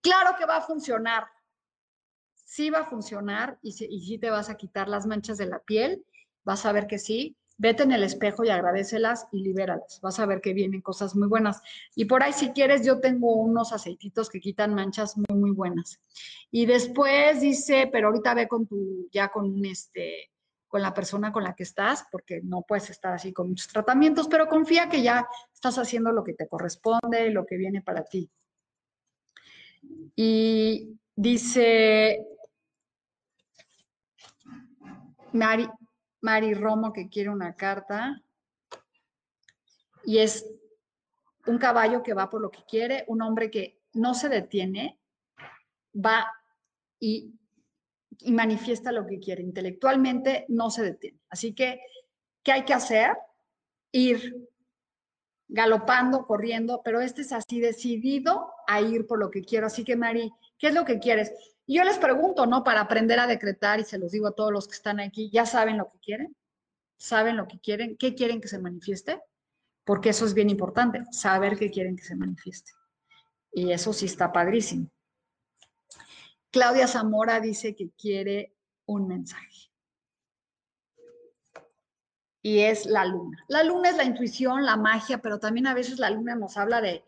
Claro 0.00 0.36
que 0.38 0.46
va 0.46 0.56
a 0.58 0.62
funcionar, 0.62 1.26
sí 2.54 2.70
va 2.70 2.80
a 2.80 2.84
funcionar 2.84 3.58
y 3.62 3.72
sí, 3.72 4.18
te 4.18 4.30
vas 4.30 4.48
a 4.48 4.56
quitar 4.56 4.88
las 4.88 5.06
manchas 5.06 5.38
de 5.38 5.46
la 5.46 5.58
piel, 5.58 6.04
vas 6.44 6.64
a 6.66 6.72
ver 6.72 6.86
que 6.86 6.98
sí. 6.98 7.36
Vete 7.56 7.84
en 7.84 7.92
el 7.92 8.02
espejo 8.02 8.44
y 8.44 8.50
agradecelas 8.50 9.28
y 9.30 9.40
libéralas. 9.42 10.00
Vas 10.02 10.18
a 10.18 10.26
ver 10.26 10.40
que 10.40 10.52
vienen 10.52 10.80
cosas 10.80 11.14
muy 11.14 11.28
buenas. 11.28 11.62
Y 11.94 12.04
por 12.06 12.22
ahí, 12.22 12.32
si 12.32 12.50
quieres, 12.50 12.84
yo 12.84 12.98
tengo 13.00 13.34
unos 13.36 13.72
aceititos 13.72 14.28
que 14.28 14.40
quitan 14.40 14.74
manchas 14.74 15.16
muy, 15.16 15.38
muy 15.38 15.50
buenas. 15.52 16.00
Y 16.50 16.66
después 16.66 17.40
dice, 17.40 17.88
pero 17.92 18.08
ahorita 18.08 18.34
ve 18.34 18.48
con 18.48 18.66
tu, 18.66 19.08
ya 19.12 19.28
con 19.28 19.64
este, 19.64 20.30
con 20.66 20.82
la 20.82 20.92
persona 20.92 21.32
con 21.32 21.44
la 21.44 21.54
que 21.54 21.62
estás, 21.62 22.06
porque 22.10 22.40
no 22.42 22.62
puedes 22.62 22.90
estar 22.90 23.14
así 23.14 23.32
con 23.32 23.48
muchos 23.48 23.68
tratamientos, 23.68 24.26
pero 24.28 24.48
confía 24.48 24.88
que 24.88 25.02
ya 25.02 25.26
estás 25.52 25.78
haciendo 25.78 26.10
lo 26.10 26.24
que 26.24 26.34
te 26.34 26.48
corresponde, 26.48 27.30
lo 27.30 27.46
que 27.46 27.56
viene 27.56 27.82
para 27.82 28.04
ti. 28.04 28.28
Y 30.16 30.98
dice, 31.14 32.33
Mari, 35.34 36.54
Romo 36.54 36.92
que 36.92 37.08
quiere 37.08 37.28
una 37.28 37.54
carta. 37.56 38.22
Y 40.04 40.18
es 40.18 40.46
un 41.46 41.58
caballo 41.58 42.02
que 42.02 42.14
va 42.14 42.30
por 42.30 42.40
lo 42.40 42.50
que 42.50 42.64
quiere, 42.68 43.04
un 43.08 43.20
hombre 43.20 43.50
que 43.50 43.80
no 43.94 44.14
se 44.14 44.28
detiene, 44.28 44.98
va 45.94 46.26
y, 47.00 47.34
y, 48.18 48.32
manifiesta 48.32 48.92
lo 48.92 49.06
que 49.06 49.18
quiere. 49.18 49.42
Intelectualmente 49.42 50.46
no 50.48 50.70
se 50.70 50.82
detiene. 50.82 51.20
Así 51.28 51.54
que, 51.54 51.80
¿qué 52.42 52.52
hay 52.52 52.64
que 52.64 52.74
hacer? 52.74 53.16
Ir 53.92 54.48
galopando, 55.48 56.26
corriendo, 56.26 56.80
pero 56.84 57.00
este 57.00 57.22
es 57.22 57.32
así 57.32 57.60
decidido 57.60 58.52
a 58.66 58.80
ir 58.80 59.06
por 59.06 59.18
lo 59.18 59.30
que 59.30 59.42
quiero. 59.42 59.66
Así 59.66 59.84
que, 59.84 59.96
Mari, 59.96 60.32
¿qué 60.58 60.68
es 60.68 60.74
lo 60.74 60.84
que 60.84 60.98
quieres? 60.98 61.32
Y 61.66 61.76
yo 61.76 61.84
les 61.84 61.98
pregunto, 61.98 62.46
¿no? 62.46 62.62
Para 62.62 62.82
aprender 62.82 63.18
a 63.18 63.26
decretar, 63.26 63.80
y 63.80 63.84
se 63.84 63.98
los 63.98 64.12
digo 64.12 64.26
a 64.26 64.34
todos 64.34 64.52
los 64.52 64.68
que 64.68 64.74
están 64.74 65.00
aquí, 65.00 65.30
¿ya 65.30 65.46
saben 65.46 65.78
lo 65.78 65.90
que 65.90 65.98
quieren? 65.98 66.36
¿Saben 66.98 67.36
lo 67.36 67.48
que 67.48 67.58
quieren? 67.58 67.96
¿Qué 67.96 68.14
quieren 68.14 68.40
que 68.40 68.48
se 68.48 68.58
manifieste? 68.58 69.20
Porque 69.84 70.10
eso 70.10 70.26
es 70.26 70.34
bien 70.34 70.50
importante, 70.50 71.04
saber 71.10 71.58
qué 71.58 71.70
quieren 71.70 71.96
que 71.96 72.04
se 72.04 72.16
manifieste. 72.16 72.72
Y 73.52 73.72
eso 73.72 73.92
sí 73.92 74.06
está 74.06 74.32
padrísimo. 74.32 74.90
Claudia 76.50 76.86
Zamora 76.86 77.40
dice 77.40 77.74
que 77.74 77.90
quiere 77.90 78.54
un 78.86 79.08
mensaje. 79.08 79.70
Y 82.42 82.60
es 82.60 82.84
la 82.84 83.06
luna. 83.06 83.42
La 83.48 83.62
luna 83.62 83.88
es 83.88 83.96
la 83.96 84.04
intuición, 84.04 84.64
la 84.64 84.76
magia, 84.76 85.18
pero 85.18 85.38
también 85.38 85.66
a 85.66 85.74
veces 85.74 85.98
la 85.98 86.10
luna 86.10 86.34
nos 86.34 86.56
habla 86.58 86.82
de, 86.82 87.02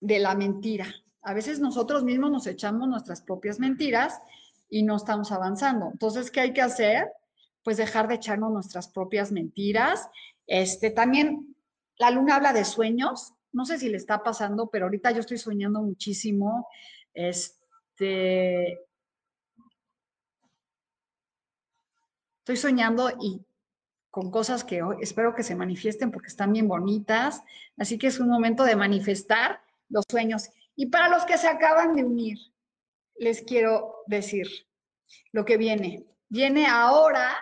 de 0.00 0.18
la 0.18 0.34
mentira, 0.34 0.86
a 1.26 1.34
veces 1.34 1.58
nosotros 1.58 2.04
mismos 2.04 2.30
nos 2.30 2.46
echamos 2.46 2.86
nuestras 2.88 3.20
propias 3.20 3.58
mentiras 3.58 4.22
y 4.70 4.84
no 4.84 4.94
estamos 4.94 5.32
avanzando. 5.32 5.90
Entonces, 5.90 6.30
¿qué 6.30 6.38
hay 6.38 6.52
que 6.52 6.62
hacer? 6.62 7.08
Pues 7.64 7.76
dejar 7.76 8.06
de 8.06 8.14
echarnos 8.14 8.52
nuestras 8.52 8.86
propias 8.86 9.32
mentiras. 9.32 10.08
Este, 10.46 10.92
también 10.92 11.56
la 11.98 12.12
luna 12.12 12.36
habla 12.36 12.52
de 12.52 12.64
sueños. 12.64 13.32
No 13.50 13.66
sé 13.66 13.76
si 13.80 13.88
le 13.88 13.96
está 13.96 14.22
pasando, 14.22 14.68
pero 14.70 14.84
ahorita 14.84 15.10
yo 15.10 15.18
estoy 15.18 15.38
soñando 15.38 15.82
muchísimo. 15.82 16.68
Este, 17.12 18.78
estoy 22.38 22.56
soñando 22.56 23.10
y 23.20 23.44
con 24.10 24.30
cosas 24.30 24.62
que 24.62 24.80
espero 25.00 25.34
que 25.34 25.42
se 25.42 25.56
manifiesten 25.56 26.12
porque 26.12 26.28
están 26.28 26.52
bien 26.52 26.68
bonitas. 26.68 27.42
Así 27.76 27.98
que 27.98 28.06
es 28.06 28.20
un 28.20 28.28
momento 28.28 28.62
de 28.62 28.76
manifestar 28.76 29.60
los 29.88 30.04
sueños. 30.08 30.50
Y 30.76 30.86
para 30.86 31.08
los 31.08 31.24
que 31.24 31.38
se 31.38 31.48
acaban 31.48 31.94
de 31.94 32.04
unir, 32.04 32.38
les 33.16 33.42
quiero 33.42 34.02
decir 34.06 34.46
lo 35.32 35.44
que 35.44 35.56
viene. 35.56 36.06
Viene 36.28 36.66
ahora 36.66 37.34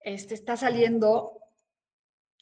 este, 0.00 0.34
está 0.34 0.56
saliendo 0.56 1.38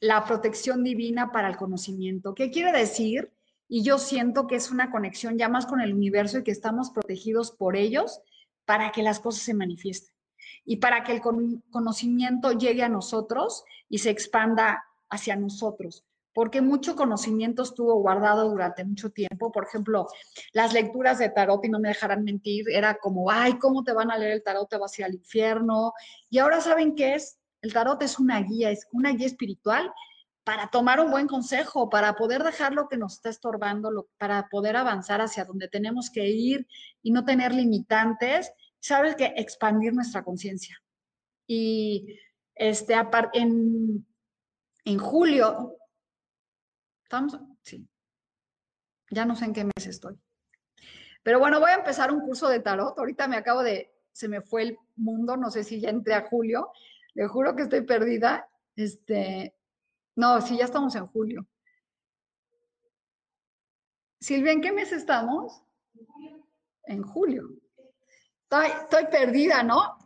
la 0.00 0.24
protección 0.24 0.84
divina 0.84 1.32
para 1.32 1.48
el 1.48 1.56
conocimiento. 1.56 2.34
¿Qué 2.34 2.50
quiere 2.50 2.70
decir? 2.72 3.32
Y 3.68 3.82
yo 3.82 3.98
siento 3.98 4.46
que 4.46 4.54
es 4.54 4.70
una 4.70 4.92
conexión 4.92 5.36
ya 5.36 5.48
más 5.48 5.66
con 5.66 5.80
el 5.80 5.92
universo 5.92 6.38
y 6.38 6.44
que 6.44 6.52
estamos 6.52 6.90
protegidos 6.90 7.50
por 7.50 7.76
ellos 7.76 8.20
para 8.64 8.92
que 8.92 9.02
las 9.02 9.18
cosas 9.18 9.42
se 9.42 9.54
manifiesten 9.54 10.14
y 10.64 10.76
para 10.76 11.02
que 11.02 11.12
el 11.12 11.20
conocimiento 11.20 12.52
llegue 12.52 12.82
a 12.82 12.88
nosotros 12.88 13.64
y 13.88 13.98
se 13.98 14.10
expanda 14.10 14.84
hacia 15.10 15.36
nosotros 15.36 16.07
porque 16.32 16.60
mucho 16.60 16.94
conocimiento 16.94 17.62
estuvo 17.62 17.94
guardado 17.96 18.48
durante 18.48 18.84
mucho 18.84 19.10
tiempo. 19.10 19.50
Por 19.50 19.64
ejemplo, 19.64 20.06
las 20.52 20.72
lecturas 20.72 21.18
de 21.18 21.30
tarot, 21.30 21.64
y 21.64 21.68
no 21.68 21.80
me 21.80 21.88
dejarán 21.88 22.24
mentir, 22.24 22.66
era 22.70 22.98
como, 22.98 23.30
ay, 23.30 23.58
¿cómo 23.58 23.82
te 23.82 23.92
van 23.92 24.10
a 24.10 24.18
leer 24.18 24.32
el 24.32 24.42
tarot? 24.42 24.68
Te 24.68 24.78
vas 24.78 24.96
a 24.96 25.02
ir 25.02 25.04
al 25.06 25.14
infierno. 25.14 25.92
Y 26.30 26.38
ahora 26.38 26.60
saben 26.60 26.94
qué 26.94 27.14
es. 27.14 27.38
El 27.60 27.72
tarot 27.72 28.00
es 28.02 28.18
una 28.18 28.40
guía, 28.40 28.70
es 28.70 28.86
una 28.92 29.12
guía 29.12 29.26
espiritual 29.26 29.92
para 30.44 30.68
tomar 30.68 31.00
un 31.00 31.10
buen 31.10 31.26
consejo, 31.26 31.90
para 31.90 32.14
poder 32.14 32.42
dejar 32.42 32.72
lo 32.72 32.88
que 32.88 32.96
nos 32.96 33.14
está 33.14 33.28
estorbando, 33.28 34.08
para 34.16 34.48
poder 34.48 34.76
avanzar 34.76 35.20
hacia 35.20 35.44
donde 35.44 35.68
tenemos 35.68 36.08
que 36.08 36.26
ir 36.28 36.66
y 37.02 37.10
no 37.10 37.24
tener 37.24 37.52
limitantes. 37.52 38.52
Sabes 38.80 39.16
que 39.16 39.34
expandir 39.36 39.92
nuestra 39.92 40.22
conciencia. 40.22 40.80
Y 41.46 42.18
este, 42.54 42.94
en, 43.34 44.06
en 44.84 44.98
julio 44.98 45.77
¿Estamos? 47.08 47.40
Sí. 47.62 47.88
Ya 49.08 49.24
no 49.24 49.34
sé 49.34 49.46
en 49.46 49.54
qué 49.54 49.64
mes 49.64 49.86
estoy. 49.86 50.20
Pero 51.22 51.38
bueno, 51.38 51.58
voy 51.58 51.70
a 51.70 51.76
empezar 51.76 52.12
un 52.12 52.20
curso 52.20 52.50
de 52.50 52.60
tarot. 52.60 52.98
Ahorita 52.98 53.26
me 53.26 53.36
acabo 53.36 53.62
de, 53.62 53.94
se 54.12 54.28
me 54.28 54.42
fue 54.42 54.64
el 54.64 54.78
mundo, 54.96 55.34
no 55.38 55.50
sé 55.50 55.64
si 55.64 55.80
ya 55.80 55.88
entré 55.88 56.12
a 56.12 56.28
julio. 56.28 56.70
Le 57.14 57.26
juro 57.26 57.56
que 57.56 57.62
estoy 57.62 57.80
perdida. 57.80 58.50
Este, 58.76 59.56
no, 60.16 60.38
sí, 60.42 60.58
ya 60.58 60.66
estamos 60.66 60.94
en 60.96 61.06
julio. 61.06 61.46
Silvia, 64.20 64.52
¿en 64.52 64.60
qué 64.60 64.70
mes 64.70 64.92
estamos? 64.92 65.62
En 66.84 67.04
julio. 67.04 67.48
Estoy, 68.42 68.66
estoy 68.82 69.06
perdida, 69.06 69.62
¿no? 69.62 69.96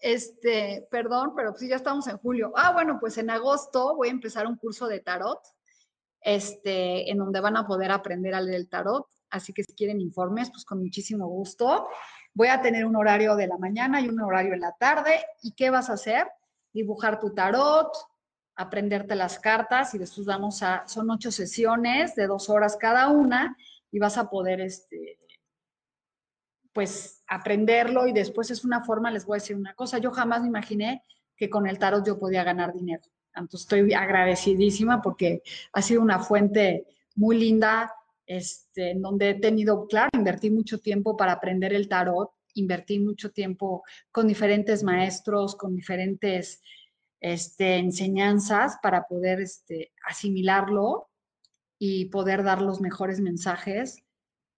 Este, 0.00 0.88
perdón, 0.90 1.34
pero 1.36 1.54
sí, 1.54 1.68
ya 1.68 1.76
estamos 1.76 2.08
en 2.08 2.18
julio. 2.18 2.52
Ah, 2.56 2.72
bueno, 2.72 2.98
pues 2.98 3.16
en 3.16 3.30
agosto 3.30 3.94
voy 3.94 4.08
a 4.08 4.10
empezar 4.10 4.48
un 4.48 4.56
curso 4.56 4.88
de 4.88 4.98
tarot 4.98 5.40
este, 6.20 7.10
en 7.10 7.18
donde 7.18 7.40
van 7.40 7.56
a 7.56 7.66
poder 7.66 7.90
aprender 7.90 8.34
a 8.34 8.40
leer 8.40 8.56
el 8.56 8.68
tarot. 8.68 9.06
Así 9.30 9.52
que 9.52 9.62
si 9.62 9.74
quieren 9.74 10.00
informes, 10.00 10.50
pues 10.50 10.64
con 10.64 10.80
muchísimo 10.80 11.26
gusto. 11.26 11.88
Voy 12.34 12.48
a 12.48 12.60
tener 12.60 12.84
un 12.84 12.96
horario 12.96 13.36
de 13.36 13.46
la 13.46 13.58
mañana 13.58 14.00
y 14.00 14.08
un 14.08 14.20
horario 14.20 14.54
en 14.54 14.60
la 14.60 14.72
tarde. 14.72 15.24
¿Y 15.42 15.52
qué 15.52 15.70
vas 15.70 15.90
a 15.90 15.94
hacer? 15.94 16.26
Dibujar 16.72 17.18
tu 17.18 17.34
tarot, 17.34 17.92
aprenderte 18.56 19.14
las 19.14 19.38
cartas 19.38 19.94
y 19.94 19.98
después 19.98 20.26
vamos 20.26 20.62
a, 20.62 20.86
son 20.86 21.10
ocho 21.10 21.30
sesiones 21.30 22.14
de 22.14 22.26
dos 22.26 22.48
horas 22.48 22.76
cada 22.76 23.08
una 23.08 23.56
y 23.90 23.98
vas 23.98 24.18
a 24.18 24.28
poder, 24.28 24.60
este, 24.60 25.18
pues, 26.72 27.22
aprenderlo 27.26 28.06
y 28.06 28.12
después 28.12 28.50
es 28.50 28.64
una 28.64 28.84
forma, 28.84 29.10
les 29.10 29.24
voy 29.24 29.36
a 29.36 29.40
decir 29.40 29.56
una 29.56 29.74
cosa, 29.74 29.98
yo 29.98 30.10
jamás 30.10 30.42
me 30.42 30.48
imaginé 30.48 31.04
que 31.36 31.48
con 31.48 31.66
el 31.66 31.78
tarot 31.78 32.06
yo 32.06 32.18
podía 32.18 32.44
ganar 32.44 32.72
dinero. 32.72 33.02
Entonces 33.38 33.62
estoy 33.62 33.92
agradecidísima 33.94 35.02
porque 35.02 35.42
ha 35.72 35.82
sido 35.82 36.02
una 36.02 36.18
fuente 36.18 36.86
muy 37.14 37.38
linda, 37.38 37.92
este, 38.26 38.90
en 38.90 39.02
donde 39.02 39.30
he 39.30 39.34
tenido, 39.34 39.86
claro, 39.86 40.10
invertí 40.12 40.50
mucho 40.50 40.78
tiempo 40.78 41.16
para 41.16 41.32
aprender 41.32 41.72
el 41.72 41.88
tarot, 41.88 42.30
invertí 42.54 42.98
mucho 42.98 43.30
tiempo 43.30 43.82
con 44.12 44.28
diferentes 44.28 44.82
maestros, 44.82 45.56
con 45.56 45.74
diferentes 45.74 46.60
este, 47.20 47.76
enseñanzas 47.76 48.78
para 48.82 49.06
poder 49.06 49.40
este, 49.40 49.92
asimilarlo 50.04 51.08
y 51.78 52.06
poder 52.06 52.42
dar 52.42 52.60
los 52.62 52.80
mejores 52.80 53.20
mensajes 53.20 54.04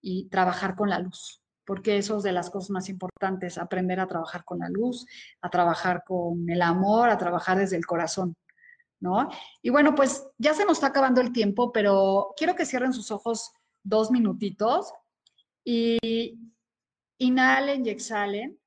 y 0.02 0.28
trabajar 0.28 0.74
con 0.74 0.90
la 0.90 0.98
luz, 0.98 1.42
porque 1.64 1.98
eso 1.98 2.18
es 2.18 2.22
de 2.22 2.32
las 2.32 2.50
cosas 2.50 2.70
más 2.70 2.88
importantes, 2.88 3.58
aprender 3.58 4.00
a 4.00 4.06
trabajar 4.06 4.44
con 4.44 4.60
la 4.60 4.68
luz, 4.68 5.06
a 5.40 5.50
trabajar 5.50 6.02
con 6.06 6.48
el 6.48 6.62
amor, 6.62 7.10
a 7.10 7.18
trabajar 7.18 7.58
desde 7.58 7.76
el 7.76 7.86
corazón. 7.86 8.34
¿No? 9.00 9.28
Y 9.62 9.70
bueno, 9.70 9.94
pues 9.94 10.26
ya 10.38 10.54
se 10.54 10.64
nos 10.64 10.78
está 10.78 10.88
acabando 10.88 11.20
el 11.20 11.32
tiempo, 11.32 11.72
pero 11.72 12.34
quiero 12.36 12.54
que 12.54 12.66
cierren 12.66 12.92
sus 12.92 13.10
ojos 13.10 13.52
dos 13.82 14.10
minutitos 14.10 14.92
y 15.64 16.38
inhalen 17.18 17.86
y 17.86 17.90
exhalen. 17.90 18.58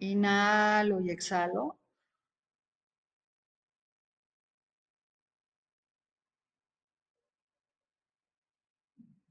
Inhalo 0.00 1.00
y 1.00 1.10
exhalo. 1.10 1.78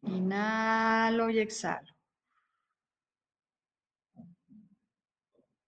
Inhalo 0.03 1.29
y 1.29 1.39
exhalo. 1.39 1.94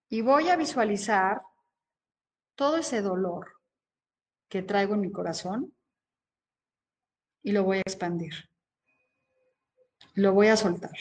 Y 0.10 0.22
voy 0.22 0.49
a 0.49 0.55
visualizar 0.55 1.41
todo 2.55 2.78
ese 2.78 3.01
dolor 3.01 3.53
que 4.49 4.62
traigo 4.62 4.95
en 4.95 5.01
mi 5.01 5.12
corazón 5.12 5.76
y 7.43 7.51
lo 7.51 7.64
voy 7.64 7.78
a 7.78 7.82
expandir. 7.82 8.34
Lo 10.14 10.34
voy 10.34 10.47
a 10.47 10.58
soltar. 10.58 10.97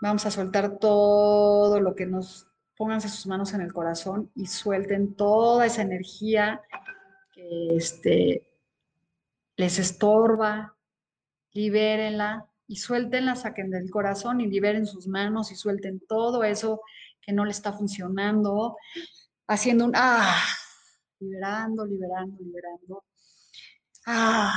Vamos 0.00 0.26
a 0.26 0.30
soltar 0.30 0.78
todo 0.78 1.80
lo 1.80 1.94
que 1.94 2.06
nos 2.06 2.46
pónganse 2.76 3.08
sus 3.08 3.26
manos 3.26 3.52
en 3.54 3.60
el 3.60 3.72
corazón 3.72 4.30
y 4.36 4.46
suelten 4.46 5.14
toda 5.14 5.66
esa 5.66 5.82
energía 5.82 6.62
que 7.32 7.76
este, 7.76 8.48
les 9.56 9.78
estorba, 9.80 10.76
libérenla 11.52 12.46
y 12.68 12.76
suéltenla, 12.76 13.34
saquen 13.34 13.70
del 13.70 13.90
corazón 13.90 14.40
y 14.40 14.46
liberen 14.46 14.86
sus 14.86 15.08
manos 15.08 15.50
y 15.50 15.56
suelten 15.56 16.00
todo 16.06 16.44
eso 16.44 16.80
que 17.20 17.32
no 17.32 17.44
le 17.44 17.50
está 17.50 17.72
funcionando, 17.72 18.76
haciendo 19.48 19.84
un 19.84 19.92
ah, 19.96 20.40
liberando, 21.18 21.84
liberando, 21.84 22.36
liberando. 22.40 23.04
Ah, 24.06 24.54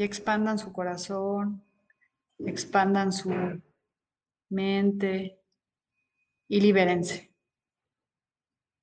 y 0.00 0.02
expandan 0.02 0.58
su 0.58 0.72
corazón, 0.72 1.62
expandan 2.38 3.12
su 3.12 3.34
mente 4.48 5.38
y 6.48 6.58
libérense. 6.62 7.30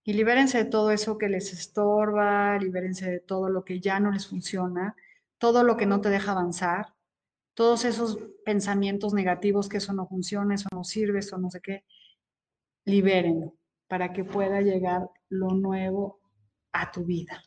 Y 0.04 0.14
libérense 0.14 0.60
de 0.60 0.70
todo 0.70 0.92
eso 0.92 1.18
que 1.18 1.28
les 1.28 1.54
estorba, 1.54 2.60
libérense 2.60 3.10
de 3.10 3.20
todo 3.20 3.50
lo 3.50 3.66
que 3.66 3.80
ya 3.80 4.00
no 4.00 4.12
les 4.12 4.28
funciona, 4.28 4.96
todo 5.40 5.64
lo 5.64 5.76
que 5.76 5.88
no 5.88 6.02
te 6.02 6.12
deja 6.12 6.34
avanzar, 6.34 6.94
todos 7.56 7.84
esos 7.86 8.20
pensamientos 8.46 9.16
negativos 9.16 9.70
que 9.70 9.78
eso 9.78 9.94
no 9.94 10.06
funciona, 10.08 10.54
eso 10.54 10.70
no 10.72 10.84
sirve, 10.84 11.18
eso 11.18 11.40
no 11.40 11.50
sé 11.50 11.62
qué, 11.62 11.84
libérenlo 12.86 13.56
para 13.88 14.14
que 14.14 14.24
pueda 14.24 14.62
llegar 14.62 15.10
lo 15.30 15.48
nuevo 15.48 16.20
a 16.74 16.92
tu 16.92 17.06
vida. 17.06 17.47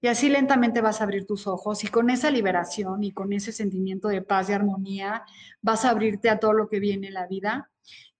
Y 0.00 0.08
así 0.08 0.28
lentamente 0.28 0.80
vas 0.80 1.00
a 1.00 1.04
abrir 1.04 1.26
tus 1.26 1.46
ojos 1.46 1.84
y 1.84 1.88
con 1.88 2.10
esa 2.10 2.30
liberación 2.30 3.02
y 3.02 3.12
con 3.12 3.32
ese 3.32 3.52
sentimiento 3.52 4.08
de 4.08 4.22
paz 4.22 4.48
y 4.48 4.52
armonía 4.52 5.24
vas 5.62 5.84
a 5.84 5.90
abrirte 5.90 6.28
a 6.30 6.38
todo 6.38 6.52
lo 6.52 6.68
que 6.68 6.80
viene 6.80 7.08
en 7.08 7.14
la 7.14 7.26
vida, 7.26 7.70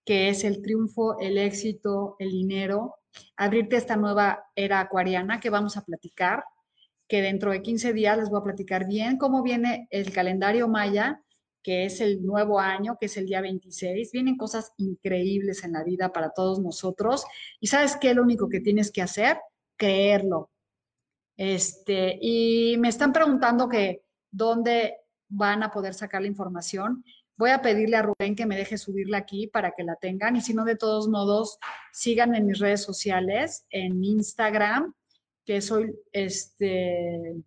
que 0.05 0.29
es 0.29 0.45
el 0.45 0.63
triunfo, 0.63 1.19
el 1.21 1.39
éxito, 1.39 2.17
el 2.19 2.31
dinero, 2.31 2.97
abrirte 3.37 3.77
a 3.77 3.79
esta 3.79 3.97
nueva 3.97 4.45
era 4.55 4.81
acuariana 4.81 5.41
que 5.41 5.51
vamos 5.51 5.77
a 5.77 5.85
platicar, 5.85 6.45
que 7.09 7.23
dentro 7.23 7.51
de 7.51 7.63
15 7.63 7.93
días 7.93 8.19
les 8.19 8.31
voy 8.31 8.41
a 8.41 8.45
platicar 8.45 8.87
bien 8.87 9.17
cómo 9.17 9.43
viene 9.43 9.89
el 9.91 10.13
calendario 10.13 10.69
maya, 10.69 11.23
que 11.63 11.85
es 11.85 12.01
el 12.01 12.25
nuevo 12.25 12.59
año, 12.61 12.97
que 12.99 13.07
es 13.07 13.17
el 13.17 13.27
día 13.27 13.41
26. 13.41 14.13
Vienen 14.13 14.37
cosas 14.37 14.73
increíbles 14.79 15.65
en 15.65 15.73
la 15.73 15.85
vida 15.85 16.13
para 16.13 16.31
todos 16.31 16.61
nosotros. 16.61 17.25
Y 17.61 17.67
sabes 17.67 17.97
qué, 17.97 18.15
lo 18.15 18.23
único 18.23 18.49
que 18.49 18.61
tienes 18.61 18.91
que 18.91 19.03
hacer, 19.03 19.39
creerlo, 19.77 20.51
este, 21.41 22.19
y 22.21 22.77
me 22.77 22.89
están 22.89 23.15
preguntando 23.15 23.67
que 23.67 24.05
dónde 24.31 24.99
van 25.31 25.63
a 25.63 25.71
poder 25.71 25.95
sacar 25.95 26.21
la 26.21 26.29
información. 26.29 27.03
Voy 27.35 27.49
a 27.49 27.63
pedirle 27.63 27.97
a 27.97 28.03
Rubén 28.03 28.37
que 28.37 28.45
me 28.45 28.59
deje 28.59 28.77
subirla 28.77 29.17
aquí 29.17 29.47
para 29.47 29.71
que 29.71 29.83
la 29.83 29.97
tengan 29.97 30.37
y 30.37 30.43
si 30.43 30.53
no, 30.53 30.67
de 30.67 30.77
todos 30.77 31.09
modos, 31.09 31.59
sigan 31.95 32.35
en 32.35 32.45
mis 32.45 32.59
redes 32.59 32.83
sociales, 32.83 33.65
en 33.71 34.05
Instagram, 34.05 34.93
que 35.47 35.63
soy 35.63 35.99
este, 36.13 37.43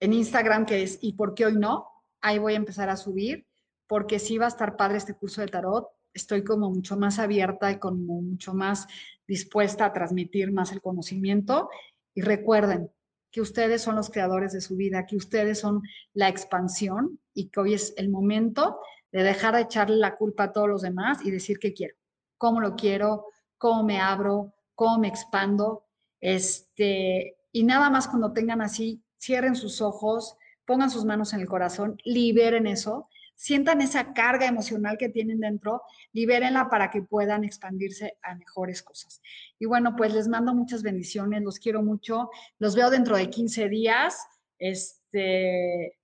en 0.00 0.12
Instagram, 0.14 0.64
que 0.64 0.82
es 0.82 0.98
¿y 1.02 1.12
por 1.12 1.34
qué 1.34 1.44
hoy 1.44 1.56
no? 1.56 1.88
Ahí 2.22 2.38
voy 2.38 2.54
a 2.54 2.56
empezar 2.56 2.88
a 2.88 2.96
subir, 2.96 3.46
porque 3.86 4.18
sí 4.18 4.38
va 4.38 4.46
a 4.46 4.48
estar 4.48 4.76
padre 4.76 4.98
este 4.98 5.14
curso 5.14 5.40
de 5.40 5.48
tarot. 5.48 5.88
Estoy 6.12 6.44
como 6.44 6.70
mucho 6.70 6.96
más 6.96 7.18
abierta 7.18 7.70
y 7.70 7.78
como 7.78 8.22
mucho 8.22 8.54
más 8.54 8.86
dispuesta 9.26 9.84
a 9.84 9.92
transmitir 9.92 10.52
más 10.52 10.72
el 10.72 10.80
conocimiento. 10.80 11.68
Y 12.14 12.22
recuerden, 12.22 12.90
que 13.36 13.42
ustedes 13.42 13.82
son 13.82 13.96
los 13.96 14.08
creadores 14.08 14.52
de 14.52 14.62
su 14.62 14.76
vida, 14.76 15.04
que 15.04 15.14
ustedes 15.14 15.58
son 15.58 15.82
la 16.14 16.30
expansión 16.30 17.20
y 17.34 17.50
que 17.50 17.60
hoy 17.60 17.74
es 17.74 17.92
el 17.98 18.08
momento 18.08 18.80
de 19.12 19.22
dejar 19.22 19.54
de 19.54 19.60
echarle 19.60 19.96
la 19.96 20.16
culpa 20.16 20.44
a 20.44 20.52
todos 20.52 20.70
los 20.70 20.80
demás 20.80 21.18
y 21.22 21.30
decir 21.30 21.58
qué 21.58 21.74
quiero, 21.74 21.96
cómo 22.38 22.62
lo 22.62 22.76
quiero, 22.76 23.26
cómo 23.58 23.82
me 23.82 24.00
abro, 24.00 24.54
cómo 24.74 24.98
me 25.00 25.08
expando. 25.08 25.84
Este, 26.18 27.36
y 27.52 27.64
nada 27.64 27.90
más 27.90 28.08
cuando 28.08 28.32
tengan 28.32 28.62
así, 28.62 29.02
cierren 29.20 29.54
sus 29.54 29.82
ojos, 29.82 30.38
pongan 30.64 30.90
sus 30.90 31.04
manos 31.04 31.34
en 31.34 31.40
el 31.40 31.46
corazón, 31.46 31.98
liberen 32.04 32.66
eso 32.66 33.10
sientan 33.36 33.80
esa 33.80 34.12
carga 34.12 34.46
emocional 34.46 34.96
que 34.98 35.10
tienen 35.10 35.40
dentro, 35.40 35.82
libérenla 36.12 36.68
para 36.68 36.90
que 36.90 37.02
puedan 37.02 37.44
expandirse 37.44 38.16
a 38.22 38.34
mejores 38.34 38.82
cosas. 38.82 39.20
Y 39.58 39.66
bueno, 39.66 39.94
pues 39.94 40.12
les 40.14 40.26
mando 40.26 40.54
muchas 40.54 40.82
bendiciones, 40.82 41.42
los 41.42 41.58
quiero 41.58 41.82
mucho, 41.82 42.30
los 42.58 42.74
veo 42.74 42.90
dentro 42.90 43.16
de 43.16 43.30
15 43.30 43.68
días. 43.68 44.26
Este, 44.58 45.98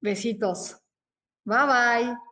besitos. 0.00 0.78
Bye 1.44 1.66
bye. 1.66 2.31